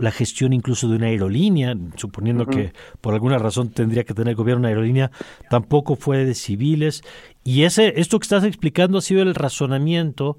la 0.00 0.10
gestión 0.10 0.52
incluso 0.52 0.88
de 0.88 0.96
una 0.96 1.06
aerolínea, 1.06 1.74
suponiendo 1.96 2.44
que 2.46 2.74
por 3.00 3.14
alguna 3.14 3.38
razón 3.38 3.70
tendría 3.70 4.04
que 4.04 4.12
tener 4.12 4.32
el 4.32 4.36
gobierno 4.36 4.60
una 4.62 4.68
aerolínea, 4.68 5.10
tampoco 5.48 5.96
fue 5.96 6.24
de 6.24 6.34
civiles 6.34 7.02
y 7.44 7.64
ese, 7.64 8.00
esto 8.00 8.18
que 8.18 8.24
estás 8.24 8.44
explicando 8.44 8.98
ha 8.98 9.02
sido 9.02 9.22
el 9.22 9.34
razonamiento 9.34 10.38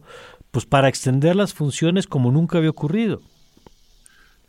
pues 0.52 0.66
para 0.66 0.88
extender 0.88 1.36
las 1.36 1.54
funciones 1.54 2.08
como 2.08 2.32
nunca 2.32 2.60
había 2.60 2.70
ocurrido. 2.70 3.22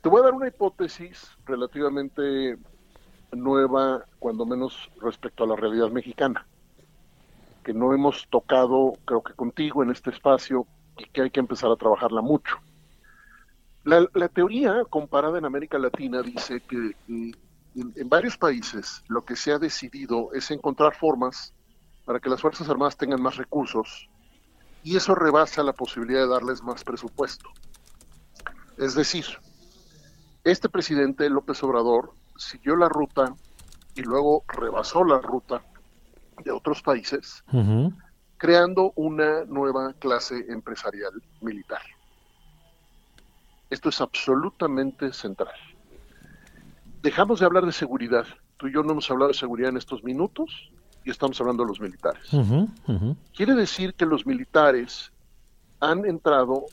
Te 0.03 0.11
voy 0.11 0.21
a 0.21 0.25
dar 0.25 0.35
una 0.35 0.49
hipótesis 0.49 1.31
relativamente 1.47 2.59
nueva, 3.33 4.05
cuando 4.19 4.45
menos 4.45 4.91
respecto 5.01 5.45
a 5.45 5.47
la 5.47 5.57
realidad 5.57 5.89
mexicana, 5.89 6.47
que 7.65 7.73
no 7.73 7.95
hemos 7.95 8.29
tocado, 8.29 8.93
creo 9.07 9.23
que 9.23 9.33
contigo 9.33 9.83
en 9.83 9.91
este 9.91 10.11
espacio, 10.11 10.67
y 10.99 11.07
que 11.07 11.23
hay 11.23 11.31
que 11.31 11.41
empezar 11.41 11.71
a 11.71 11.77
trabajarla 11.77 12.21
mucho. 12.21 12.57
La, 13.85 14.29
teoría 14.29 14.85
comparada 14.89 15.39
en 15.39 15.47
América 15.47 15.79
Latina 15.79 16.23
dice 16.23 16.61
que 16.61 16.95
en 17.09 18.09
varios 18.09 18.37
países 18.39 19.03
lo 19.09 19.25
que 19.25 19.37
se 19.37 19.53
ha 19.53 19.59
decidido 19.59 20.33
es 20.33 20.51
encontrar 20.51 20.95
formas 20.95 21.55
para 22.05 22.21
que 22.21 22.29
las 22.29 22.41
Fuerzas 22.41 22.69
Armadas 22.69 22.97
tengan 22.97 23.23
más 23.23 23.37
recursos 23.37 24.09
y 24.83 24.97
eso 24.97 25.15
rebasa 25.15 25.63
la 25.63 25.73
posibilidad 25.73 26.21
de 26.21 26.29
darles 26.29 26.63
más 26.63 26.85
presupuesto. 26.85 27.49
Es 28.77 28.95
decir, 28.95 29.25
este 30.45 30.69
presidente 30.69 31.31
López 31.31 31.63
Obrador 31.63 32.13
siguió 32.37 32.77
la 32.77 32.89
ruta 32.89 33.35
y 33.95 34.03
luego 34.03 34.45
rebasó 34.49 35.05
la 35.05 35.19
ruta 35.19 35.63
de 36.45 36.51
otros 36.51 36.83
países, 36.83 37.45
creando 38.37 38.93
una 38.97 39.45
nueva 39.45 39.95
clase 39.95 40.45
empresarial 40.49 41.13
militar. 41.41 41.81
Esto 43.71 43.89
es 43.89 44.01
absolutamente 44.01 45.13
central. 45.13 45.55
Dejamos 47.01 47.41
de 47.41 47.47
hablar 47.47 47.65
de 47.65 47.73
seguridad. 47.73 48.27
Tú 48.57 48.69
y 48.69 48.75
yo 48.75 48.83
no 48.83 48.93
hemos 48.93 49.11
hablado 49.11 49.29
de 49.29 49.39
seguridad 49.39 49.71
en 49.71 49.77
estos 49.79 50.05
minutos 50.05 50.71
y 51.05 51.11
estamos 51.11 51.41
hablando 51.41 51.65
de 51.65 51.69
los 51.69 51.81
militares. 51.81 52.23
Quiere 53.35 53.55
decir 53.55 53.95
que 53.95 54.07
los 54.07 54.27
militares 54.27 55.13
han 55.81 56.05
entrado 56.07 56.65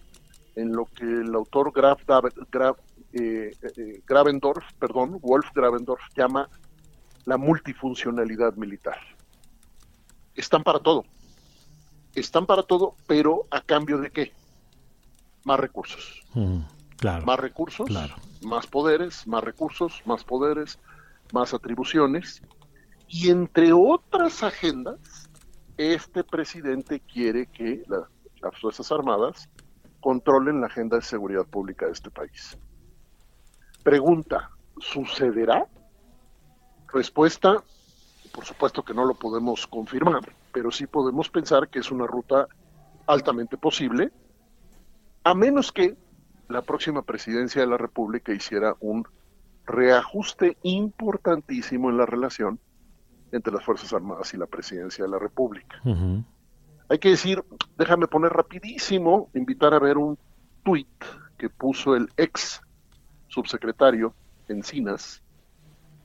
en 0.55 0.73
lo 0.73 0.85
que 0.85 1.03
el 1.03 1.33
autor 1.35 1.71
Graf, 1.73 2.01
eh, 3.13 3.51
eh, 3.61 4.01
Gravendorf, 4.07 4.63
perdón, 4.79 5.19
Wolf 5.21 5.47
Gravendorf 5.53 6.01
llama 6.15 6.49
la 7.25 7.37
multifuncionalidad 7.37 8.55
militar. 8.55 8.97
Están 10.35 10.63
para 10.63 10.79
todo. 10.79 11.03
Están 12.15 12.45
para 12.45 12.63
todo, 12.63 12.95
pero 13.07 13.45
a 13.51 13.61
cambio 13.61 13.97
de 13.97 14.11
qué? 14.11 14.33
Más 15.43 15.59
recursos. 15.59 16.21
claro. 16.97 17.25
Más 17.25 17.39
recursos, 17.39 17.87
claro. 17.87 18.15
más 18.41 18.67
poderes, 18.67 19.27
más 19.27 19.43
recursos, 19.43 20.01
más 20.05 20.23
poderes, 20.23 20.79
más 21.33 21.53
atribuciones 21.53 22.41
y 23.11 23.29
entre 23.29 23.73
otras 23.73 24.41
agendas, 24.41 25.29
este 25.77 26.23
presidente 26.23 27.01
quiere 27.01 27.45
que 27.47 27.83
las 27.87 28.59
Fuerzas 28.59 28.89
Armadas 28.89 29.49
controlen 29.99 30.61
la 30.61 30.67
agenda 30.67 30.95
de 30.95 31.03
seguridad 31.03 31.45
pública 31.45 31.87
de 31.87 31.91
este 31.91 32.09
país. 32.09 32.57
Pregunta, 33.83 34.51
¿sucederá? 34.79 35.67
Respuesta, 36.87 37.61
por 38.33 38.45
supuesto 38.45 38.83
que 38.83 38.93
no 38.93 39.03
lo 39.03 39.13
podemos 39.13 39.67
confirmar, 39.67 40.33
pero 40.53 40.71
sí 40.71 40.87
podemos 40.87 41.29
pensar 41.29 41.67
que 41.67 41.79
es 41.79 41.91
una 41.91 42.07
ruta 42.07 42.47
altamente 43.07 43.57
posible, 43.57 44.11
a 45.25 45.33
menos 45.35 45.73
que 45.73 45.97
la 46.47 46.61
próxima 46.61 47.01
presidencia 47.01 47.61
de 47.61 47.67
la 47.67 47.77
República 47.77 48.31
hiciera 48.31 48.75
un 48.79 49.05
reajuste 49.65 50.57
importantísimo 50.63 51.89
en 51.89 51.97
la 51.97 52.05
relación 52.05 52.59
entre 53.31 53.53
las 53.53 53.63
Fuerzas 53.63 53.93
Armadas 53.93 54.33
y 54.33 54.37
la 54.37 54.45
Presidencia 54.45 55.05
de 55.05 55.11
la 55.11 55.19
República. 55.19 55.81
Hay 56.89 56.99
que 56.99 57.09
decir, 57.09 57.43
déjame 57.77 58.07
poner 58.07 58.33
rapidísimo, 58.33 59.29
invitar 59.33 59.73
a 59.73 59.79
ver 59.79 59.97
un 59.97 60.17
tuit 60.63 60.87
que 61.37 61.49
puso 61.49 61.95
el 61.95 62.09
ex 62.17 62.61
subsecretario 63.27 64.13
Encinas, 64.49 65.23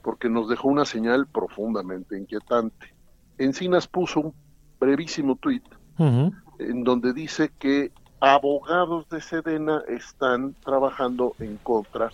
porque 0.03 0.29
nos 0.29 0.49
dejó 0.49 0.69
una 0.69 0.85
señal 0.85 1.27
profundamente 1.27 2.17
inquietante. 2.17 2.95
Encinas 3.39 3.89
puso 3.89 4.21
un 4.21 4.35
brevísimo 4.79 5.37
tuit 5.37 5.65
en 5.99 6.85
donde 6.85 7.13
dice 7.13 7.51
que 7.59 7.91
abogados 8.21 9.09
de 9.09 9.21
Sedena 9.21 9.83
están 9.89 10.55
trabajando 10.55 11.35
en 11.39 11.57
contra 11.57 12.13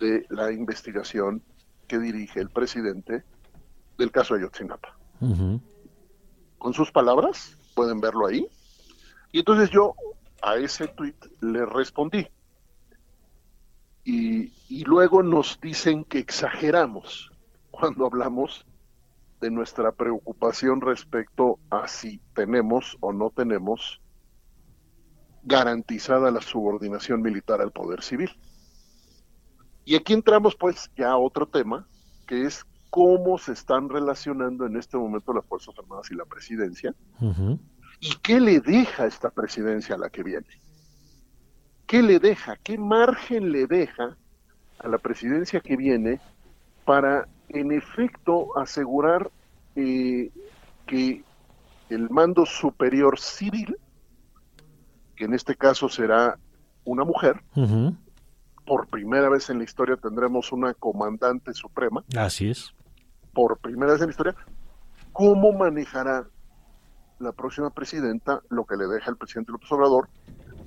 de 0.00 0.26
la 0.28 0.52
investigación 0.52 1.42
que 1.86 1.98
dirige 1.98 2.40
el 2.40 2.50
presidente 2.50 3.22
del 3.98 4.10
caso 4.10 4.34
de 4.34 4.40
Ayotzinapa. 4.40 4.96
Con 6.58 6.74
sus 6.74 6.90
palabras, 6.90 7.56
pueden 7.74 8.00
verlo 8.00 8.26
ahí. 8.26 8.46
Y 9.32 9.40
entonces 9.40 9.70
yo 9.70 9.94
a 10.42 10.56
ese 10.56 10.88
tweet 10.88 11.16
le 11.40 11.64
respondí. 11.66 12.26
Y, 14.04 14.52
y 14.68 14.84
luego 14.84 15.22
nos 15.22 15.58
dicen 15.60 16.04
que 16.04 16.18
exageramos 16.18 17.32
cuando 17.70 18.06
hablamos 18.06 18.66
de 19.40 19.50
nuestra 19.50 19.92
preocupación 19.92 20.80
respecto 20.80 21.58
a 21.70 21.88
si 21.88 22.18
tenemos 22.34 22.96
o 23.00 23.12
no 23.12 23.30
tenemos 23.30 24.00
garantizada 25.42 26.30
la 26.30 26.40
subordinación 26.40 27.22
militar 27.22 27.60
al 27.60 27.72
poder 27.72 28.02
civil. 28.02 28.30
Y 29.84 29.96
aquí 29.96 30.14
entramos 30.14 30.56
pues 30.56 30.90
ya 30.96 31.10
a 31.10 31.18
otro 31.18 31.46
tema, 31.46 31.86
que 32.26 32.46
es 32.46 32.64
cómo 32.94 33.38
se 33.38 33.50
están 33.50 33.88
relacionando 33.88 34.66
en 34.66 34.76
este 34.76 34.96
momento 34.96 35.32
las 35.32 35.44
Fuerzas 35.46 35.74
Armadas 35.76 36.12
y 36.12 36.14
la 36.14 36.24
presidencia 36.26 36.94
y 37.98 38.14
qué 38.22 38.38
le 38.38 38.60
deja 38.60 39.06
esta 39.06 39.30
presidencia 39.30 39.96
a 39.96 39.98
la 39.98 40.10
que 40.10 40.22
viene. 40.22 40.46
¿Qué 41.88 42.04
le 42.04 42.20
deja? 42.20 42.54
¿Qué 42.62 42.78
margen 42.78 43.50
le 43.50 43.66
deja 43.66 44.16
a 44.78 44.86
la 44.86 44.98
presidencia 44.98 45.58
que 45.58 45.76
viene 45.76 46.20
para, 46.84 47.26
en 47.48 47.72
efecto, 47.72 48.56
asegurar 48.56 49.28
eh, 49.74 50.30
que 50.86 51.24
el 51.88 52.10
mando 52.10 52.46
superior 52.46 53.18
civil, 53.18 53.76
que 55.16 55.24
en 55.24 55.34
este 55.34 55.56
caso 55.56 55.88
será 55.88 56.38
una 56.84 57.02
mujer, 57.02 57.42
por 58.64 58.86
primera 58.86 59.28
vez 59.28 59.50
en 59.50 59.58
la 59.58 59.64
historia 59.64 59.96
tendremos 59.96 60.52
una 60.52 60.74
comandante 60.74 61.52
suprema. 61.54 62.04
Así 62.16 62.50
es. 62.50 62.72
Por 63.34 63.58
primera 63.58 63.92
vez 63.92 64.00
en 64.00 64.08
la 64.08 64.10
historia. 64.12 64.34
¿Cómo 65.12 65.52
manejará 65.52 66.26
la 67.18 67.32
próxima 67.32 67.70
presidenta 67.70 68.40
lo 68.48 68.64
que 68.64 68.76
le 68.76 68.86
deja 68.86 69.10
el 69.10 69.16
presidente 69.16 69.52
López 69.52 69.70
Obrador 69.72 70.08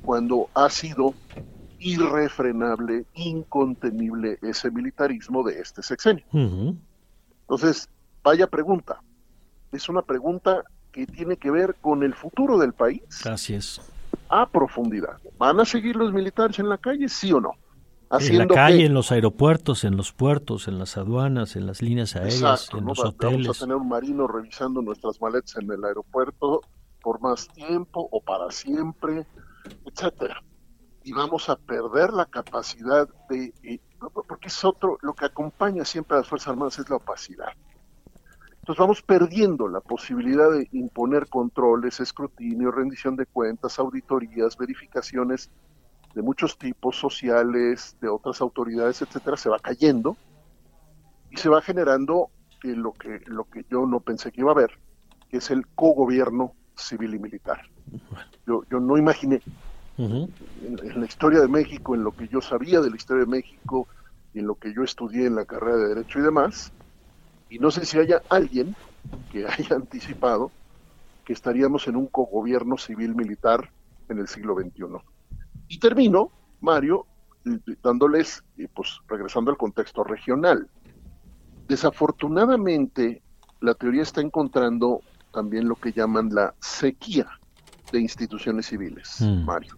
cuando 0.04 0.50
ha 0.54 0.70
sido 0.70 1.14
irrefrenable, 1.80 3.06
incontenible 3.14 4.40
ese 4.42 4.72
militarismo 4.72 5.44
de 5.44 5.60
este 5.60 5.82
sexenio? 5.82 6.26
Entonces, 6.32 7.90
vaya 8.24 8.48
pregunta. 8.48 9.02
Es 9.72 9.90
una 9.90 10.02
pregunta 10.02 10.64
que 10.92 11.06
tiene 11.06 11.38
que 11.38 11.52
ver 11.52 11.76
con 11.82 12.04
el 12.04 12.14
futuro 12.14 12.58
del 12.58 12.74
país. 12.74 13.04
Así 13.26 13.54
es. 13.54 13.82
A 14.30 14.48
profundidad. 14.48 15.18
¿Van 15.38 15.60
a 15.60 15.66
seguir 15.66 15.96
los 15.96 16.12
militares 16.12 16.58
en 16.60 16.70
la 16.70 16.78
calle, 16.78 17.08
sí 17.10 17.32
o 17.32 17.40
no? 17.40 17.52
En 18.12 18.38
la 18.38 18.48
calle, 18.48 18.86
en 18.86 18.94
los 18.94 19.12
aeropuertos, 19.12 19.84
en 19.84 19.98
los 19.98 20.14
puertos, 20.14 20.68
en 20.68 20.80
las 20.80 20.98
aduanas, 20.98 21.56
en 21.56 21.66
las 21.66 21.82
líneas 21.82 22.16
aéreas, 22.16 22.70
en 22.74 22.86
los 22.86 23.00
hoteles. 23.00 23.48
Vamos 23.48 23.62
a 23.62 23.66
tener 23.66 23.76
un 23.76 23.90
marino 23.90 24.28
revisando 24.28 24.82
nuestras 24.82 25.20
maletas 25.22 25.56
en 25.58 25.72
el 25.72 25.84
aeropuerto 25.84 26.62
por 27.02 27.22
más 27.22 27.48
tiempo 27.50 28.08
o 28.12 28.22
para 28.22 28.50
siempre, 28.52 29.26
etcétera. 29.86 30.42
Y 31.04 31.14
vamos 31.14 31.50
a 31.50 31.56
perder 31.56 32.12
la 32.12 32.26
capacidad 32.26 33.08
de, 33.30 33.82
porque 34.28 34.48
es 34.48 34.66
otro, 34.66 34.98
lo 35.02 35.14
que 35.14 35.26
acompaña 35.26 35.86
siempre 35.86 36.16
a 36.16 36.20
las 36.20 36.28
Fuerzas 36.28 36.50
Armadas 36.50 36.80
es 36.80 36.90
la 36.90 36.98
opacidad. 36.98 37.54
Entonces 38.60 38.80
vamos 38.80 39.02
perdiendo 39.02 39.70
la 39.70 39.80
posibilidad 39.80 40.52
de 40.52 40.68
imponer 40.74 41.30
controles, 41.30 42.02
escrutinio, 42.02 42.72
rendición 42.72 43.16
de 43.16 43.26
cuentas, 43.26 43.80
auditorías, 43.80 44.58
verificaciones 44.58 45.50
de 46.18 46.24
muchos 46.24 46.58
tipos 46.58 47.00
sociales, 47.00 47.96
de 48.02 48.10
otras 48.10 48.42
autoridades, 48.42 49.04
etcétera, 49.04 49.38
se 49.38 49.50
va 49.50 49.60
cayendo 49.60 50.18
y 51.30 51.38
se 51.38 51.48
va 51.48 51.62
generando 51.62 52.32
lo 52.64 52.94
que 52.94 53.22
lo 53.28 53.44
que 53.44 53.64
yo 53.70 53.86
no 53.86 54.00
pensé 54.00 54.32
que 54.32 54.42
iba 54.42 54.50
a 54.50 54.56
haber, 54.56 54.72
que 55.30 55.38
es 55.38 55.52
el 55.52 55.68
cogobierno 55.68 56.54
civil 56.76 57.14
y 57.14 57.20
militar. 57.20 57.62
Yo, 58.48 58.64
yo 58.72 58.80
no 58.80 58.98
imaginé 58.98 59.44
en, 60.00 60.34
en, 60.64 61.00
la 61.00 61.06
historia 61.06 61.40
de 61.40 61.48
México, 61.48 61.94
en 61.94 62.04
lo 62.04 62.12
que 62.14 62.28
yo 62.28 62.42
sabía 62.42 62.82
de 62.82 62.90
la 62.90 62.96
historia 62.96 63.26
de 63.26 63.30
México 63.30 63.88
y 64.34 64.40
en 64.40 64.48
lo 64.48 64.56
que 64.56 64.74
yo 64.74 64.84
estudié 64.84 65.28
en 65.28 65.36
la 65.36 65.46
carrera 65.46 65.78
de 65.78 65.90
Derecho 65.90 66.18
y 66.18 66.24
demás, 66.24 66.74
y 67.48 67.60
no 67.60 67.70
sé 67.70 67.86
si 67.86 68.00
haya 68.00 68.24
alguien 68.30 68.76
que 69.32 69.46
haya 69.48 69.76
anticipado 69.76 70.50
que 71.24 71.34
estaríamos 71.34 71.88
en 71.88 71.96
un 71.96 72.08
cogobierno 72.08 72.76
civil-militar 72.76 73.70
en 74.10 74.18
el 74.18 74.28
siglo 74.28 74.56
XXI. 74.56 75.00
Y 75.68 75.80
termino, 75.80 76.32
Mario, 76.62 77.06
dándoles, 77.84 78.44
pues 78.74 79.00
regresando 79.08 79.52
al 79.52 79.58
contexto 79.58 80.04
regional. 80.04 80.70
Desafortunadamente, 81.68 83.22
la 83.60 83.74
teoría 83.74 84.04
está 84.04 84.22
encontrando 84.22 85.02
también 85.34 85.68
lo 85.68 85.76
que 85.76 85.92
llaman 85.92 86.30
la 86.34 86.54
sequía 86.60 87.28
de 87.92 88.00
instituciones 88.00 88.68
civiles, 88.68 89.22
mm. 89.22 89.46
Mario. 89.46 89.78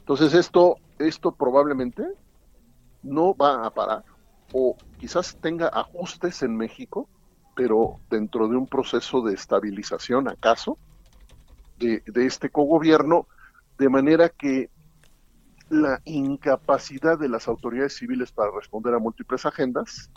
Entonces 0.00 0.34
esto, 0.34 0.76
esto 0.98 1.32
probablemente 1.32 2.04
no 3.02 3.34
va 3.34 3.66
a 3.66 3.70
parar 3.70 4.04
o 4.52 4.76
quizás 4.98 5.36
tenga 5.40 5.68
ajustes 5.68 6.42
en 6.42 6.56
México, 6.56 7.08
pero 7.56 8.00
dentro 8.10 8.48
de 8.48 8.56
un 8.56 8.66
proceso 8.66 9.22
de 9.22 9.34
estabilización, 9.34 10.28
acaso, 10.28 10.78
de, 11.78 12.02
de 12.06 12.26
este 12.26 12.50
cogobierno, 12.50 13.26
de 13.78 13.88
manera 13.88 14.28
que 14.28 14.70
la 15.68 16.00
incapacidad 16.04 17.18
de 17.18 17.28
las 17.28 17.48
autoridades 17.48 17.96
civiles 17.96 18.32
para 18.32 18.50
responder 18.50 18.94
a 18.94 18.98
múltiples 18.98 19.46
agendas 19.46 20.10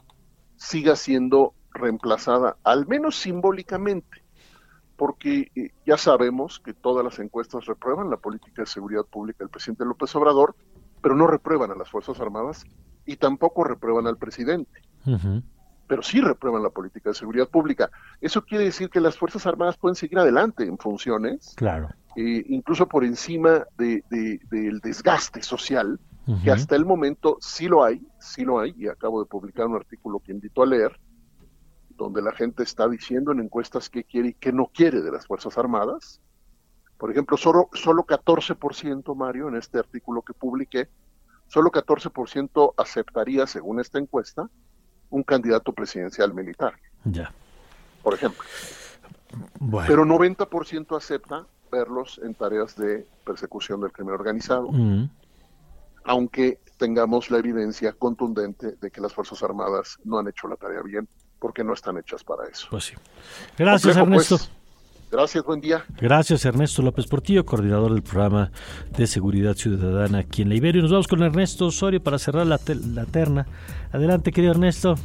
siga 0.55 0.95
siendo 0.95 1.53
reemplazada, 1.71 2.57
al 2.63 2.87
menos 2.87 3.15
simbólicamente, 3.17 4.23
porque 4.95 5.51
eh, 5.55 5.71
ya 5.85 5.97
sabemos 5.97 6.59
que 6.59 6.73
todas 6.73 7.03
las 7.03 7.19
encuestas 7.19 7.65
reprueban 7.65 8.09
la 8.09 8.17
política 8.17 8.63
de 8.63 8.67
seguridad 8.67 9.05
pública 9.05 9.39
del 9.39 9.49
presidente 9.49 9.85
López 9.85 10.15
Obrador, 10.15 10.55
pero 11.01 11.15
no 11.15 11.27
reprueban 11.27 11.71
a 11.71 11.75
las 11.75 11.89
Fuerzas 11.89 12.19
Armadas 12.19 12.65
y 13.05 13.15
tampoco 13.17 13.63
reprueban 13.63 14.07
al 14.07 14.17
presidente. 14.17 14.81
Pero 15.87 16.01
sí 16.01 16.19
reprueban 16.19 16.63
la 16.63 16.69
política 16.69 17.11
de 17.11 17.15
seguridad 17.15 17.47
pública. 17.47 17.89
Eso 18.19 18.43
quiere 18.43 18.65
decir 18.65 18.89
que 18.89 18.99
las 18.99 19.17
Fuerzas 19.17 19.45
Armadas 19.45 19.77
pueden 19.77 19.95
seguir 19.95 20.19
adelante 20.19 20.65
en 20.65 20.77
funciones, 20.77 21.53
claro. 21.55 21.89
Eh, 22.19 22.43
incluso 22.49 22.87
por 22.87 23.05
encima 23.05 23.67
de, 23.77 24.03
del 24.09 24.79
desgaste 24.79 25.43
social, 25.43 25.99
que 26.43 26.49
hasta 26.49 26.75
el 26.75 26.83
momento 26.83 27.37
sí 27.39 27.67
lo 27.67 27.83
hay, 27.83 28.01
sí 28.19 28.43
lo 28.43 28.59
hay, 28.59 28.73
y 28.75 28.87
acabo 28.87 29.21
de 29.21 29.29
publicar 29.29 29.67
un 29.67 29.75
artículo 29.75 30.19
que 30.19 30.31
invito 30.31 30.63
a 30.63 30.65
leer, 30.65 30.99
donde 31.91 32.23
la 32.23 32.31
gente 32.31 32.63
está 32.63 32.89
diciendo 32.89 33.31
en 33.31 33.39
encuestas 33.39 33.87
qué 33.91 34.03
quiere 34.03 34.29
y 34.29 34.33
qué 34.33 34.51
no 34.51 34.65
quiere 34.73 35.03
de 35.03 35.11
las 35.11 35.27
Fuerzas 35.27 35.59
Armadas. 35.59 36.19
Por 36.97 37.11
ejemplo, 37.11 37.37
solo, 37.37 37.69
solo 37.73 38.03
14%, 38.03 39.15
Mario, 39.15 39.47
en 39.49 39.55
este 39.55 39.77
artículo 39.77 40.23
que 40.23 40.33
publiqué, 40.33 40.89
solo 41.45 41.69
14% 41.69 42.73
aceptaría, 42.77 43.45
según 43.45 43.79
esta 43.79 43.99
encuesta, 43.99 44.49
un 45.11 45.21
candidato 45.21 45.71
presidencial 45.71 46.33
militar. 46.33 46.73
Ya. 47.05 47.31
Por 48.01 48.15
ejemplo. 48.15 48.43
Pero 49.85 50.03
90% 50.03 50.97
acepta 50.97 51.45
verlos 51.71 52.19
en 52.23 52.33
tareas 52.33 52.75
de 52.75 53.05
persecución 53.25 53.81
del 53.81 53.91
crimen 53.91 54.13
organizado. 54.13 54.69
Mm. 54.71 55.09
Aunque 56.03 56.59
tengamos 56.77 57.31
la 57.31 57.39
evidencia 57.39 57.93
contundente 57.93 58.75
de 58.79 58.91
que 58.91 59.01
las 59.01 59.13
Fuerzas 59.13 59.43
Armadas 59.43 59.97
no 60.03 60.19
han 60.19 60.27
hecho 60.27 60.47
la 60.47 60.55
tarea 60.55 60.81
bien, 60.81 61.07
porque 61.39 61.63
no 61.63 61.73
están 61.73 61.97
hechas 61.97 62.23
para 62.23 62.47
eso. 62.47 62.67
Pues 62.69 62.85
sí. 62.85 62.95
Gracias, 63.57 63.97
pues. 63.97 64.07
Ernesto. 64.31 64.37
Gracias, 65.09 65.43
buen 65.45 65.61
día. 65.61 65.85
Gracias, 66.01 66.43
Ernesto 66.43 66.81
López 66.81 67.07
Portillo, 67.07 67.45
coordinador 67.45 67.93
del 67.93 68.03
programa 68.03 68.51
de 68.97 69.07
seguridad 69.07 69.55
ciudadana 69.55 70.19
aquí 70.19 70.41
en 70.41 70.49
la 70.49 70.55
Iberia. 70.55 70.81
Nos 70.81 70.91
vamos 70.91 71.07
con 71.07 71.23
Ernesto 71.23 71.67
Osorio 71.67 72.03
para 72.03 72.19
cerrar 72.19 72.45
la, 72.45 72.59
la 72.93 73.05
terna. 73.05 73.47
Adelante, 73.93 74.33
querido 74.33 74.51
Ernesto. 74.51 74.95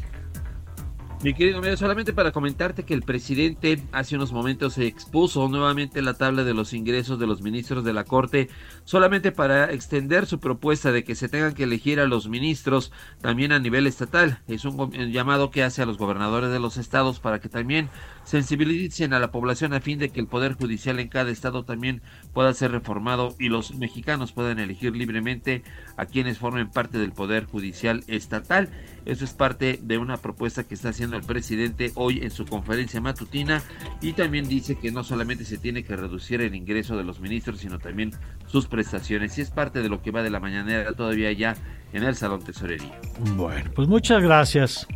Mi 1.23 1.35
querido 1.35 1.59
amigo, 1.59 1.77
solamente 1.77 2.13
para 2.13 2.33
comentarte 2.33 2.83
que 2.83 2.95
el 2.95 3.03
presidente 3.03 3.81
hace 3.93 4.17
unos 4.17 4.33
momentos 4.33 4.77
expuso 4.79 5.49
nuevamente 5.49 6.03
la 6.03 6.15
tabla 6.15 6.43
de 6.43 6.53
los 6.53 6.73
ingresos 6.73 7.21
de 7.21 7.29
los 7.29 7.43
ministros 7.43 7.85
de 7.85 7.93
la 7.93 8.03
Corte, 8.03 8.49
solamente 8.85 9.31
para 9.31 9.73
extender 9.73 10.27
su 10.27 10.41
propuesta 10.41 10.91
de 10.91 11.05
que 11.05 11.15
se 11.15 11.29
tengan 11.29 11.55
que 11.55 11.63
elegir 11.63 12.01
a 12.01 12.07
los 12.07 12.29
ministros 12.29 12.91
también 13.21 13.53
a 13.53 13.61
nivel 13.61 13.87
estatal. 13.87 14.41
Es 14.49 14.65
un 14.65 14.91
llamado 15.13 15.53
que 15.53 15.63
hace 15.63 15.81
a 15.81 15.87
los 15.87 15.97
gobernadores 15.97 16.51
de 16.51 16.59
los 16.59 16.77
estados 16.77 17.21
para 17.21 17.41
que 17.41 17.49
también 17.49 17.89
sensibilicen 18.25 19.13
a 19.13 19.19
la 19.19 19.31
población 19.31 19.75
a 19.75 19.81
fin 19.81 19.99
de 19.99 20.11
que 20.11 20.21
el 20.21 20.27
poder 20.27 20.55
judicial 20.55 21.01
en 21.01 21.09
cada 21.09 21.31
estado 21.31 21.65
también 21.65 22.03
pueda 22.33 22.53
ser 22.55 22.73
reformado 22.73 23.35
y 23.39 23.49
los 23.49 23.75
mexicanos 23.75 24.33
puedan 24.33 24.59
elegir 24.59 24.95
libremente 24.95 25.63
a 25.97 26.07
quienes 26.07 26.39
formen 26.39 26.71
parte 26.71 26.99
del 26.99 27.13
poder 27.13 27.45
judicial 27.47 28.05
estatal. 28.07 28.69
Eso 29.05 29.25
es 29.25 29.33
parte 29.33 29.79
de 29.83 29.99
una 29.99 30.17
propuesta 30.17 30.65
que 30.65 30.75
está 30.75 30.91
haciendo 30.91 31.17
el 31.17 31.25
presidente 31.25 31.93
hoy 31.95 32.21
en 32.23 32.31
su 32.31 32.47
conferencia 32.47 33.01
matutina 33.01 33.63
y 34.01 34.13
también 34.13 34.49
dice 34.49 34.77
que 34.77 34.93
no 34.93 35.05
solamente 35.05 35.45
se 35.45 35.59
tiene 35.59 35.83
que 35.85 35.97
reducir 35.97 36.41
el 36.41 36.55
ingreso 36.55 36.97
de 36.97 37.05
los 37.05 37.21
ministros, 37.21 37.61
sino 37.61 37.79
también 37.79 38.13
sus 38.47 38.67
prestaciones. 38.67 39.37
Y 39.39 39.43
es 39.43 39.51
parte 39.51 39.83
de 39.83 39.89
lo 39.89 40.03
que 40.03 40.11
va 40.11 40.23
de 40.23 40.31
la 40.31 40.41
mañanera 40.41 40.93
todavía 40.93 41.33
ya 41.33 41.57
en 41.93 42.05
el 42.05 42.15
Salón 42.15 42.43
Tesorería. 42.43 42.99
Bueno, 43.37 43.71
pues 43.75 43.89
muchas 43.89 44.23
gracias. 44.23 44.87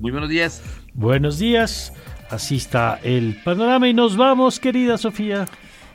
Muy 0.00 0.10
buenos 0.10 0.30
días. 0.30 0.62
Buenos 1.00 1.38
días. 1.38 1.94
Así 2.28 2.56
está 2.56 3.00
el 3.02 3.40
panorama 3.42 3.88
y 3.88 3.94
nos 3.94 4.18
vamos, 4.18 4.60
querida 4.60 4.98
Sofía. 4.98 5.46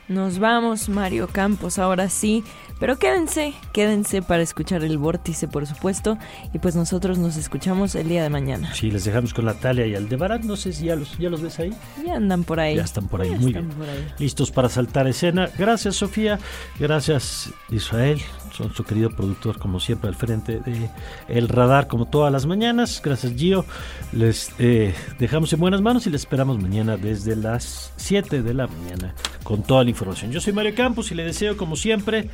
Nos 0.08 0.40
vamos, 0.40 0.88
Mario 0.88 1.28
Campos, 1.28 1.78
ahora 1.78 2.08
sí. 2.08 2.42
Pero 2.80 2.98
quédense, 2.98 3.54
quédense 3.72 4.20
para 4.20 4.42
escuchar 4.42 4.82
el 4.82 4.98
vórtice, 4.98 5.46
por 5.46 5.64
supuesto. 5.64 6.18
Y 6.52 6.58
pues 6.58 6.74
nosotros 6.74 7.18
nos 7.18 7.36
escuchamos 7.36 7.94
el 7.94 8.08
día 8.08 8.24
de 8.24 8.30
mañana. 8.30 8.74
Sí, 8.74 8.90
les 8.90 9.04
dejamos 9.04 9.32
con 9.32 9.44
la 9.44 9.54
Talia 9.54 9.86
y 9.86 9.94
Aldebarán. 9.94 10.44
No 10.44 10.56
sé 10.56 10.72
si 10.72 10.86
ya 10.86 10.96
los, 10.96 11.16
ya 11.18 11.30
los 11.30 11.40
ves 11.40 11.60
ahí. 11.60 11.72
Ya 12.04 12.16
andan 12.16 12.42
por 12.42 12.58
ahí. 12.58 12.74
Ya 12.74 12.82
están 12.82 13.06
por 13.06 13.22
ahí, 13.22 13.30
muy 13.30 13.52
bien. 13.52 13.70
Listos 14.18 14.50
para 14.50 14.68
saltar 14.68 15.06
escena. 15.06 15.48
Gracias, 15.56 15.94
Sofía. 15.94 16.40
Gracias, 16.80 17.50
Israel. 17.70 18.20
Son 18.56 18.72
su 18.72 18.84
querido 18.84 19.10
productor, 19.10 19.58
como 19.58 19.80
siempre, 19.80 20.08
al 20.08 20.14
frente 20.14 20.60
de 20.60 20.88
El 21.28 21.48
Radar, 21.48 21.88
como 21.88 22.06
todas 22.06 22.32
las 22.32 22.46
mañanas. 22.46 23.02
Gracias, 23.04 23.34
Gio. 23.34 23.66
Les 24.12 24.50
eh, 24.58 24.94
dejamos 25.18 25.52
en 25.52 25.60
buenas 25.60 25.82
manos 25.82 26.06
y 26.06 26.10
les 26.10 26.22
esperamos 26.22 26.58
mañana 26.58 26.96
desde 26.96 27.36
las 27.36 27.92
7 27.96 28.42
de 28.42 28.54
la 28.54 28.66
mañana 28.66 29.14
con 29.42 29.62
toda 29.62 29.84
la 29.84 29.90
información. 29.90 30.32
Yo 30.32 30.40
soy 30.40 30.54
Mario 30.54 30.74
Campos 30.74 31.10
y 31.10 31.14
le 31.14 31.24
deseo, 31.24 31.58
como 31.58 31.76
siempre, 31.76 32.30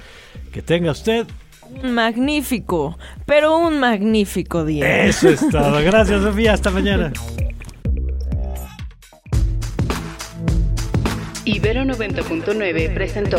que 0.52 0.62
tenga 0.62 0.92
usted 0.92 1.26
un 1.82 1.92
magnífico, 1.92 2.98
pero 3.26 3.58
un 3.58 3.80
magnífico 3.80 4.64
día. 4.64 5.04
Eso 5.04 5.28
es 5.28 5.40
todo. 5.48 5.82
Gracias, 5.82 6.22
Sofía. 6.22 6.52
Hasta 6.52 6.70
mañana. 6.70 7.12
Ibero 11.44 11.82
90.9 11.82 12.94
presentó 12.94 13.38